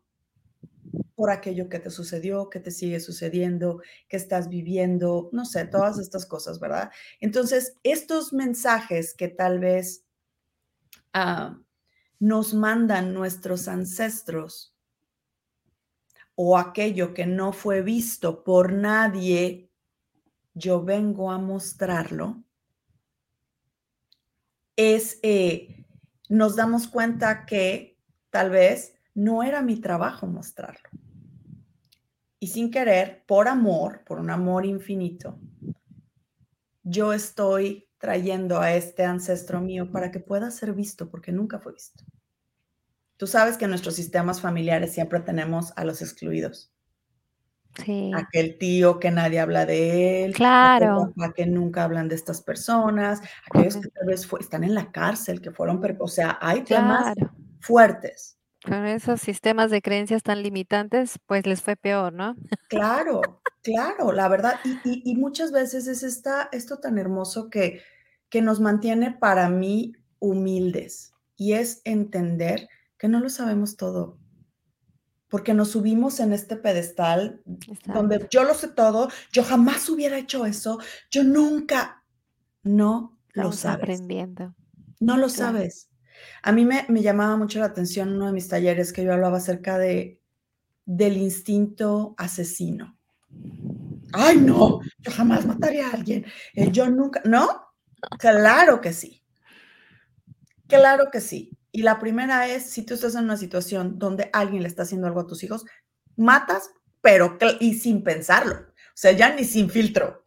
Por 1.16 1.30
aquello 1.30 1.70
que 1.70 1.80
te 1.80 1.90
sucedió, 1.90 2.50
que 2.50 2.60
te 2.60 2.72
sigue 2.72 3.00
sucediendo, 3.00 3.82
que 4.08 4.18
estás 4.18 4.50
viviendo, 4.50 5.30
no 5.32 5.46
sé, 5.46 5.66
todas 5.66 6.00
estas 6.00 6.26
cosas, 6.26 6.60
¿verdad? 6.60 6.92
Entonces, 7.20 7.78
estos 7.84 8.34
mensajes 8.34 9.14
que 9.14 9.28
tal 9.28 9.60
vez 9.60 10.06
uh, 11.16 11.56
nos 12.20 12.54
mandan 12.54 13.14
nuestros 13.14 13.68
ancestros 13.68 14.76
o 16.36 16.58
aquello 16.58 17.14
que 17.14 17.26
no 17.26 17.54
fue 17.54 17.82
visto 17.82 18.44
por 18.44 18.74
nadie, 18.74 19.70
yo 20.56 20.84
vengo 20.84 21.32
a 21.32 21.38
mostrarlo, 21.38 22.44
es, 24.76 25.20
eh, 25.22 25.86
nos 26.30 26.56
damos 26.56 26.88
cuenta 26.88 27.46
que 27.46 28.00
tal 28.30 28.50
vez 28.50 28.96
no 29.14 29.44
era 29.44 29.62
mi 29.62 29.80
trabajo 29.80 30.26
mostrarlo. 30.26 30.90
Y 32.44 32.48
sin 32.48 32.72
querer, 32.72 33.24
por 33.26 33.48
amor, 33.48 34.02
por 34.06 34.20
un 34.20 34.30
amor 34.30 34.66
infinito, 34.66 35.40
yo 36.84 37.14
estoy 37.14 37.88
trayendo 37.98 38.60
a 38.60 38.74
este 38.74 39.06
ancestro 39.06 39.62
mío 39.62 39.90
para 39.90 40.12
que 40.12 40.20
pueda 40.20 40.52
ser 40.52 40.74
visto, 40.74 41.10
porque 41.10 41.32
nunca 41.32 41.60
fue 41.60 41.72
visto. 41.72 42.04
Tú 43.16 43.28
sabes 43.28 43.56
que 43.56 43.64
en 43.64 43.70
nuestros 43.70 43.96
sistemas 43.96 44.42
familiares 44.42 44.92
siempre 44.92 45.22
tenemos 45.22 45.72
a 45.78 45.86
los 45.86 46.02
excluidos. 46.02 46.74
Sí. 47.82 48.12
Aquel 48.14 48.58
tío 48.58 49.00
que 49.00 49.10
nadie 49.10 49.40
habla 49.40 49.66
de 49.66 50.26
él, 50.26 50.34
claro. 50.34 51.14
aquel 51.18 51.34
que 51.34 51.46
nunca 51.46 51.86
hablan 51.86 52.10
de 52.10 52.16
estas 52.16 52.42
personas, 52.42 53.22
aquellos 53.50 53.78
que 53.78 53.88
tal 53.88 54.08
vez 54.08 54.28
están 54.42 54.66
en 54.66 54.76
la 54.76 54.92
cárcel, 54.92 55.40
que 55.40 55.52
fueron, 55.52 55.82
o 55.98 56.08
sea, 56.10 56.38
hay 56.42 56.64
temas 56.64 57.16
fuertes. 57.62 58.38
Con 58.66 58.86
esos 58.86 59.20
sistemas 59.20 59.72
de 59.72 59.82
creencias 59.82 60.24
tan 60.24 60.42
limitantes, 60.42 61.20
pues 61.26 61.46
les 61.46 61.62
fue 61.62 61.76
peor, 61.76 62.14
¿no? 62.14 62.36
Claro, 62.70 63.42
claro, 63.62 64.12
la 64.12 64.28
verdad. 64.30 64.60
Y, 64.86 65.16
muchas 65.16 65.52
veces 65.52 65.88
es 65.88 66.04
esta, 66.04 66.50
esto 66.52 66.80
tan 66.80 66.98
hermoso 66.98 67.50
que, 67.50 67.82
que 68.30 68.42
nos 68.42 68.60
mantiene 68.60 69.12
para 69.12 69.50
mí 69.50 69.94
humildes 70.20 71.14
y 71.36 71.54
es 71.54 71.82
entender 71.84 72.70
que 72.98 73.10
no 73.10 73.20
lo 73.20 73.30
sabemos 73.30 73.76
todo. 73.76 74.18
Porque 75.28 75.54
nos 75.54 75.72
subimos 75.72 76.20
en 76.20 76.32
este 76.32 76.56
pedestal 76.56 77.42
donde 77.86 78.28
yo 78.30 78.44
lo 78.44 78.54
sé 78.54 78.70
todo, 78.70 79.10
yo 79.32 79.44
jamás 79.44 79.90
hubiera 79.90 80.18
hecho 80.18 80.46
eso, 80.46 80.80
yo 81.12 81.24
nunca. 81.24 82.04
No 82.62 83.18
lo 83.34 83.52
sabes. 83.52 83.84
aprendiendo. 83.84 84.56
No 85.00 85.18
lo 85.18 85.28
sabes. 85.28 85.90
A 86.42 86.52
mí 86.52 86.66
me, 86.66 86.86
llamaba 87.02 87.36
mucho 87.38 87.60
la 87.60 87.66
atención 87.66 88.14
uno 88.14 88.28
de 88.28 88.34
mis 88.34 88.48
talleres 88.48 88.94
que 88.94 89.04
yo 89.04 89.14
hablaba 89.14 89.38
acerca 89.38 89.78
de, 89.78 90.20
del 90.86 91.18
instinto 91.18 92.16
asesino. 92.18 92.98
Ay, 94.12 94.38
no, 94.38 94.80
yo 95.00 95.12
jamás 95.12 95.46
mataría 95.46 95.88
a 95.88 95.92
alguien. 95.92 96.26
Yo 96.72 96.90
nunca, 96.90 97.22
¿no? 97.26 97.48
Claro 98.20 98.82
que 98.82 98.94
sí. 98.94 99.24
Claro 100.68 101.10
que 101.12 101.22
sí. 101.22 101.52
Y 101.72 101.82
la 101.82 102.00
primera 102.00 102.48
es, 102.48 102.70
si 102.70 102.84
tú 102.84 102.94
estás 102.94 103.16
en 103.16 103.24
una 103.24 103.38
situación 103.38 103.98
donde 103.98 104.30
alguien 104.34 104.62
le 104.62 104.68
está 104.68 104.84
haciendo 104.84 105.08
algo 105.08 105.22
a 105.22 105.28
tus 105.28 105.44
hijos, 105.44 105.66
matas, 106.16 106.70
pero 107.02 107.38
y 107.60 107.74
sin 107.74 108.04
pensarlo. 108.04 108.54
O 108.56 108.96
sea, 108.96 109.12
ya 109.12 109.36
ni 109.36 109.44
sin 109.44 109.70
filtro. 109.70 110.24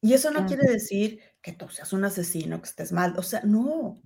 Y 0.00 0.12
eso 0.12 0.30
no 0.30 0.46
quiere 0.46 0.70
decir 0.70 1.20
que 1.46 1.52
tú 1.52 1.68
seas 1.68 1.92
un 1.92 2.04
asesino, 2.04 2.60
que 2.60 2.68
estés 2.68 2.90
mal. 2.90 3.14
O 3.16 3.22
sea, 3.22 3.40
no. 3.44 4.02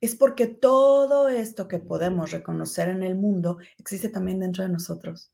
Es 0.00 0.16
porque 0.16 0.46
todo 0.46 1.28
esto 1.28 1.68
que 1.68 1.78
podemos 1.78 2.30
reconocer 2.30 2.88
en 2.88 3.02
el 3.02 3.16
mundo 3.16 3.58
existe 3.76 4.08
también 4.08 4.40
dentro 4.40 4.64
de 4.64 4.70
nosotros. 4.70 5.30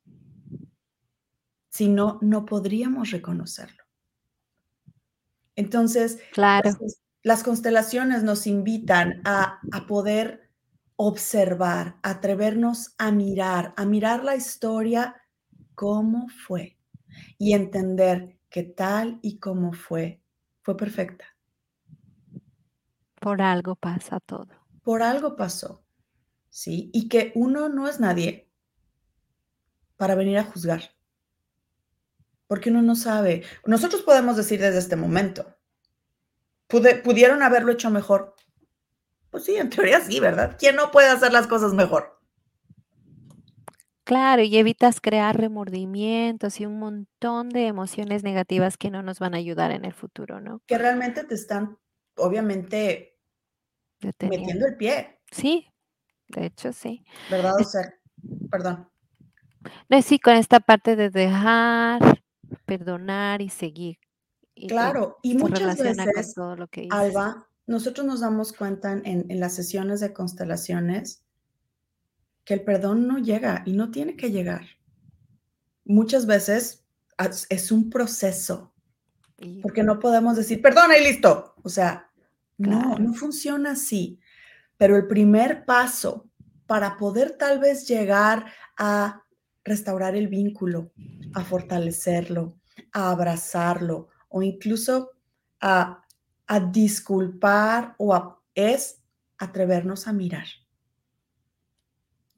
Si 1.68 1.88
no, 1.88 2.18
no 2.20 2.46
podríamos 2.46 3.12
reconocerlo. 3.12 3.84
Entonces, 5.54 6.18
claro. 6.32 6.68
las, 7.22 7.44
constelaciones 7.44 8.24
nos 8.24 8.48
invitan 8.48 9.22
a, 9.24 9.60
a 9.70 9.86
poder 9.86 10.50
observar, 10.96 12.00
atrevernos 12.02 12.92
a 12.98 13.12
mirar, 13.12 13.72
a 13.76 13.86
mirar 13.86 14.24
la 14.24 14.34
historia 14.34 15.14
como 15.76 16.26
fue 16.28 16.76
y 17.38 17.52
entender 17.52 18.36
que 18.50 18.64
tal 18.64 19.20
y 19.22 19.38
como 19.38 19.72
fue, 19.72 20.20
fue 20.62 20.76
perfecta. 20.76 21.35
Por 23.26 23.42
algo 23.42 23.74
pasa 23.74 24.20
todo. 24.20 24.46
Por 24.84 25.02
algo 25.02 25.34
pasó, 25.34 25.84
¿sí? 26.48 26.92
Y 26.94 27.08
que 27.08 27.32
uno 27.34 27.68
no 27.68 27.88
es 27.88 27.98
nadie 27.98 28.48
para 29.96 30.14
venir 30.14 30.38
a 30.38 30.44
juzgar. 30.44 30.94
Porque 32.46 32.70
uno 32.70 32.82
no 32.82 32.94
sabe. 32.94 33.42
Nosotros 33.64 34.02
podemos 34.02 34.36
decir 34.36 34.60
desde 34.60 34.78
este 34.78 34.94
momento, 34.94 35.58
¿pudieron 36.68 37.42
haberlo 37.42 37.72
hecho 37.72 37.90
mejor? 37.90 38.36
Pues 39.30 39.42
sí, 39.42 39.56
en 39.56 39.70
teoría 39.70 40.00
sí, 40.00 40.20
¿verdad? 40.20 40.54
¿Quién 40.56 40.76
no 40.76 40.92
puede 40.92 41.08
hacer 41.08 41.32
las 41.32 41.48
cosas 41.48 41.74
mejor? 41.74 42.20
Claro, 44.04 44.42
y 44.42 44.56
evitas 44.56 45.00
crear 45.00 45.36
remordimientos 45.36 46.60
y 46.60 46.66
un 46.66 46.78
montón 46.78 47.48
de 47.48 47.66
emociones 47.66 48.22
negativas 48.22 48.76
que 48.76 48.92
no 48.92 49.02
nos 49.02 49.18
van 49.18 49.34
a 49.34 49.38
ayudar 49.38 49.72
en 49.72 49.84
el 49.84 49.94
futuro, 49.94 50.40
¿no? 50.40 50.62
Que 50.68 50.78
realmente 50.78 51.24
te 51.24 51.34
están, 51.34 51.76
obviamente, 52.14 53.14
Metiendo 54.00 54.66
el 54.66 54.76
pie. 54.76 55.20
Sí, 55.30 55.66
de 56.28 56.46
hecho 56.46 56.72
sí. 56.72 57.04
¿Verdad? 57.30 57.54
O 57.60 57.64
sea, 57.64 57.94
perdón. 58.50 58.88
No, 59.88 60.02
sí, 60.02 60.18
con 60.18 60.34
esta 60.34 60.60
parte 60.60 60.96
de 60.96 61.10
dejar, 61.10 62.22
perdonar 62.64 63.42
y 63.42 63.48
seguir. 63.48 63.98
claro, 64.68 65.18
y 65.22 65.36
muchas 65.36 65.78
veces, 65.78 66.34
todo 66.34 66.56
lo 66.56 66.68
que 66.68 66.88
Alba, 66.90 67.48
nosotros 67.66 68.06
nos 68.06 68.20
damos 68.20 68.52
cuenta 68.52 68.92
en, 68.92 69.26
en 69.28 69.40
las 69.40 69.54
sesiones 69.54 70.00
de 70.00 70.12
constelaciones 70.12 71.24
que 72.44 72.54
el 72.54 72.62
perdón 72.62 73.08
no 73.08 73.18
llega 73.18 73.62
y 73.66 73.72
no 73.72 73.90
tiene 73.90 74.16
que 74.16 74.30
llegar. 74.30 74.62
Muchas 75.84 76.26
veces 76.26 76.86
es 77.50 77.72
un 77.72 77.90
proceso, 77.90 78.72
porque 79.62 79.82
no 79.82 79.98
podemos 79.98 80.36
decir, 80.36 80.62
perdona 80.62 80.96
y 80.96 81.04
listo. 81.04 81.54
O 81.62 81.68
sea, 81.68 82.05
no, 82.58 82.98
no 82.98 83.14
funciona 83.14 83.72
así. 83.72 84.18
Pero 84.76 84.96
el 84.96 85.06
primer 85.06 85.64
paso 85.64 86.28
para 86.66 86.96
poder 86.96 87.36
tal 87.38 87.58
vez 87.58 87.86
llegar 87.86 88.46
a 88.76 89.22
restaurar 89.64 90.14
el 90.14 90.28
vínculo, 90.28 90.92
a 91.34 91.44
fortalecerlo, 91.44 92.56
a 92.92 93.10
abrazarlo 93.10 94.08
o 94.28 94.42
incluso 94.42 95.12
a, 95.60 96.02
disculpar 96.70 97.96
o 97.98 98.38
es 98.54 99.02
atrevernos 99.36 100.06
a 100.06 100.12
mirar. 100.12 100.46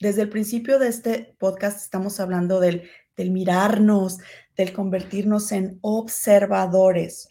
Desde 0.00 0.22
el 0.22 0.30
principio 0.30 0.78
de 0.78 0.88
este 0.88 1.36
podcast 1.38 1.78
estamos 1.78 2.18
hablando 2.18 2.58
del, 2.58 2.88
del 3.16 3.30
mirarnos, 3.30 4.18
del 4.56 4.72
convertirnos 4.72 5.52
en 5.52 5.78
observadores. 5.82 7.28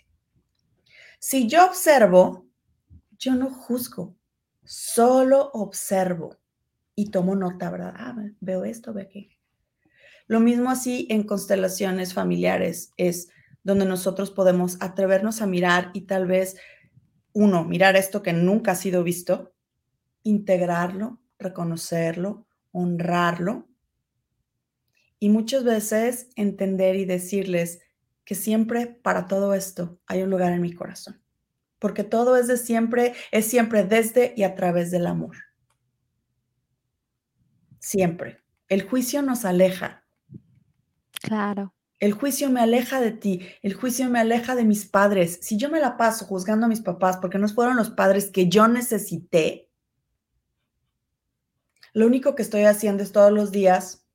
Si 1.17 1.47
yo 1.47 1.65
observo, 1.65 2.46
yo 3.19 3.35
no 3.35 3.49
juzgo, 3.49 4.15
solo 4.63 5.49
observo 5.53 6.37
y 6.95 7.11
tomo 7.11 7.35
nota, 7.35 7.69
¿verdad? 7.69 7.93
Ah, 7.95 8.15
veo 8.39 8.65
esto, 8.65 8.93
veo 8.93 9.05
aquí. 9.05 9.37
Lo 10.27 10.39
mismo 10.39 10.69
así 10.69 11.07
en 11.09 11.23
constelaciones 11.23 12.13
familiares 12.13 12.91
es 12.97 13.29
donde 13.63 13.85
nosotros 13.85 14.31
podemos 14.31 14.77
atrevernos 14.81 15.41
a 15.41 15.47
mirar 15.47 15.91
y 15.93 16.01
tal 16.01 16.27
vez, 16.27 16.57
uno, 17.33 17.63
mirar 17.63 17.95
esto 17.95 18.23
que 18.23 18.33
nunca 18.33 18.71
ha 18.71 18.75
sido 18.75 19.03
visto, 19.03 19.53
integrarlo, 20.23 21.21
reconocerlo, 21.37 22.47
honrarlo 22.71 23.67
y 25.19 25.29
muchas 25.29 25.63
veces 25.63 26.29
entender 26.35 26.95
y 26.95 27.05
decirles 27.05 27.79
que 28.25 28.35
siempre 28.35 28.87
para 28.87 29.27
todo 29.27 29.53
esto 29.53 29.99
hay 30.05 30.21
un 30.23 30.29
lugar 30.29 30.51
en 30.53 30.61
mi 30.61 30.73
corazón 30.73 31.21
porque 31.79 32.03
todo 32.03 32.37
es 32.37 32.47
de 32.47 32.57
siempre, 32.57 33.13
es 33.31 33.45
siempre 33.45 33.83
desde 33.83 34.33
y 34.35 34.43
a 34.43 34.55
través 34.55 34.91
del 34.91 35.07
amor. 35.07 35.35
Siempre. 37.79 38.43
El 38.67 38.87
juicio 38.87 39.21
nos 39.21 39.45
aleja. 39.45 40.05
Claro. 41.21 41.73
El 41.99 42.13
juicio 42.13 42.49
me 42.51 42.61
aleja 42.61 43.01
de 43.01 43.11
ti, 43.11 43.41
el 43.63 43.73
juicio 43.73 44.07
me 44.07 44.19
aleja 44.19 44.55
de 44.55 44.65
mis 44.65 44.85
padres. 44.85 45.39
Si 45.41 45.57
yo 45.57 45.69
me 45.69 45.79
la 45.79 45.97
paso 45.97 46.25
juzgando 46.25 46.67
a 46.67 46.69
mis 46.69 46.81
papás 46.81 47.17
porque 47.17 47.39
no 47.39 47.47
fueron 47.47 47.75
los 47.75 47.89
padres 47.89 48.29
que 48.29 48.49
yo 48.49 48.67
necesité, 48.67 49.71
lo 51.93 52.05
único 52.05 52.35
que 52.35 52.43
estoy 52.43 52.65
haciendo 52.65 53.01
es 53.01 53.11
todos 53.11 53.31
los 53.31 53.51
días 53.51 54.05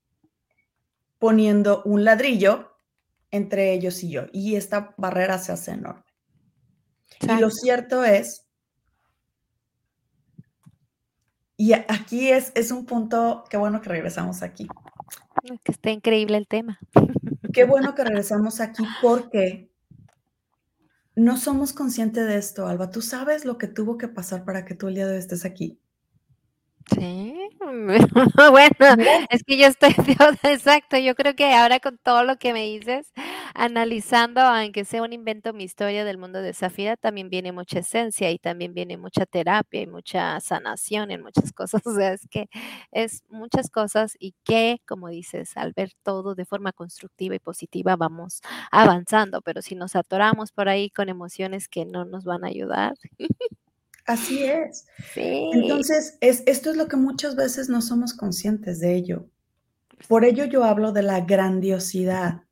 poniendo 1.19 1.83
un 1.85 2.05
ladrillo 2.05 2.77
entre 3.33 3.73
ellos 3.73 4.05
y 4.05 4.11
yo. 4.11 4.27
Y 4.33 4.55
esta 4.55 4.95
barrera 4.97 5.39
se 5.39 5.51
hace 5.51 5.73
enorme. 5.73 6.12
Y 7.23 7.41
lo 7.41 7.51
cierto 7.51 8.05
es 8.05 8.43
Y 11.63 11.75
aquí 11.75 12.29
es, 12.29 12.51
es 12.57 12.73
un 12.73 12.87
punto, 12.87 13.45
qué 13.49 13.57
bueno 13.57 13.81
que 13.81 13.89
regresamos 13.89 14.43
aquí. 14.43 14.67
Que 15.63 15.71
está 15.71 15.91
increíble 15.91 16.37
el 16.37 16.49
tema. 16.49 16.81
Qué 17.53 17.63
bueno 17.63 17.95
que 17.95 18.03
regresamos 18.03 18.59
aquí 18.59 18.83
porque 19.01 19.71
no 21.15 21.37
somos 21.37 21.73
conscientes 21.73 22.27
de 22.27 22.37
esto, 22.37 22.67
Alba. 22.67 22.91
¿Tú 22.91 23.01
sabes 23.01 23.45
lo 23.45 23.59
que 23.59 23.69
tuvo 23.69 23.97
que 23.97 24.09
pasar 24.09 24.45
para 24.45 24.65
que 24.65 24.75
tú 24.75 24.89
el 24.89 24.97
día 24.97 25.07
de 25.07 25.13
hoy 25.13 25.19
estés 25.21 25.45
aquí? 25.45 25.79
Sí, 26.93 27.42
bueno, 28.51 28.97
es 29.31 29.45
que 29.45 29.57
yo 29.57 29.67
estoy, 29.67 29.91
exacto, 30.45 30.99
yo 30.99 31.15
creo 31.15 31.35
que 31.37 31.53
ahora 31.55 31.79
con 31.81 31.99
todo 31.99 32.25
lo 32.25 32.37
que 32.37 32.53
me 32.53 32.63
dices, 32.65 33.13
analizando, 33.55 34.41
aunque 34.41 34.85
sea 34.85 35.03
un 35.03 35.13
invento, 35.13 35.53
mi 35.53 35.65
historia 35.65 36.05
del 36.05 36.19
mundo 36.19 36.43
de 36.43 36.55
Zafira, 36.55 36.97
también 36.97 37.31
viene 37.31 37.53
mucha 37.53 37.79
esencia 37.81 38.31
y 38.31 38.39
también 38.39 38.75
viene 38.75 38.97
mucha 38.97 39.27
terapia 39.27 39.83
y 39.83 39.87
mucha 39.87 40.41
sanación 40.41 41.11
en 41.11 41.23
muchas 41.23 41.53
cosas, 41.53 41.83
o 41.87 41.95
sea, 41.95 42.13
es 42.15 42.27
que 42.29 42.49
es 42.91 43.23
muchas 43.29 43.71
cosas 43.71 44.17
y 44.19 44.35
que, 44.45 44.79
como 44.87 45.09
dices, 45.09 45.57
al 45.57 45.73
ver 45.73 45.91
todo 46.03 46.35
de 46.35 46.45
forma 46.45 46.73
constructiva 46.73 47.35
y 47.37 47.39
positiva, 47.39 47.97
vamos 47.97 48.41
avanzando, 48.73 49.41
pero 49.43 49.63
si 49.63 49.75
nos 49.77 49.95
atoramos 49.97 50.53
por 50.53 50.69
ahí 50.69 50.91
con 50.91 51.09
emociones 51.09 51.69
que 51.69 51.85
no 51.85 52.05
nos 52.05 52.25
van 52.25 52.45
a 52.45 52.49
ayudar. 52.49 52.95
Así 54.07 54.45
es. 54.45 54.87
Entonces, 55.15 56.17
es, 56.21 56.43
esto 56.47 56.71
es 56.71 56.77
lo 56.77 56.89
que 56.89 56.97
muchas 56.97 57.37
veces 57.37 57.69
no 57.69 57.81
somos 57.81 58.15
conscientes 58.15 58.81
de 58.81 58.95
ello. 58.95 59.27
Por 60.09 60.25
ello 60.25 60.45
yo 60.45 60.65
hablo 60.65 60.93
de 60.93 61.03
la 61.03 61.21
grandiosidad. 61.21 62.43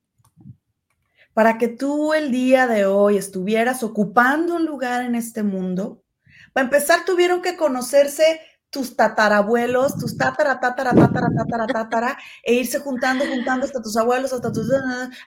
Para 1.35 1.59
que 1.59 1.69
tú 1.69 2.13
el 2.13 2.31
día 2.31 2.67
de 2.67 2.87
hoy 2.87 3.17
estuvieras 3.17 3.83
ocupando 3.83 4.57
un 4.57 4.67
lugar 4.67 5.05
en 5.05 5.15
este 5.15 5.43
mundo, 5.43 6.03
para 6.53 6.65
empezar 6.65 7.05
tuvieron 7.05 7.43
que 7.43 7.57
conocerse 7.57 8.41
tus 8.71 8.97
tatarabuelos, 8.97 9.99
tus 9.99 10.17
tatara, 10.17 10.61
tatara, 10.61 10.95
tatara, 10.95 11.29
tatara, 11.37 11.67
tatara, 11.67 12.19
e 12.43 12.55
irse 12.55 12.79
juntando, 12.79 13.25
juntando 13.27 13.67
hasta 13.67 13.83
tus 13.83 13.97
abuelos, 13.97 14.33
hasta 14.33 14.53
tus, 14.53 14.71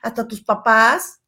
hasta 0.02 0.26
tus 0.26 0.42
papás, 0.42 1.20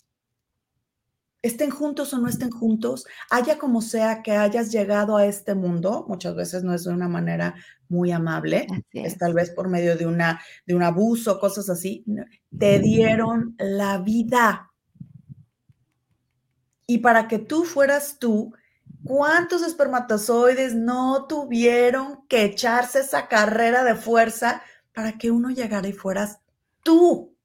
estén 1.46 1.70
juntos 1.70 2.12
o 2.12 2.18
no 2.18 2.28
estén 2.28 2.50
juntos, 2.50 3.06
haya 3.30 3.58
como 3.58 3.82
sea 3.82 4.22
que 4.22 4.32
hayas 4.32 4.72
llegado 4.72 5.16
a 5.16 5.26
este 5.26 5.54
mundo, 5.54 6.04
muchas 6.08 6.34
veces 6.34 6.62
no 6.64 6.74
es 6.74 6.84
de 6.84 6.92
una 6.92 7.08
manera 7.08 7.54
muy 7.88 8.10
amable, 8.10 8.66
es. 8.92 9.18
tal 9.18 9.34
vez 9.34 9.50
por 9.50 9.68
medio 9.68 9.96
de, 9.96 10.06
una, 10.06 10.40
de 10.66 10.74
un 10.74 10.82
abuso, 10.82 11.38
cosas 11.38 11.70
así, 11.70 12.04
te 12.58 12.78
dieron 12.78 13.54
la 13.58 13.98
vida. 13.98 14.72
Y 16.86 16.98
para 16.98 17.28
que 17.28 17.38
tú 17.38 17.64
fueras 17.64 18.18
tú, 18.18 18.52
¿cuántos 19.04 19.62
espermatozoides 19.62 20.74
no 20.74 21.26
tuvieron 21.26 22.26
que 22.28 22.44
echarse 22.44 23.00
esa 23.00 23.28
carrera 23.28 23.84
de 23.84 23.94
fuerza 23.94 24.62
para 24.94 25.12
que 25.12 25.30
uno 25.30 25.50
llegara 25.50 25.88
y 25.88 25.92
fueras 25.92 26.40
tú? 26.82 27.35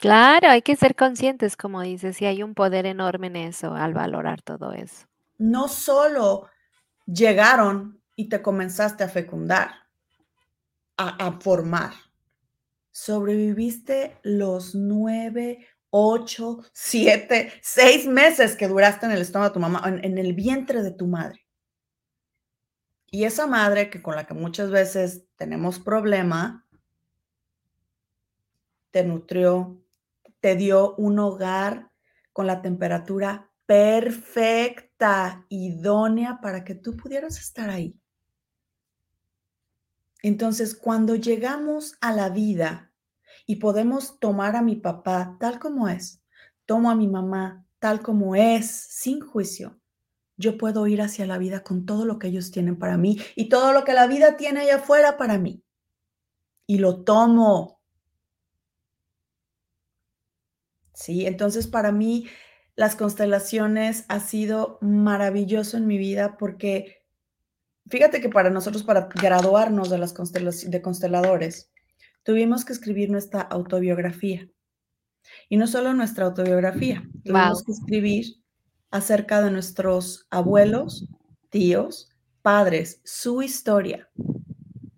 Claro, 0.00 0.48
hay 0.48 0.62
que 0.62 0.76
ser 0.76 0.94
conscientes, 0.94 1.56
como 1.56 1.82
dices, 1.82 2.22
y 2.22 2.26
hay 2.26 2.42
un 2.42 2.54
poder 2.54 2.86
enorme 2.86 3.26
en 3.26 3.36
eso 3.36 3.74
al 3.74 3.94
valorar 3.94 4.42
todo 4.42 4.72
eso. 4.72 5.06
No 5.38 5.66
solo 5.66 6.48
llegaron 7.06 8.00
y 8.14 8.28
te 8.28 8.40
comenzaste 8.40 9.02
a 9.02 9.08
fecundar, 9.08 9.70
a, 10.96 11.32
formar. 11.40 11.92
Sobreviviste 12.92 14.18
los 14.22 14.74
nueve, 14.74 15.66
ocho, 15.90 16.64
siete, 16.72 17.52
seis 17.60 18.06
meses 18.06 18.56
que 18.56 18.68
duraste 18.68 19.06
en 19.06 19.12
el 19.12 19.22
estómago 19.22 19.50
de 19.50 19.54
tu 19.54 19.60
mamá, 19.60 19.82
en, 19.86 20.04
en 20.04 20.18
el 20.18 20.32
vientre 20.32 20.82
de 20.82 20.92
tu 20.92 21.06
madre. 21.06 21.44
Y 23.10 23.24
esa 23.24 23.46
madre 23.46 23.90
que 23.90 24.02
con 24.02 24.14
la 24.14 24.26
que 24.26 24.34
muchas 24.34 24.70
veces 24.70 25.24
tenemos 25.36 25.78
problema, 25.78 26.66
te 28.90 29.04
nutrió, 29.04 29.80
te 30.40 30.56
dio 30.56 30.94
un 30.96 31.18
hogar 31.18 31.90
con 32.32 32.46
la 32.46 32.62
temperatura 32.62 33.50
perfecta, 33.66 35.44
idónea 35.48 36.40
para 36.40 36.64
que 36.64 36.74
tú 36.74 36.96
pudieras 36.96 37.38
estar 37.38 37.68
ahí. 37.70 37.98
Entonces, 40.22 40.74
cuando 40.74 41.14
llegamos 41.14 41.96
a 42.00 42.12
la 42.12 42.28
vida 42.30 42.92
y 43.46 43.56
podemos 43.56 44.18
tomar 44.18 44.56
a 44.56 44.62
mi 44.62 44.76
papá 44.76 45.36
tal 45.38 45.58
como 45.58 45.88
es, 45.88 46.22
tomo 46.66 46.90
a 46.90 46.94
mi 46.94 47.08
mamá 47.08 47.66
tal 47.78 48.02
como 48.02 48.34
es, 48.34 48.68
sin 48.70 49.20
juicio, 49.20 49.78
yo 50.36 50.56
puedo 50.56 50.86
ir 50.86 51.02
hacia 51.02 51.26
la 51.26 51.38
vida 51.38 51.62
con 51.62 51.84
todo 51.84 52.04
lo 52.04 52.18
que 52.18 52.28
ellos 52.28 52.50
tienen 52.50 52.78
para 52.78 52.96
mí 52.96 53.18
y 53.36 53.48
todo 53.48 53.72
lo 53.72 53.84
que 53.84 53.92
la 53.92 54.06
vida 54.06 54.36
tiene 54.36 54.60
allá 54.60 54.76
afuera 54.76 55.16
para 55.16 55.38
mí. 55.38 55.62
Y 56.66 56.78
lo 56.78 57.02
tomo 57.02 57.77
¿sí? 60.98 61.26
Entonces, 61.26 61.68
para 61.68 61.92
mí, 61.92 62.26
las 62.74 62.96
constelaciones 62.96 64.04
ha 64.08 64.20
sido 64.20 64.78
maravilloso 64.80 65.76
en 65.76 65.86
mi 65.86 65.96
vida 65.96 66.36
porque, 66.36 67.02
fíjate 67.88 68.20
que 68.20 68.28
para 68.28 68.50
nosotros, 68.50 68.82
para 68.82 69.08
graduarnos 69.14 69.90
de 69.90 69.98
las 69.98 70.14
de 70.14 70.82
consteladores, 70.82 71.70
tuvimos 72.24 72.64
que 72.64 72.72
escribir 72.72 73.10
nuestra 73.10 73.40
autobiografía. 73.40 74.48
Y 75.48 75.56
no 75.56 75.66
solo 75.66 75.94
nuestra 75.94 76.26
autobiografía, 76.26 77.02
tuvimos 77.24 77.62
que 77.62 77.72
escribir 77.72 78.26
acerca 78.90 79.42
de 79.42 79.50
nuestros 79.50 80.26
abuelos, 80.30 81.06
tíos, 81.50 82.10
padres, 82.42 83.00
su 83.04 83.42
historia. 83.42 84.08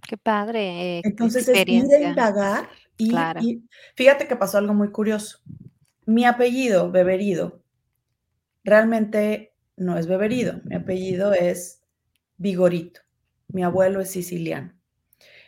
Qué 0.08 0.16
padre. 0.16 0.98
Eh, 0.98 1.02
Entonces 1.04 1.46
es 1.48 1.68
ir 1.68 1.84
a 1.92 2.08
indagar 2.10 2.68
y, 2.96 3.62
fíjate 3.94 4.26
que 4.28 4.36
pasó 4.36 4.58
algo 4.58 4.74
muy 4.74 4.90
curioso. 4.90 5.40
Mi 6.10 6.24
apellido, 6.24 6.90
Beberido, 6.90 7.62
realmente 8.64 9.54
no 9.76 9.96
es 9.96 10.08
Beberido. 10.08 10.60
Mi 10.64 10.74
apellido 10.74 11.32
es 11.32 11.84
Vigorito. 12.36 13.02
Mi 13.46 13.62
abuelo 13.62 14.00
es 14.00 14.10
siciliano. 14.10 14.72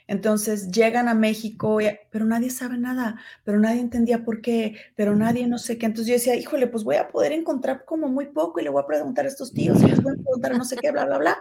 Entonces 0.06 0.70
llegan 0.70 1.08
a 1.08 1.14
México, 1.14 1.78
pero 2.12 2.26
nadie 2.26 2.50
sabe 2.50 2.78
nada, 2.78 3.18
pero 3.42 3.58
nadie 3.58 3.80
entendía 3.80 4.24
por 4.24 4.40
qué, 4.40 4.76
pero 4.94 5.16
nadie 5.16 5.48
no 5.48 5.58
sé 5.58 5.78
qué. 5.78 5.86
Entonces 5.86 6.06
yo 6.06 6.14
decía, 6.14 6.36
híjole, 6.36 6.68
pues 6.68 6.84
voy 6.84 6.94
a 6.94 7.08
poder 7.08 7.32
encontrar 7.32 7.84
como 7.84 8.06
muy 8.06 8.26
poco 8.26 8.60
y 8.60 8.62
le 8.62 8.70
voy 8.70 8.84
a 8.84 8.86
preguntar 8.86 9.24
a 9.24 9.28
estos 9.28 9.52
tíos 9.52 9.82
y 9.82 9.86
les 9.86 10.00
voy 10.00 10.12
a 10.12 10.22
preguntar 10.22 10.56
no 10.56 10.64
sé 10.64 10.76
qué, 10.76 10.92
bla, 10.92 11.06
bla, 11.06 11.18
bla. 11.18 11.38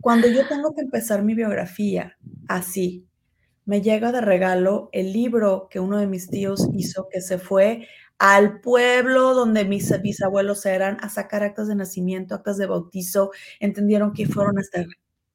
Cuando 0.00 0.26
yo 0.28 0.48
tengo 0.48 0.74
que 0.74 0.80
empezar 0.80 1.22
mi 1.22 1.34
biografía 1.34 2.16
así, 2.48 3.06
me 3.66 3.82
llega 3.82 4.10
de 4.10 4.22
regalo 4.22 4.88
el 4.92 5.12
libro 5.12 5.68
que 5.70 5.80
uno 5.80 5.98
de 5.98 6.06
mis 6.06 6.28
tíos 6.28 6.68
hizo 6.72 7.08
que 7.10 7.20
se 7.20 7.38
fue 7.38 7.86
al 8.22 8.60
pueblo 8.60 9.34
donde 9.34 9.64
mis 9.64 10.00
bisabuelos 10.00 10.64
eran 10.64 10.96
a 11.00 11.08
sacar 11.08 11.42
actas 11.42 11.66
de 11.66 11.74
nacimiento, 11.74 12.36
actas 12.36 12.56
de 12.56 12.66
bautizo, 12.66 13.32
entendieron 13.58 14.12
que 14.12 14.28
fueron 14.28 14.60
hasta 14.60 14.86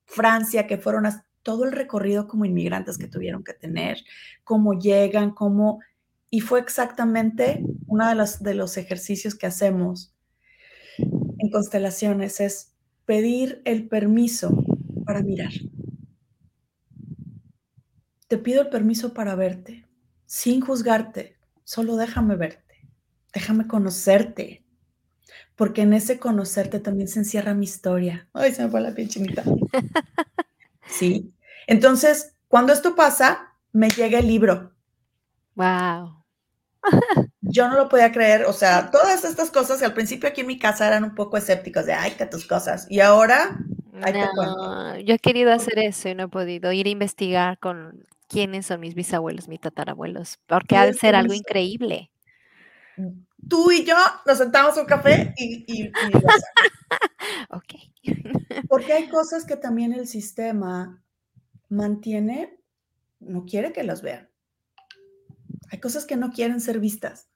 Francia, 0.05 0.67
que 0.67 0.77
fueron 0.77 1.05
a 1.05 1.25
todo 1.43 1.65
el 1.65 1.73
recorrido 1.73 2.29
como 2.29 2.45
inmigrantes 2.45 2.97
que 2.97 3.09
tuvieron 3.09 3.43
que 3.43 3.51
tener, 3.51 3.97
cómo 4.45 4.79
llegan, 4.79 5.31
cómo... 5.31 5.81
Y 6.29 6.39
fue 6.39 6.61
exactamente 6.61 7.61
uno 7.87 8.07
de 8.07 8.15
los, 8.15 8.41
de 8.41 8.53
los 8.53 8.77
ejercicios 8.77 9.35
que 9.35 9.47
hacemos 9.47 10.13
en 10.97 11.51
constelaciones, 11.51 12.39
es 12.39 12.73
pedir 13.05 13.61
el 13.65 13.89
permiso 13.89 14.63
para 15.05 15.21
mirar. 15.23 15.51
Te 18.29 18.37
pido 18.37 18.61
el 18.61 18.69
permiso 18.69 19.13
para 19.13 19.35
verte, 19.35 19.85
sin 20.25 20.61
juzgarte, 20.61 21.35
solo 21.65 21.97
déjame 21.97 22.37
verte 22.37 22.66
déjame 23.33 23.67
conocerte, 23.67 24.63
porque 25.55 25.81
en 25.81 25.93
ese 25.93 26.19
conocerte 26.19 26.79
también 26.79 27.07
se 27.07 27.19
encierra 27.19 27.53
mi 27.53 27.65
historia. 27.65 28.27
Ay, 28.33 28.53
se 28.53 28.63
me 28.63 28.69
fue 28.69 28.81
la 28.81 28.93
piel 28.93 29.09
chinita. 29.09 29.43
Sí. 30.89 31.33
Entonces, 31.67 32.33
cuando 32.47 32.71
esto 32.71 32.95
pasa, 32.95 33.53
me 33.73 33.89
llega 33.89 34.19
el 34.19 34.27
libro. 34.27 34.71
Wow. 35.55 36.23
Yo 37.41 37.67
no 37.67 37.75
lo 37.75 37.89
podía 37.89 38.13
creer, 38.13 38.45
o 38.45 38.53
sea, 38.53 38.89
todas 38.89 39.25
estas 39.25 39.51
cosas 39.51 39.79
que 39.79 39.85
al 39.85 39.93
principio 39.93 40.29
aquí 40.29 40.41
en 40.41 40.47
mi 40.47 40.57
casa 40.57 40.87
eran 40.87 41.03
un 41.03 41.13
poco 41.13 41.35
escépticos 41.35 41.85
de, 41.85 41.93
ay, 41.93 42.11
que 42.11 42.25
tus 42.25 42.45
cosas. 42.45 42.87
Y 42.89 43.01
ahora, 43.01 43.59
yo 45.03 45.13
he 45.13 45.19
querido 45.19 45.51
hacer 45.51 45.77
eso 45.79 46.07
y 46.07 46.15
no 46.15 46.23
he 46.23 46.27
podido 46.29 46.71
ir 46.71 46.87
a 46.87 46.91
investigar 46.91 47.59
con 47.59 48.05
quiénes 48.29 48.65
son 48.65 48.79
mis 48.79 48.95
bisabuelos, 48.95 49.49
mis 49.49 49.59
tatarabuelos, 49.59 50.39
porque 50.45 50.77
ha 50.77 50.85
de 50.85 50.93
ser 50.93 51.15
algo 51.15 51.33
increíble 51.33 52.11
tú 53.47 53.71
y 53.71 53.83
yo 53.83 53.95
nos 54.25 54.37
sentamos 54.37 54.77
a 54.77 54.81
un 54.81 54.87
café 54.87 55.33
y, 55.37 55.65
y, 55.67 55.91
ok. 57.49 58.67
Porque 58.67 58.93
hay 58.93 59.09
cosas 59.09 59.45
que 59.45 59.55
también 59.55 59.93
el 59.93 60.07
sistema 60.07 61.03
mantiene, 61.69 62.59
no 63.19 63.45
quiere 63.45 63.73
que 63.73 63.83
las 63.83 64.01
vean. 64.01 64.29
Hay 65.71 65.79
cosas 65.79 66.05
que 66.05 66.15
no 66.15 66.31
quieren 66.31 66.61
ser 66.61 66.79
vistas. 66.79 67.29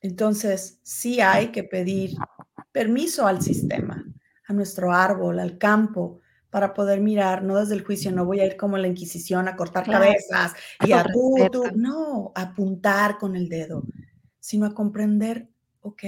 Entonces, 0.00 0.80
sí 0.82 1.20
hay 1.20 1.48
que 1.48 1.64
pedir 1.64 2.16
permiso 2.72 3.26
al 3.26 3.42
sistema, 3.42 4.04
a 4.46 4.52
nuestro 4.52 4.92
árbol, 4.92 5.38
al 5.38 5.58
campo, 5.58 6.20
para 6.56 6.72
poder 6.72 7.02
mirar, 7.02 7.42
no 7.42 7.58
desde 7.58 7.74
el 7.74 7.84
juicio, 7.84 8.10
no 8.10 8.24
voy 8.24 8.40
a 8.40 8.46
ir 8.46 8.56
como 8.56 8.78
la 8.78 8.88
Inquisición 8.88 9.46
a 9.46 9.56
cortar 9.56 9.84
cabezas 9.84 10.54
y 10.86 10.92
a 10.92 11.04
tú, 11.04 11.36
tú, 11.52 11.64
no, 11.74 12.32
a 12.34 12.44
apuntar 12.44 13.18
con 13.18 13.36
el 13.36 13.50
dedo, 13.50 13.84
sino 14.40 14.64
a 14.64 14.72
comprender, 14.72 15.50
ok, 15.82 16.02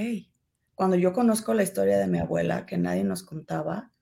cuando 0.74 0.96
yo 0.96 1.12
conozco 1.12 1.52
la 1.52 1.64
historia 1.64 1.98
de 1.98 2.06
mi 2.06 2.18
abuela 2.18 2.64
que 2.64 2.78
nadie 2.78 3.04
nos 3.04 3.24
contaba, 3.24 3.92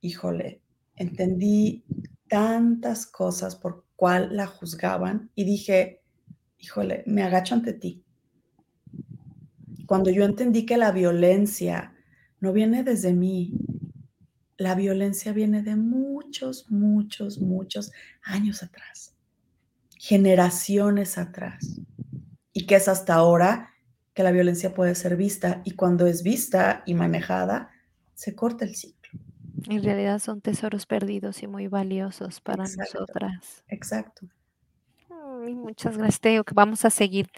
híjole, 0.00 0.62
entendí 0.94 1.84
tantas 2.26 3.04
cosas 3.04 3.54
por 3.54 3.84
cuál 3.96 4.34
la 4.34 4.46
juzgaban 4.46 5.30
y 5.34 5.44
dije, 5.44 6.00
híjole, 6.56 7.02
me 7.04 7.22
agacho 7.22 7.54
ante 7.54 7.74
ti. 7.74 8.02
Cuando 9.84 10.08
yo 10.08 10.24
entendí 10.24 10.64
que 10.64 10.78
la 10.78 10.90
violencia 10.90 11.92
no 12.40 12.54
viene 12.54 12.82
desde 12.82 13.12
mí, 13.12 13.52
la 14.58 14.74
violencia 14.74 15.32
viene 15.32 15.62
de 15.62 15.76
muchos, 15.76 16.70
muchos, 16.70 17.38
muchos 17.38 17.92
años 18.22 18.62
atrás, 18.62 19.14
generaciones 19.98 21.18
atrás, 21.18 21.80
y 22.52 22.66
que 22.66 22.76
es 22.76 22.88
hasta 22.88 23.14
ahora 23.14 23.74
que 24.14 24.22
la 24.22 24.30
violencia 24.30 24.74
puede 24.74 24.94
ser 24.94 25.16
vista, 25.16 25.60
y 25.64 25.72
cuando 25.72 26.06
es 26.06 26.22
vista 26.22 26.82
y 26.86 26.94
manejada, 26.94 27.70
se 28.14 28.34
corta 28.34 28.64
el 28.64 28.74
ciclo. 28.74 28.96
En 29.68 29.82
realidad 29.82 30.18
son 30.20 30.40
tesoros 30.40 30.86
perdidos 30.86 31.42
y 31.42 31.46
muy 31.46 31.66
valiosos 31.66 32.40
para 32.40 32.64
nosotras. 32.64 33.64
Exacto. 33.68 34.26
muchas 35.48 35.98
gracias, 35.98 36.20
Teo, 36.20 36.44
que 36.44 36.54
vamos 36.54 36.84
a 36.84 36.90
seguir 36.90 37.28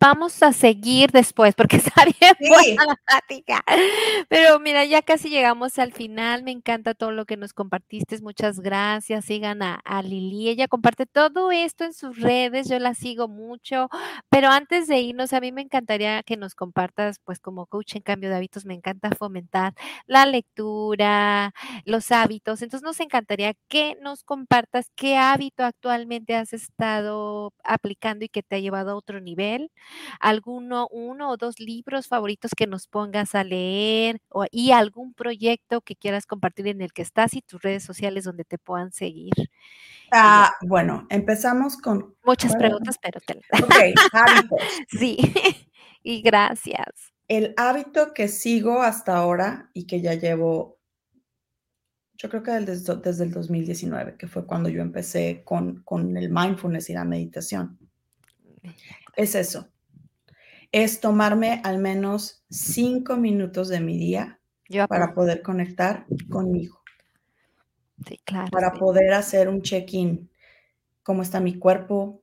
vamos 0.00 0.42
a 0.42 0.52
seguir 0.52 1.10
después 1.10 1.54
porque 1.54 1.76
está 1.92 2.04
bien 2.04 2.34
buena 2.40 2.84
la 2.86 2.96
plática. 2.96 3.64
Pero 4.28 4.58
mira, 4.60 4.84
ya 4.84 5.02
casi 5.02 5.28
llegamos 5.28 5.78
al 5.78 5.92
final. 5.92 6.42
Me 6.42 6.50
encanta 6.50 6.94
todo 6.94 7.12
lo 7.12 7.24
que 7.24 7.36
nos 7.36 7.52
compartiste. 7.52 8.20
Muchas 8.20 8.60
gracias. 8.60 9.24
Sigan 9.24 9.62
a, 9.62 9.74
a, 9.84 10.02
Lili. 10.02 10.48
Ella 10.48 10.68
comparte 10.68 11.06
todo 11.06 11.50
esto 11.52 11.84
en 11.84 11.92
sus 11.92 12.18
redes. 12.18 12.68
Yo 12.68 12.78
la 12.78 12.94
sigo 12.94 13.28
mucho. 13.28 13.88
Pero 14.28 14.48
antes 14.48 14.88
de 14.88 15.00
irnos, 15.00 15.32
a 15.32 15.40
mí 15.40 15.52
me 15.52 15.62
encantaría 15.62 16.22
que 16.22 16.36
nos 16.36 16.54
compartas, 16.54 17.18
pues 17.24 17.40
como 17.40 17.66
coach 17.66 17.96
en 17.96 18.02
cambio 18.02 18.30
de 18.30 18.36
hábitos, 18.36 18.64
me 18.64 18.74
encanta 18.74 19.10
fomentar 19.10 19.74
la 20.06 20.26
lectura, 20.26 21.52
los 21.84 22.10
hábitos. 22.12 22.62
Entonces 22.62 22.84
nos 22.84 23.00
encantaría 23.00 23.54
que 23.68 23.96
nos 24.00 24.24
compartas 24.24 24.90
qué 24.94 25.16
hábito 25.16 25.64
actualmente 25.64 26.34
has 26.34 26.52
estado 26.52 27.52
aplicando 27.64 28.24
y 28.24 28.28
que 28.28 28.42
te 28.42 28.56
ha 28.56 28.58
llevado 28.60 28.92
a 28.92 28.96
otro 28.96 29.20
nivel 29.20 29.70
alguno, 30.20 30.88
uno 30.90 31.30
o 31.30 31.36
dos 31.36 31.60
libros 31.60 32.06
favoritos 32.06 32.52
que 32.56 32.66
nos 32.66 32.86
pongas 32.86 33.34
a 33.34 33.44
leer 33.44 34.20
o, 34.28 34.46
y 34.50 34.72
algún 34.72 35.14
proyecto 35.14 35.80
que 35.80 35.96
quieras 35.96 36.26
compartir 36.26 36.68
en 36.68 36.80
el 36.80 36.92
que 36.92 37.02
estás 37.02 37.34
y 37.34 37.42
tus 37.42 37.62
redes 37.62 37.82
sociales 37.82 38.24
donde 38.24 38.44
te 38.44 38.58
puedan 38.58 38.92
seguir. 38.92 39.32
Ah, 40.10 40.54
bueno, 40.62 41.06
empezamos 41.10 41.76
con... 41.76 42.14
Muchas 42.24 42.56
preguntas, 42.56 42.98
pero 43.00 43.20
te 43.20 43.40
Ok, 43.62 44.00
hábitos. 44.12 44.58
sí, 44.88 45.18
y 46.02 46.22
gracias. 46.22 47.12
El 47.28 47.54
hábito 47.56 48.14
que 48.14 48.28
sigo 48.28 48.82
hasta 48.82 49.16
ahora 49.16 49.70
y 49.74 49.86
que 49.86 50.00
ya 50.00 50.14
llevo, 50.14 50.78
yo 52.14 52.30
creo 52.30 52.42
que 52.42 52.52
desde, 52.52 52.96
desde 52.96 53.24
el 53.24 53.32
2019, 53.32 54.16
que 54.16 54.26
fue 54.26 54.46
cuando 54.46 54.70
yo 54.70 54.80
empecé 54.80 55.42
con, 55.44 55.82
con 55.82 56.16
el 56.16 56.30
mindfulness 56.30 56.88
y 56.88 56.94
la 56.94 57.04
meditación, 57.04 57.78
es 59.14 59.34
eso 59.34 59.68
es 60.72 61.00
tomarme 61.00 61.60
al 61.64 61.78
menos 61.78 62.44
cinco 62.50 63.16
minutos 63.16 63.68
de 63.68 63.80
mi 63.80 63.98
día 63.98 64.40
para 64.88 65.14
poder 65.14 65.42
conectar 65.42 66.06
conmigo. 66.28 66.82
Sí, 68.06 68.20
claro. 68.24 68.50
Para 68.50 68.72
poder 68.72 69.12
hacer 69.14 69.48
un 69.48 69.62
check-in. 69.62 70.30
¿Cómo 71.02 71.22
está 71.22 71.40
mi 71.40 71.58
cuerpo? 71.58 72.22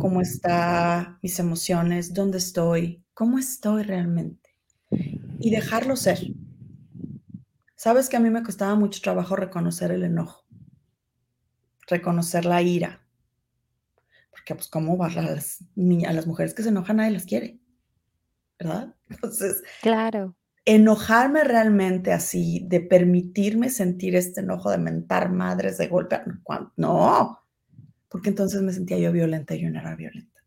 ¿Cómo 0.00 0.22
están 0.22 1.18
mis 1.22 1.38
emociones? 1.38 2.14
¿Dónde 2.14 2.38
estoy? 2.38 3.04
¿Cómo 3.12 3.38
estoy 3.38 3.82
realmente? 3.82 4.50
Y 5.38 5.50
dejarlo 5.50 5.96
ser. 5.96 6.20
Sabes 7.76 8.08
que 8.08 8.16
a 8.16 8.20
mí 8.20 8.30
me 8.30 8.42
costaba 8.42 8.74
mucho 8.76 9.02
trabajo 9.02 9.36
reconocer 9.36 9.90
el 9.90 10.04
enojo, 10.04 10.46
reconocer 11.86 12.46
la 12.46 12.62
ira. 12.62 13.02
Porque, 14.30 14.54
pues, 14.54 14.68
¿cómo 14.68 14.96
va 14.96 15.08
a 15.08 15.22
las, 15.22 15.62
a 16.06 16.12
las 16.12 16.26
mujeres 16.26 16.54
que 16.54 16.62
se 16.62 16.70
enojan 16.70 16.96
nadie 16.96 17.10
las 17.12 17.26
quiere? 17.26 17.60
¿Verdad? 18.58 18.94
Entonces, 19.10 19.62
claro. 19.82 20.36
Enojarme 20.66 21.44
realmente 21.44 22.12
así, 22.12 22.64
de 22.66 22.80
permitirme 22.80 23.68
sentir 23.68 24.16
este 24.16 24.40
enojo 24.40 24.70
de 24.70 24.78
mentar 24.78 25.30
madres 25.30 25.76
de 25.76 25.88
golpe, 25.88 26.20
no, 26.76 27.38
porque 28.08 28.30
entonces 28.30 28.62
me 28.62 28.72
sentía 28.72 28.96
yo 28.98 29.12
violenta 29.12 29.54
y 29.54 29.60
yo 29.60 29.70
no 29.70 29.78
era 29.80 29.94
violenta. 29.94 30.42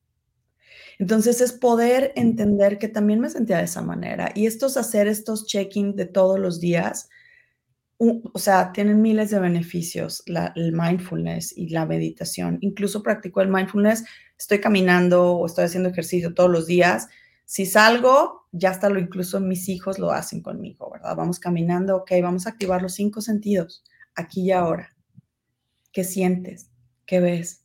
Entonces 1.00 1.42
es 1.42 1.52
poder 1.52 2.14
entender 2.16 2.80
que 2.80 2.88
también 2.88 3.20
me 3.20 3.30
sentía 3.30 3.58
de 3.58 3.66
esa 3.66 3.82
manera 3.82 4.32
y 4.34 4.48
estos 4.48 4.78
hacer 4.78 5.08
estos 5.08 5.46
check-in 5.46 5.96
de 5.96 6.06
todos 6.06 6.40
los 6.40 6.60
días, 6.60 7.10
o 8.00 8.40
sea, 8.40 8.72
tienen 8.72 9.02
miles 9.02 9.32
de 9.32 9.40
beneficios, 9.40 10.24
el 10.56 10.72
mindfulness 10.72 11.56
y 11.56 11.70
la 11.70 11.86
meditación. 11.86 12.58
Incluso 12.62 13.04
practico 13.04 13.42
el 13.42 13.50
mindfulness, 13.50 14.06
estoy 14.38 14.60
caminando 14.60 15.34
o 15.34 15.46
estoy 15.46 15.66
haciendo 15.66 15.90
ejercicio 15.90 16.34
todos 16.34 16.50
los 16.50 16.66
días 16.68 17.08
si 17.48 17.66
salgo, 17.66 18.46
ya 18.52 18.72
hasta 18.72 18.90
lo 18.90 19.00
incluso 19.00 19.40
mis 19.40 19.70
hijos 19.70 20.00
lo 20.00 20.12
hacen 20.12 20.42
conmigo, 20.42 20.92
¿verdad? 20.92 21.16
Vamos 21.16 21.40
caminando, 21.40 21.96
ok, 21.96 22.12
vamos 22.22 22.46
a 22.46 22.50
activar 22.50 22.82
los 22.82 22.94
cinco 22.94 23.22
sentidos, 23.22 23.86
aquí 24.16 24.42
y 24.42 24.52
ahora. 24.52 24.94
¿Qué 25.94 26.04
sientes? 26.04 26.70
¿Qué 27.06 27.22
ves? 27.22 27.62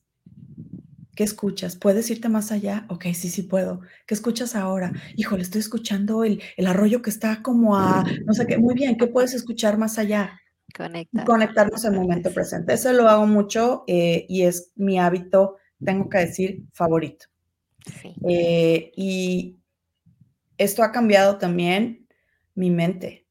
¿Qué 1.17 1.25
escuchas? 1.25 1.75
¿Puedes 1.75 2.09
irte 2.13 2.29
más 2.29 2.53
allá? 2.53 2.87
Ok, 2.91 3.07
sí, 3.13 3.29
sí 3.29 3.43
puedo. 3.43 3.81
¿Qué 4.07 4.15
escuchas 4.15 4.55
ahora? 4.55 4.93
Híjole, 5.17 5.43
estoy 5.43 5.59
escuchando 5.59 6.23
el, 6.23 6.41
arroyo 6.65 7.03
que 7.03 7.11
está 7.11 7.43
como 7.43 7.77
a, 7.77 8.05
no 8.25 8.35
sé 8.35 8.47
qué, 8.47 8.59
muy 8.59 8.77
bien, 8.77 8.97
¿qué 8.97 9.09
puedes 9.09 9.35
escuchar 9.35 9.79
más 9.79 9.99
allá? 9.99 10.41
Conectar. 10.77 11.25
Conectarnos 11.25 11.85
al 11.85 11.97
momento 11.97 12.33
presente. 12.33 12.73
Eso 12.73 12.93
lo 12.93 13.09
hago 13.09 13.27
mucho 13.27 13.83
eh, 13.89 14.27
y 14.29 14.43
es 14.43 14.71
mi 14.77 15.01
hábito, 15.01 15.57
tengo 15.85 16.09
que 16.09 16.19
decir, 16.19 16.63
favorito. 16.73 17.27
Sí. 18.01 18.15
Eh, 18.25 18.93
y 18.95 19.59
esto 20.59 20.83
ha 20.83 20.93
cambiado 20.93 21.39
también 21.39 22.07
mi 22.55 22.71
mente, 22.71 23.27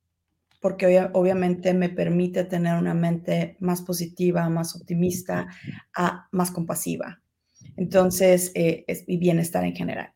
porque 0.59 1.09
obviamente 1.13 1.73
me 1.73 1.89
permite 1.89 2.43
tener 2.43 2.77
una 2.77 2.93
mente 2.93 3.57
más 3.59 3.81
positiva, 3.81 4.47
más 4.49 4.75
optimista, 4.75 5.47
más 6.31 6.51
compasiva. 6.51 7.21
Entonces, 7.77 8.51
eh, 8.55 8.83
es 8.87 9.07
mi 9.07 9.17
bienestar 9.17 9.63
en 9.63 9.75
general. 9.75 10.13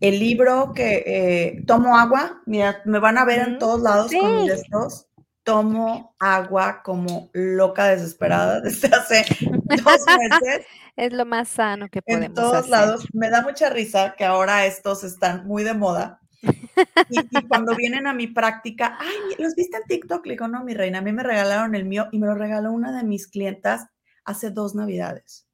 El 0.00 0.18
libro 0.18 0.72
que 0.74 1.04
eh, 1.06 1.62
tomo 1.66 1.96
agua, 1.96 2.42
mira, 2.46 2.80
me 2.86 2.98
van 2.98 3.18
a 3.18 3.24
ver 3.24 3.40
en 3.40 3.58
todos 3.58 3.80
lados 3.80 4.10
con 4.18 4.48
estos. 4.48 5.06
Tomo 5.42 6.14
agua 6.18 6.82
como 6.82 7.30
loca 7.32 7.86
desesperada 7.86 8.60
desde 8.62 8.88
hace 8.88 9.24
dos 9.40 10.06
meses. 10.18 10.66
Es 10.96 11.14
lo 11.14 11.24
más 11.24 11.48
sano 11.48 11.88
que 11.88 12.02
podemos 12.02 12.26
En 12.26 12.34
todos 12.34 12.68
lados. 12.68 13.06
Me 13.14 13.30
da 13.30 13.40
mucha 13.40 13.70
risa 13.70 14.14
que 14.18 14.24
ahora 14.24 14.66
estos 14.66 15.02
están 15.02 15.46
muy 15.46 15.62
de 15.62 15.72
moda 15.72 16.20
y, 16.42 17.46
cuando 17.48 17.74
vienen 17.74 18.06
a 18.06 18.14
mi 18.14 18.26
práctica, 18.26 18.96
ay, 18.98 19.36
¿los 19.38 19.54
viste 19.54 19.76
en 19.76 19.84
TikTok? 19.84 20.24
Le 20.26 20.32
digo, 20.32 20.48
no, 20.48 20.64
mi 20.64 20.74
reina, 20.74 20.98
a 20.98 21.02
mí 21.02 21.12
me 21.12 21.22
regalaron 21.22 21.74
el 21.74 21.84
mío 21.84 22.08
y 22.12 22.18
me 22.18 22.26
lo 22.26 22.34
regaló 22.34 22.72
una 22.72 22.96
de 22.96 23.04
mis 23.04 23.26
clientas 23.26 23.86
hace 24.24 24.50
dos 24.50 24.74
navidades. 24.74 25.46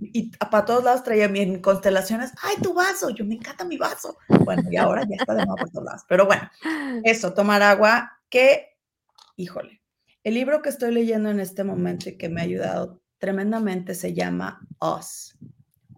Y 0.00 0.30
para 0.36 0.64
todos 0.64 0.84
lados 0.84 1.02
traía 1.02 1.24
en 1.24 1.60
constelaciones, 1.60 2.32
ay, 2.42 2.56
tu 2.62 2.74
vaso, 2.74 3.10
yo 3.10 3.24
me 3.24 3.34
encanta 3.34 3.64
mi 3.64 3.78
vaso. 3.78 4.18
Bueno, 4.44 4.62
y 4.70 4.76
ahora 4.76 5.02
ya 5.08 5.16
está 5.16 5.34
de 5.34 5.46
nuevo 5.46 5.56
por 5.56 5.70
todos 5.70 5.84
lados. 5.84 6.02
Pero 6.08 6.26
bueno, 6.26 6.50
eso, 7.04 7.32
tomar 7.32 7.62
agua, 7.62 8.20
que, 8.28 8.76
híjole, 9.36 9.80
el 10.24 10.34
libro 10.34 10.62
que 10.62 10.68
estoy 10.68 10.92
leyendo 10.92 11.30
en 11.30 11.40
este 11.40 11.64
momento 11.64 12.08
y 12.08 12.16
que 12.16 12.28
me 12.28 12.40
ha 12.40 12.44
ayudado 12.44 13.00
tremendamente 13.18 13.94
se 13.94 14.14
llama 14.14 14.60
Us, 14.80 15.38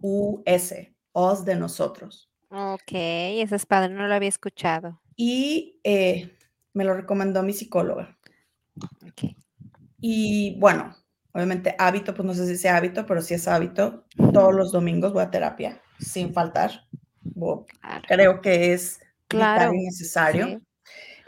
U-S, 0.01 0.95
Us 1.13 1.45
de 1.45 1.55
nosotros. 1.55 2.29
Ok, 2.49 2.91
ese 2.91 3.55
es 3.55 3.65
padre, 3.65 3.93
no 3.93 4.07
lo 4.07 4.13
había 4.13 4.29
escuchado. 4.29 5.01
Y 5.15 5.79
eh, 5.83 6.31
me 6.73 6.83
lo 6.83 6.93
recomendó 6.93 7.43
mi 7.43 7.53
psicóloga. 7.53 8.17
Ok. 9.07 9.35
Y 9.99 10.57
bueno, 10.59 10.95
obviamente 11.31 11.75
hábito, 11.79 12.13
pues 12.13 12.25
no 12.25 12.33
sé 12.33 12.45
si 12.47 12.57
sea 12.57 12.77
hábito, 12.77 13.05
pero 13.05 13.21
si 13.21 13.33
es 13.33 13.47
hábito. 13.47 14.05
Todos 14.33 14.53
los 14.53 14.71
domingos 14.71 15.13
voy 15.13 15.23
a 15.23 15.31
terapia, 15.31 15.81
sin 15.99 16.33
faltar. 16.33 16.87
Creo 18.07 18.41
que 18.41 18.73
es 18.73 18.99
claro. 19.27 19.71
necesario. 19.73 20.61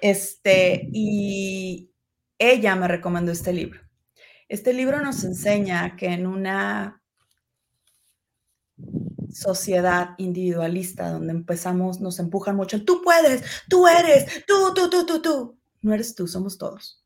Este, 0.02 0.90
y 0.92 1.92
ella 2.38 2.76
me 2.76 2.88
recomendó 2.88 3.32
este 3.32 3.54
libro. 3.54 3.82
Este 4.48 4.74
libro 4.74 5.02
nos 5.02 5.24
enseña 5.24 5.96
que 5.96 6.08
en 6.08 6.28
una 6.28 7.02
sociedad 9.32 10.16
individualista 10.18 11.12
donde 11.12 11.34
empezamos, 11.34 12.00
nos 12.00 12.20
empujan 12.20 12.56
mucho, 12.56 12.84
tú 12.84 13.02
puedes, 13.04 13.44
tú 13.70 13.88
eres, 13.88 14.46
tú, 14.46 14.74
tú, 14.74 14.90
tú, 14.90 15.06
tú, 15.06 15.22
tú. 15.22 15.58
No 15.82 15.94
eres 15.94 16.16
tú, 16.16 16.28
somos 16.28 16.58
todos. 16.58 17.04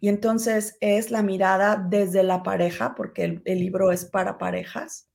Y 0.00 0.08
entonces 0.08 0.76
es 0.80 1.10
la 1.10 1.22
mirada 1.22 1.76
desde 1.76 2.22
la 2.22 2.42
pareja, 2.42 2.94
porque 2.94 3.24
el, 3.24 3.42
el 3.44 3.58
libro 3.58 3.90
es 3.90 4.04
para 4.04 4.38
parejas. 4.38 5.08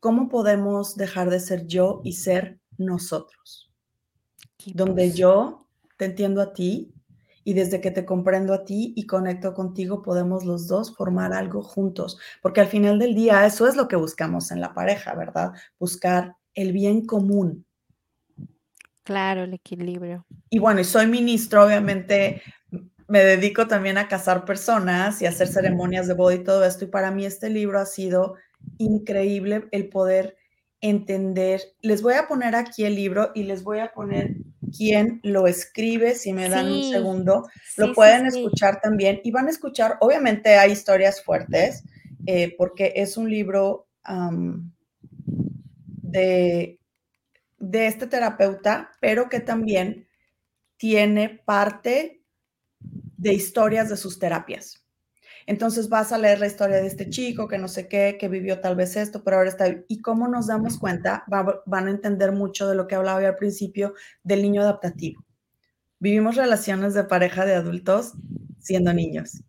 ¿Cómo 0.00 0.28
podemos 0.28 0.96
dejar 0.96 1.30
de 1.30 1.38
ser 1.38 1.66
yo 1.66 2.00
y 2.02 2.14
ser 2.14 2.58
nosotros? 2.78 3.70
Donde 4.66 5.12
yo 5.12 5.68
te 5.98 6.06
entiendo 6.06 6.40
a 6.40 6.52
ti 6.52 6.92
y 7.44 7.54
desde 7.54 7.80
que 7.80 7.90
te 7.90 8.04
comprendo 8.04 8.54
a 8.54 8.64
ti 8.64 8.92
y 8.96 9.06
conecto 9.06 9.54
contigo, 9.54 10.02
podemos 10.02 10.44
los 10.44 10.66
dos 10.68 10.96
formar 10.96 11.32
algo 11.32 11.62
juntos, 11.62 12.18
porque 12.40 12.60
al 12.60 12.68
final 12.68 12.98
del 12.98 13.14
día 13.14 13.44
eso 13.46 13.66
es 13.66 13.76
lo 13.76 13.88
que 13.88 13.96
buscamos 13.96 14.50
en 14.50 14.60
la 14.60 14.74
pareja, 14.74 15.14
¿verdad? 15.14 15.52
Buscar 15.78 16.36
el 16.54 16.72
bien 16.72 17.06
común. 17.06 17.66
Claro, 19.04 19.42
el 19.44 19.54
equilibrio. 19.54 20.24
Y 20.50 20.58
bueno, 20.58 20.80
y 20.80 20.84
soy 20.84 21.06
ministro, 21.06 21.64
obviamente 21.64 22.42
me 23.08 23.24
dedico 23.24 23.66
también 23.66 23.98
a 23.98 24.08
casar 24.08 24.44
personas 24.44 25.20
y 25.20 25.26
hacer 25.26 25.48
ceremonias 25.48 26.06
de 26.06 26.14
boda 26.14 26.34
y 26.34 26.44
todo 26.44 26.64
esto, 26.64 26.84
y 26.84 26.88
para 26.88 27.10
mí 27.10 27.26
este 27.26 27.50
libro 27.50 27.78
ha 27.78 27.86
sido 27.86 28.36
increíble 28.78 29.66
el 29.72 29.88
poder 29.88 30.36
entender. 30.80 31.60
Les 31.80 32.00
voy 32.00 32.14
a 32.14 32.28
poner 32.28 32.54
aquí 32.54 32.84
el 32.84 32.94
libro 32.94 33.30
y 33.34 33.42
les 33.42 33.64
voy 33.64 33.80
a 33.80 33.92
poner 33.92 34.36
quién 34.76 35.20
lo 35.22 35.46
escribe, 35.46 36.14
si 36.14 36.32
me 36.32 36.48
dan 36.48 36.70
un 36.70 36.90
segundo, 36.90 37.48
lo 37.76 37.86
sí, 37.88 37.92
pueden 37.94 38.30
sí. 38.30 38.38
escuchar 38.38 38.80
también 38.80 39.20
y 39.24 39.30
van 39.30 39.46
a 39.46 39.50
escuchar, 39.50 39.98
obviamente 40.00 40.56
hay 40.56 40.72
historias 40.72 41.22
fuertes, 41.22 41.84
eh, 42.26 42.54
porque 42.56 42.92
es 42.96 43.16
un 43.16 43.30
libro 43.30 43.86
de, 46.02 46.78
de 47.58 47.86
este 47.86 48.06
terapeuta, 48.06 48.90
pero 49.00 49.28
que 49.28 49.40
también 49.40 50.06
tiene 50.76 51.28
parte 51.44 52.22
de 53.16 53.32
historias 53.32 53.88
de 53.88 53.96
sus 53.96 54.18
terapias. 54.18 54.82
Entonces 55.46 55.88
vas 55.88 56.12
a 56.12 56.18
leer 56.18 56.38
la 56.40 56.46
historia 56.46 56.76
de 56.76 56.86
este 56.86 57.10
chico 57.10 57.48
que 57.48 57.58
no 57.58 57.68
sé 57.68 57.88
qué, 57.88 58.16
que 58.18 58.28
vivió 58.28 58.60
tal 58.60 58.76
vez 58.76 58.96
esto, 58.96 59.22
pero 59.24 59.38
ahora 59.38 59.48
está. 59.48 59.66
Y 59.88 60.00
cómo 60.00 60.28
nos 60.28 60.46
damos 60.46 60.78
cuenta, 60.78 61.24
va- 61.32 61.62
van 61.66 61.88
a 61.88 61.90
entender 61.90 62.32
mucho 62.32 62.68
de 62.68 62.74
lo 62.74 62.86
que 62.86 62.94
hablaba 62.94 63.20
yo 63.22 63.28
al 63.28 63.36
principio 63.36 63.94
del 64.22 64.42
niño 64.42 64.62
adaptativo. 64.62 65.24
Vivimos 65.98 66.36
relaciones 66.36 66.94
de 66.94 67.04
pareja 67.04 67.44
de 67.44 67.54
adultos 67.54 68.12
siendo 68.60 68.92
niños. 68.92 69.42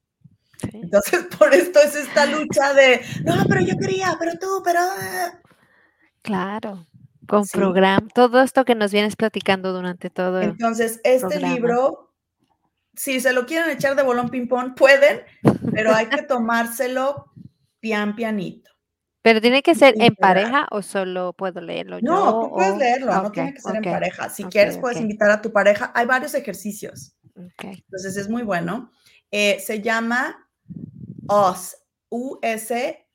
Entonces, 0.72 1.26
por 1.40 1.54
esto 1.54 1.80
es 1.80 1.96
esta 1.96 2.26
lucha 2.26 2.74
de, 2.74 3.02
no, 3.26 3.34
pero 3.50 3.62
yo 3.62 3.76
quería, 3.78 4.16
pero 4.20 4.34
tú, 4.40 4.62
pero... 4.64 4.80
ah". 4.82 5.40
Claro, 6.22 6.88
con 7.28 7.46
Sí. 7.46 7.58
programa, 7.58 8.08
todo 8.14 8.42
esto 8.42 8.64
que 8.66 8.76
nos 8.76 8.92
vienes 8.92 9.16
platicando 9.16 9.74
durante 9.74 10.10
todo. 10.10 10.42
Entonces, 10.42 11.00
este 11.04 11.28
programa. 11.28 11.54
libro, 11.56 12.13
si 12.96 13.20
se 13.20 13.34
lo 13.34 13.46
quieren 13.46 13.70
echar 13.72 13.96
de 13.96 14.04
bolón 14.04 14.30
ping-pong, 14.30 14.76
pueden, 14.76 15.22
pero 15.74 15.94
hay 15.94 16.08
que 16.08 16.22
tomárselo 16.28 17.32
pian 17.80 18.16
pianito. 18.16 18.72
Pero 19.22 19.40
tiene 19.40 19.64
que 19.64 19.74
ser 19.74 19.96
en 20.00 20.16
pareja 20.16 20.68
o 20.70 20.82
solo 20.82 21.32
puedo 21.34 21.62
leerlo 21.62 22.00
yo. 22.00 22.12
No, 22.12 22.42
tú 22.42 22.52
puedes 22.56 22.74
o- 22.74 22.78
leerlo, 22.78 23.14
no 23.14 23.32
tiene 23.32 23.54
que 23.54 23.62
ser 23.62 23.78
en 23.78 23.84
pareja. 23.84 24.30
Si 24.30 24.44
quieres, 24.46 24.78
puedes 24.78 25.00
invitar 25.00 25.32
a 25.32 25.42
tu 25.42 25.52
pareja. 25.54 25.92
Hay 25.96 26.06
varios 26.06 26.34
ejercicios, 26.34 27.16
entonces 27.58 28.18
es 28.18 28.28
muy 28.30 28.44
bueno. 28.44 28.92
Eh, 29.32 29.60
se 29.60 29.82
llama 29.82 30.50
Us, 31.30 31.78
U-S 32.10 33.08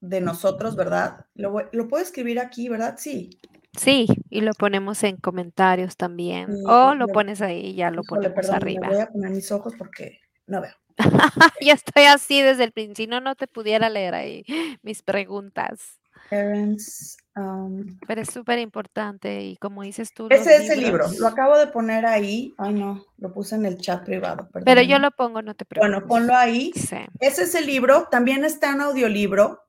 de 0.00 0.20
nosotros, 0.20 0.76
¿verdad? 0.76 1.26
Lo, 1.34 1.68
lo 1.72 1.88
puedo 1.88 2.02
escribir 2.04 2.38
aquí, 2.38 2.68
¿verdad? 2.68 2.94
Sí. 2.98 3.30
Sí, 3.76 4.06
y 4.30 4.40
lo 4.40 4.52
ponemos 4.54 5.02
en 5.04 5.16
comentarios 5.16 5.96
también. 5.96 6.48
Y 6.50 6.64
O 6.66 6.94
lo 6.94 7.06
lo- 7.06 7.08
pones 7.08 7.40
ahí 7.42 7.66
y 7.66 7.74
ya 7.74 7.90
lo 7.90 8.02
Híjole, 8.02 8.30
ponemos 8.30 8.34
perdón, 8.36 8.54
arriba. 8.56 8.88
me 8.88 8.94
voy 8.94 9.02
a 9.02 9.08
poner 9.10 9.30
mis 9.30 9.52
ojos 9.52 9.74
porque 9.78 10.20
no 10.46 10.60
veo. 10.60 10.72
ya 11.60 11.74
estoy 11.74 12.04
así 12.04 12.42
desde 12.42 12.64
el 12.64 12.72
principio, 12.72 13.04
si 13.04 13.06
no, 13.06 13.20
no 13.20 13.36
te 13.36 13.46
pudiera 13.46 13.88
leer 13.88 14.14
ahí 14.14 14.44
mis 14.82 15.02
preguntas. 15.02 15.98
Parents, 16.30 17.16
um, 17.36 17.96
Pero 18.06 18.20
es 18.22 18.30
súper 18.30 18.58
importante 18.58 19.42
y 19.44 19.56
como 19.56 19.82
dices 19.82 20.12
tú, 20.12 20.26
Ese 20.30 20.56
es 20.56 20.68
el 20.70 20.80
libro. 20.80 21.06
Lo 21.20 21.28
acabo 21.28 21.56
de 21.56 21.68
poner 21.68 22.04
ahí. 22.04 22.54
Ay, 22.58 22.74
no, 22.74 23.04
lo 23.18 23.32
puse 23.32 23.54
en 23.54 23.64
el 23.64 23.78
chat 23.78 24.04
privado. 24.04 24.48
Pero 24.52 24.64
perdónenme. 24.64 24.88
yo 24.92 24.98
lo 24.98 25.10
pongo, 25.12 25.40
no 25.42 25.54
te 25.54 25.64
preocupes. 25.64 25.92
Bueno, 25.92 26.06
ponlo 26.08 26.34
ahí. 26.34 26.72
Sí. 26.74 26.96
Ese 27.20 27.44
es 27.44 27.54
el 27.54 27.66
libro. 27.66 28.08
También 28.10 28.44
está 28.44 28.72
en 28.72 28.80
audiolibro. 28.80 29.62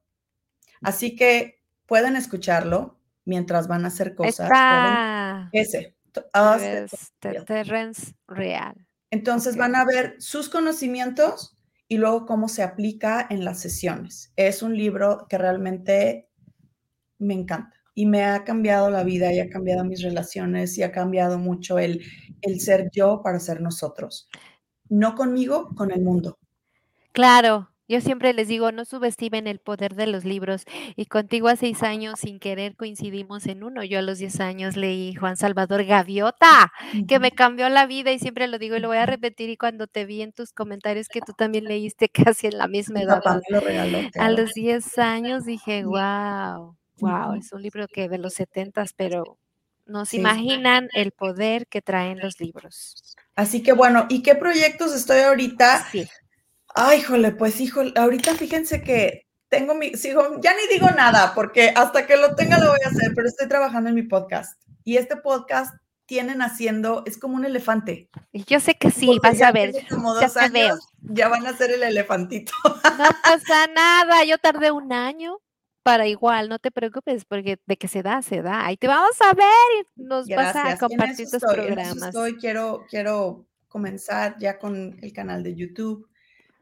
Así 0.81 1.15
que 1.15 1.61
pueden 1.85 2.15
escucharlo 2.15 2.98
mientras 3.29 3.67
van 3.67 3.85
a 3.85 3.89
hacer 3.89 4.15
cosas. 4.15 4.47
Está 4.47 5.49
Ese. 5.53 5.95
Terrence 7.45 8.15
Real. 8.27 8.75
Entonces 9.11 9.55
van 9.55 9.75
a 9.75 9.85
ver 9.85 10.15
sus 10.17 10.49
conocimientos 10.49 11.55
y 11.87 11.97
luego 11.97 12.25
cómo 12.25 12.49
se 12.49 12.63
aplica 12.63 13.25
en 13.29 13.45
las 13.45 13.59
sesiones. 13.59 14.33
Es 14.35 14.63
un 14.63 14.75
libro 14.75 15.27
que 15.29 15.37
realmente 15.37 16.29
me 17.19 17.35
encanta 17.35 17.75
y 17.93 18.07
me 18.07 18.23
ha 18.23 18.43
cambiado 18.43 18.89
la 18.89 19.03
vida 19.03 19.31
y 19.31 19.39
ha 19.39 19.49
cambiado 19.49 19.83
mis 19.83 20.01
relaciones 20.01 20.77
y 20.77 20.83
ha 20.83 20.91
cambiado 20.91 21.37
mucho 21.37 21.77
el, 21.77 22.01
el 22.41 22.59
ser 22.59 22.89
yo 22.91 23.21
para 23.23 23.39
ser 23.39 23.61
nosotros. 23.61 24.27
No 24.89 25.13
conmigo, 25.13 25.69
con 25.75 25.91
el 25.91 26.01
mundo. 26.01 26.39
Claro, 27.11 27.68
yo 27.89 28.01
siempre 28.01 28.33
les 28.33 28.47
digo, 28.47 28.71
no 28.71 28.85
subestimen 28.85 29.47
el 29.47 29.59
poder 29.59 29.95
de 29.95 30.07
los 30.07 30.23
libros. 30.25 30.63
Y 30.95 31.07
contigo 31.07 31.47
a 31.49 31.55
seis 31.57 31.83
años, 31.83 32.19
sin 32.19 32.39
querer, 32.39 32.75
coincidimos 32.77 33.45
en 33.47 33.63
uno. 33.63 33.83
Yo 33.83 33.99
a 33.99 34.01
los 34.01 34.19
diez 34.19 34.39
años 34.39 34.77
leí 34.77 35.13
Juan 35.15 35.35
Salvador 35.37 35.83
Gaviota, 35.85 36.71
que 37.07 37.19
me 37.19 37.31
cambió 37.31 37.67
la 37.69 37.85
vida 37.87 38.11
y 38.11 38.19
siempre 38.19 38.47
lo 38.47 38.59
digo 38.59 38.75
y 38.77 38.79
lo 38.79 38.87
voy 38.89 38.97
a 38.97 39.05
repetir. 39.05 39.49
Y 39.49 39.57
cuando 39.57 39.87
te 39.87 40.05
vi 40.05 40.21
en 40.21 40.31
tus 40.33 40.53
comentarios 40.53 41.09
que 41.09 41.21
tú 41.21 41.33
también 41.33 41.65
leíste 41.65 42.09
casi 42.35 42.47
en 42.47 42.57
la 42.57 42.67
misma 42.67 42.99
Mi 42.99 43.05
edad, 43.05 43.21
papá 43.23 43.35
me 43.35 43.41
lo 43.49 43.59
regaló. 43.61 44.07
te 44.11 44.19
a 44.19 44.29
los 44.31 44.53
10 44.53 44.97
años 44.99 45.45
dije, 45.45 45.83
wow, 45.85 46.77
wow, 46.99 47.33
es 47.35 47.51
un 47.53 47.61
libro 47.61 47.87
que 47.87 48.09
de 48.09 48.17
los 48.19 48.33
setentas, 48.35 48.93
pero 48.93 49.39
no 49.85 50.05
se 50.05 50.17
Sí, 50.17 50.17
sí. 50.17 50.19
imaginan 50.19 50.89
el 50.93 51.11
poder 51.11 51.67
que 51.67 51.81
traen 51.81 52.19
los 52.19 52.39
libros. 52.39 53.17
Así 53.35 53.63
que 53.63 53.73
bueno, 53.73 54.05
¿y 54.09 54.21
qué 54.21 54.35
proyectos 54.35 54.93
estoy 54.93 55.19
ahorita? 55.21 55.87
Sí, 55.91 56.07
Ay, 56.75 56.99
híjole, 56.99 57.31
pues 57.31 57.59
híjole, 57.59 57.93
ahorita 57.95 58.35
fíjense 58.35 58.81
que 58.81 59.27
tengo 59.49 59.73
mi, 59.73 59.95
sigo, 59.95 60.39
ya 60.41 60.53
ni 60.55 60.67
digo 60.73 60.89
nada, 60.91 61.33
porque 61.33 61.73
hasta 61.75 62.05
que 62.05 62.15
lo 62.15 62.35
tenga 62.35 62.59
lo 62.59 62.69
voy 62.69 62.79
a 62.85 62.89
hacer, 62.89 63.11
pero 63.15 63.27
estoy 63.27 63.47
trabajando 63.47 63.89
en 63.89 63.95
mi 63.95 64.03
podcast. 64.03 64.61
Y 64.83 64.97
este 64.97 65.15
podcast 65.17 65.73
tienen 66.05 66.41
haciendo, 66.41 67.03
es 67.05 67.19
como 67.19 67.35
un 67.35 67.45
elefante. 67.45 68.09
yo 68.33 68.59
sé 68.59 68.75
que 68.75 68.89
sí, 68.89 69.07
porque 69.07 69.29
vas 69.29 69.41
a 69.41 69.51
ver, 69.51 69.73
ya 69.73 70.49
veo. 70.49 71.29
van 71.29 71.45
a 71.45 71.55
ser 71.55 71.71
el 71.71 71.83
elefantito. 71.83 72.51
No 72.63 72.73
pasa 73.23 73.67
nada, 73.75 74.23
yo 74.23 74.37
tardé 74.37 74.71
un 74.71 74.91
año 74.91 75.37
para 75.83 76.07
igual, 76.07 76.49
no 76.49 76.59
te 76.59 76.71
preocupes, 76.71 77.25
porque 77.25 77.59
de 77.65 77.77
que 77.77 77.87
se 77.87 78.01
da, 78.03 78.21
se 78.21 78.41
da. 78.41 78.65
Ahí 78.65 78.77
te 78.77 78.87
vamos 78.87 79.15
a 79.21 79.33
ver 79.33 79.45
y 79.81 80.03
nos 80.03 80.27
vas 80.27 80.55
a 80.55 80.77
compartir 80.77 81.25
tus 81.25 81.35
estoy, 81.35 81.55
programas. 81.55 82.03
estoy. 82.03 82.37
Quiero, 82.37 82.85
quiero 82.89 83.47
comenzar 83.67 84.35
ya 84.39 84.57
con 84.57 84.97
el 85.01 85.13
canal 85.13 85.43
de 85.43 85.55
YouTube. 85.55 86.08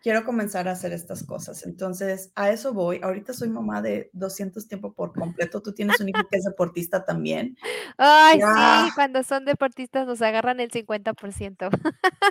Quiero 0.08 0.24
comenzar 0.24 0.70
a 0.70 0.72
hacer 0.72 0.93
estas 0.93 1.26
cosas. 1.26 1.66
Entonces, 1.66 2.32
a 2.34 2.49
eso 2.49 2.74
voy. 2.74 3.01
Ahorita 3.03 3.34
soy 3.34 3.49
mamá 3.49 3.82
de 3.82 4.10
200 4.14 4.66
tiempo 4.66 4.93
por 4.93 5.12
completo. 5.12 5.62
Tú 5.62 5.74
tienes 5.74 5.99
un 5.99 6.08
hijo 6.08 6.26
que 6.32 6.38
es 6.38 6.45
deportista 6.45 7.03
también. 7.03 7.58
Ay, 7.97 8.39
sí, 8.39 8.91
cuando 8.95 9.22
son 9.24 9.43
deportistas 9.43 10.08
nos 10.08 10.22
agarran 10.22 10.62
el 10.62 10.72
50%. 10.72 11.70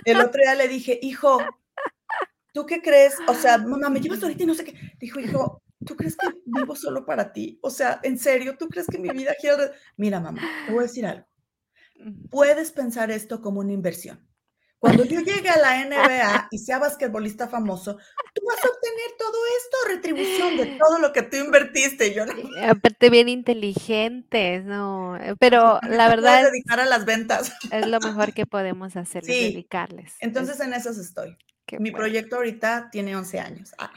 El 0.05 0.21
otro 0.21 0.41
día 0.41 0.55
le 0.55 0.67
dije, 0.67 0.97
hijo, 1.03 1.37
¿tú 2.51 2.65
qué 2.65 2.81
crees? 2.81 3.13
O 3.27 3.35
sea, 3.35 3.59
mamá, 3.59 3.91
me 3.91 4.01
llevas 4.01 4.23
ahorita 4.23 4.41
y 4.41 4.47
no 4.47 4.55
sé 4.55 4.63
qué. 4.63 4.73
Dijo, 4.99 5.19
hijo, 5.19 5.61
¿tú 5.85 5.95
crees 5.95 6.17
que 6.17 6.29
vivo 6.47 6.75
solo 6.75 7.05
para 7.05 7.31
ti? 7.31 7.59
O 7.61 7.69
sea, 7.69 7.99
en 8.01 8.17
serio, 8.17 8.57
¿tú 8.57 8.69
crees 8.69 8.87
que 8.87 8.97
mi 8.97 9.09
vida 9.09 9.35
gira? 9.39 9.53
alre-?" 9.53 9.73
Mira, 9.97 10.19
mamá, 10.19 10.41
te 10.65 10.71
voy 10.71 10.79
a 10.79 10.87
decir 10.87 11.05
algo. 11.05 11.27
Puedes 12.31 12.71
pensar 12.71 13.11
esto 13.11 13.39
como 13.39 13.59
una 13.59 13.73
inversión. 13.73 14.26
Cuando 14.79 15.03
yo 15.05 15.21
llegue 15.21 15.49
a 15.49 15.57
la 15.57 15.81
NBA 15.85 16.47
y 16.51 16.57
sea 16.59 16.77
basquetbolista 16.77 17.47
famoso, 17.47 17.97
tú 18.33 18.41
vas 18.45 18.63
a 18.63 18.69
obtener 18.69 19.17
todo 19.17 19.37
esto, 19.57 19.77
retribución 19.95 20.55
de 20.57 20.65
todo 20.77 20.99
lo 20.99 21.11
que 21.13 21.23
tú 21.23 21.37
invertiste. 21.37 22.13
Yo 22.13 22.23
Aparte 22.63 23.09
bien 23.09 23.27
inteligentes, 23.27 24.63
no, 24.65 25.17
pero 25.39 25.79
la 25.89 26.09
verdad 26.09 26.41
es, 26.45 26.51
dedicar 26.51 26.79
a 26.79 26.85
las 26.85 27.05
ventas. 27.05 27.53
es 27.71 27.87
lo 27.87 27.99
mejor 27.99 28.33
que 28.33 28.45
podemos 28.45 28.95
hacer, 28.95 29.23
Sí, 29.25 29.31
dedicarles. 29.51 30.11
Es- 30.13 30.17
Entonces 30.19 30.59
en 30.59 30.73
esas 30.73 30.97
estoy. 30.99 31.37
qué 31.65 31.79
Mi 31.79 31.89
bueno. 31.89 32.03
proyecto 32.03 32.35
ahorita 32.35 32.89
tiene 32.91 33.15
11 33.15 33.39
años. 33.39 33.73
Ah, 33.79 33.91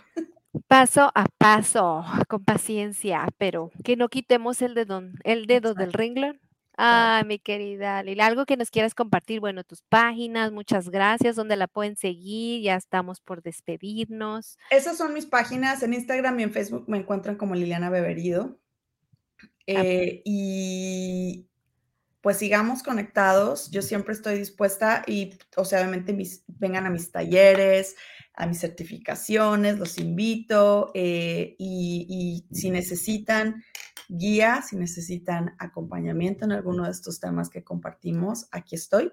Paso 0.66 1.12
a 1.14 1.26
paso, 1.39 2.05
con 2.28 2.45
paciencia, 2.45 3.28
pero 3.39 3.70
que 3.85 3.97
no 3.97 4.09
quitemos 4.09 4.62
el 4.62 4.74
dedo, 4.74 5.03
el 5.24 5.47
dedo 5.47 5.74
del 5.74 5.93
renglón. 5.93 6.41
Ay, 6.77 7.25
mi 7.25 7.39
querida 7.39 8.03
Lila, 8.03 8.27
algo 8.27 8.47
que 8.47 8.57
nos 8.57 8.71
quieras 8.71 8.95
compartir, 8.95 9.41
bueno, 9.41 9.64
tus 9.64 9.83
páginas, 9.83 10.53
muchas 10.53 10.89
gracias, 10.89 11.37
donde 11.37 11.57
la 11.57 11.68
pueden 11.68 11.97
seguir, 11.97 12.62
ya 12.62 12.77
estamos 12.77 13.21
por 13.21 13.43
despedirnos. 13.43 14.57
Esas 14.71 14.97
son 14.97 15.12
mis 15.12 15.27
páginas. 15.27 15.83
En 15.83 15.93
Instagram 15.93 16.41
y 16.41 16.43
en 16.45 16.53
Facebook 16.53 16.85
me 16.89 16.99
encuentran 16.99 17.37
como 17.37 17.55
Liliana 17.55 17.91
Beberido. 17.91 18.59
Ah. 19.43 19.47
Eh, 19.66 20.23
y 20.25 21.49
pues 22.21 22.37
sigamos 22.37 22.83
conectados. 22.83 23.71
Yo 23.71 23.83
siempre 23.83 24.14
estoy 24.14 24.39
dispuesta 24.39 25.03
y, 25.07 25.39
o 25.57 25.64
sea, 25.64 25.81
obviamente 25.81 26.12
mis, 26.12 26.45
vengan 26.47 26.87
a 26.87 26.91
mis 26.91 27.11
talleres, 27.11 27.97
a 28.35 28.47
mis 28.47 28.61
certificaciones, 28.61 29.79
los 29.79 29.99
invito 29.99 30.91
eh, 30.95 31.55
y, 31.59 32.47
y, 32.51 32.55
si 32.55 32.71
necesitan 32.71 33.62
guía, 34.09 34.62
si 34.62 34.77
necesitan 34.77 35.55
acompañamiento 35.59 36.45
en 36.45 36.53
alguno 36.53 36.85
de 36.85 36.91
estos 36.91 37.21
temas 37.21 37.49
que 37.49 37.64
compartimos, 37.64 38.49
aquí 38.51 38.75
estoy. 38.75 39.12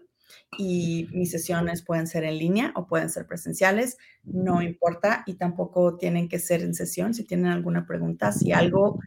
Y 0.57 1.07
mis 1.13 1.31
sesiones 1.31 1.83
pueden 1.83 2.07
ser 2.07 2.25
en 2.25 2.37
línea 2.37 2.73
o 2.75 2.87
pueden 2.87 3.09
ser 3.09 3.25
presenciales, 3.27 3.97
no 4.23 4.61
importa 4.61 5.23
y 5.25 5.35
tampoco 5.35 5.97
tienen 5.97 6.27
que 6.27 6.39
ser 6.39 6.61
en 6.61 6.73
sesión. 6.73 7.13
Si 7.13 7.23
tienen 7.23 7.47
alguna 7.47 7.85
pregunta, 7.85 8.33
si 8.33 8.51
algo, 8.51 8.99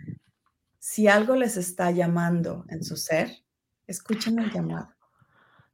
si 0.79 1.09
algo 1.09 1.37
les 1.37 1.59
está 1.59 1.91
llamando 1.91 2.65
en 2.69 2.83
su 2.83 2.97
ser, 2.97 3.31
escuchen 3.91 4.39
el 4.39 4.51
llamado. 4.53 4.89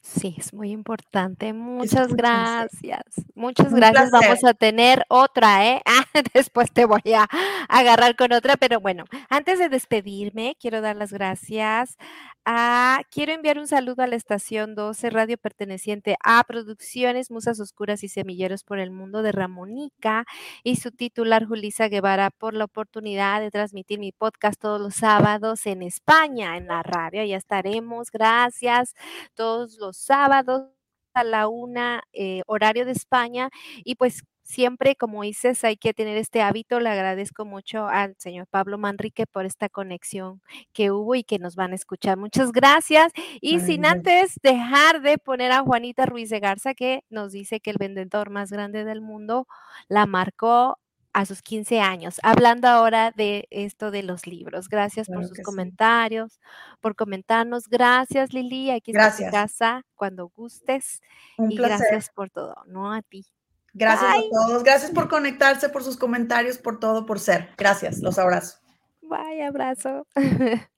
Sí, 0.08 0.36
es 0.38 0.54
muy 0.54 0.70
importante. 0.70 1.52
Muchas 1.52 2.14
gracias. 2.14 3.02
Muchas 3.34 3.74
gracias. 3.74 4.12
Vamos 4.12 4.44
a 4.44 4.54
tener 4.54 5.04
otra, 5.08 5.66
¿eh? 5.66 5.82
Ah, 5.96 6.22
después 6.34 6.72
te 6.72 6.84
voy 6.84 7.12
a 7.14 7.26
agarrar 7.68 8.16
con 8.16 8.32
otra, 8.32 8.56
pero 8.56 8.80
bueno, 8.80 9.04
antes 9.28 9.58
de 9.58 9.68
despedirme, 9.68 10.56
quiero 10.60 10.80
dar 10.80 10.96
las 10.96 11.12
gracias 11.12 11.96
a, 12.44 13.00
quiero 13.10 13.32
enviar 13.32 13.58
un 13.58 13.66
saludo 13.66 14.02
a 14.02 14.06
la 14.06 14.16
estación 14.16 14.74
12, 14.74 15.10
radio 15.10 15.36
perteneciente 15.36 16.16
a 16.22 16.42
Producciones 16.44 17.30
Musas 17.30 17.58
Oscuras 17.60 18.04
y 18.04 18.08
Semilleros 18.08 18.62
por 18.62 18.78
el 18.78 18.90
Mundo 18.90 19.22
de 19.22 19.32
Ramonica 19.32 20.24
y 20.62 20.76
su 20.76 20.92
titular 20.92 21.46
Julisa 21.46 21.88
Guevara 21.88 22.30
por 22.30 22.54
la 22.54 22.64
oportunidad 22.64 23.40
de 23.40 23.50
transmitir 23.50 23.98
mi 23.98 24.12
podcast 24.12 24.60
todos 24.60 24.80
los 24.80 24.94
sábados 24.94 25.66
en 25.66 25.82
España, 25.82 26.56
en 26.56 26.68
la 26.68 26.82
radio. 26.82 27.24
Ya 27.24 27.36
estaremos. 27.36 28.10
Gracias. 28.12 28.94
Todos 29.34 29.78
los 29.78 29.95
sábados 29.96 30.70
a 31.14 31.24
la 31.24 31.48
una, 31.48 32.02
eh, 32.12 32.42
horario 32.46 32.84
de 32.84 32.92
España. 32.92 33.50
Y 33.84 33.96
pues 33.96 34.22
siempre, 34.42 34.96
como 34.96 35.22
dices, 35.22 35.64
hay 35.64 35.76
que 35.76 35.94
tener 35.94 36.16
este 36.16 36.42
hábito. 36.42 36.80
Le 36.80 36.90
agradezco 36.90 37.44
mucho 37.44 37.86
al 37.88 38.14
señor 38.18 38.46
Pablo 38.48 38.78
Manrique 38.78 39.26
por 39.26 39.44
esta 39.46 39.68
conexión 39.68 40.40
que 40.72 40.90
hubo 40.92 41.14
y 41.14 41.24
que 41.24 41.38
nos 41.38 41.56
van 41.56 41.72
a 41.72 41.76
escuchar. 41.76 42.16
Muchas 42.18 42.52
gracias. 42.52 43.12
Y 43.40 43.60
sin 43.60 43.86
antes 43.86 44.38
dejar 44.42 45.02
de 45.02 45.18
poner 45.18 45.52
a 45.52 45.62
Juanita 45.62 46.06
Ruiz 46.06 46.30
de 46.30 46.40
Garza, 46.40 46.74
que 46.74 47.02
nos 47.10 47.32
dice 47.32 47.60
que 47.60 47.70
el 47.70 47.76
vendedor 47.78 48.30
más 48.30 48.50
grande 48.50 48.84
del 48.84 49.00
mundo 49.00 49.46
la 49.88 50.06
marcó 50.06 50.78
a 51.16 51.24
sus 51.24 51.40
15 51.40 51.80
años. 51.80 52.20
Hablando 52.22 52.68
ahora 52.68 53.10
de 53.10 53.48
esto 53.50 53.90
de 53.90 54.02
los 54.02 54.26
libros. 54.26 54.68
Gracias 54.68 55.08
por 55.08 55.26
sus 55.26 55.40
comentarios, 55.40 56.40
por 56.82 56.94
comentarnos. 56.94 57.68
Gracias, 57.68 58.34
Lili. 58.34 58.70
Aquí 58.70 58.90
está 58.90 59.16
tu 59.16 59.30
casa 59.30 59.82
cuando 59.94 60.28
gustes. 60.28 61.00
y 61.38 61.56
gracias 61.56 62.10
por 62.10 62.28
todo, 62.28 62.54
no 62.66 62.92
a 62.92 63.00
ti. 63.00 63.24
Gracias 63.72 64.10
a 64.10 64.20
todos. 64.30 64.62
Gracias 64.62 64.90
por 64.90 65.08
conectarse, 65.08 65.70
por 65.70 65.82
sus 65.82 65.96
comentarios, 65.96 66.58
por 66.58 66.78
todo, 66.78 67.06
por 67.06 67.18
ser. 67.18 67.48
Gracias. 67.56 68.00
Los 68.00 68.18
abrazo. 68.18 68.58
Bye, 69.00 69.42
abrazo. 69.42 70.06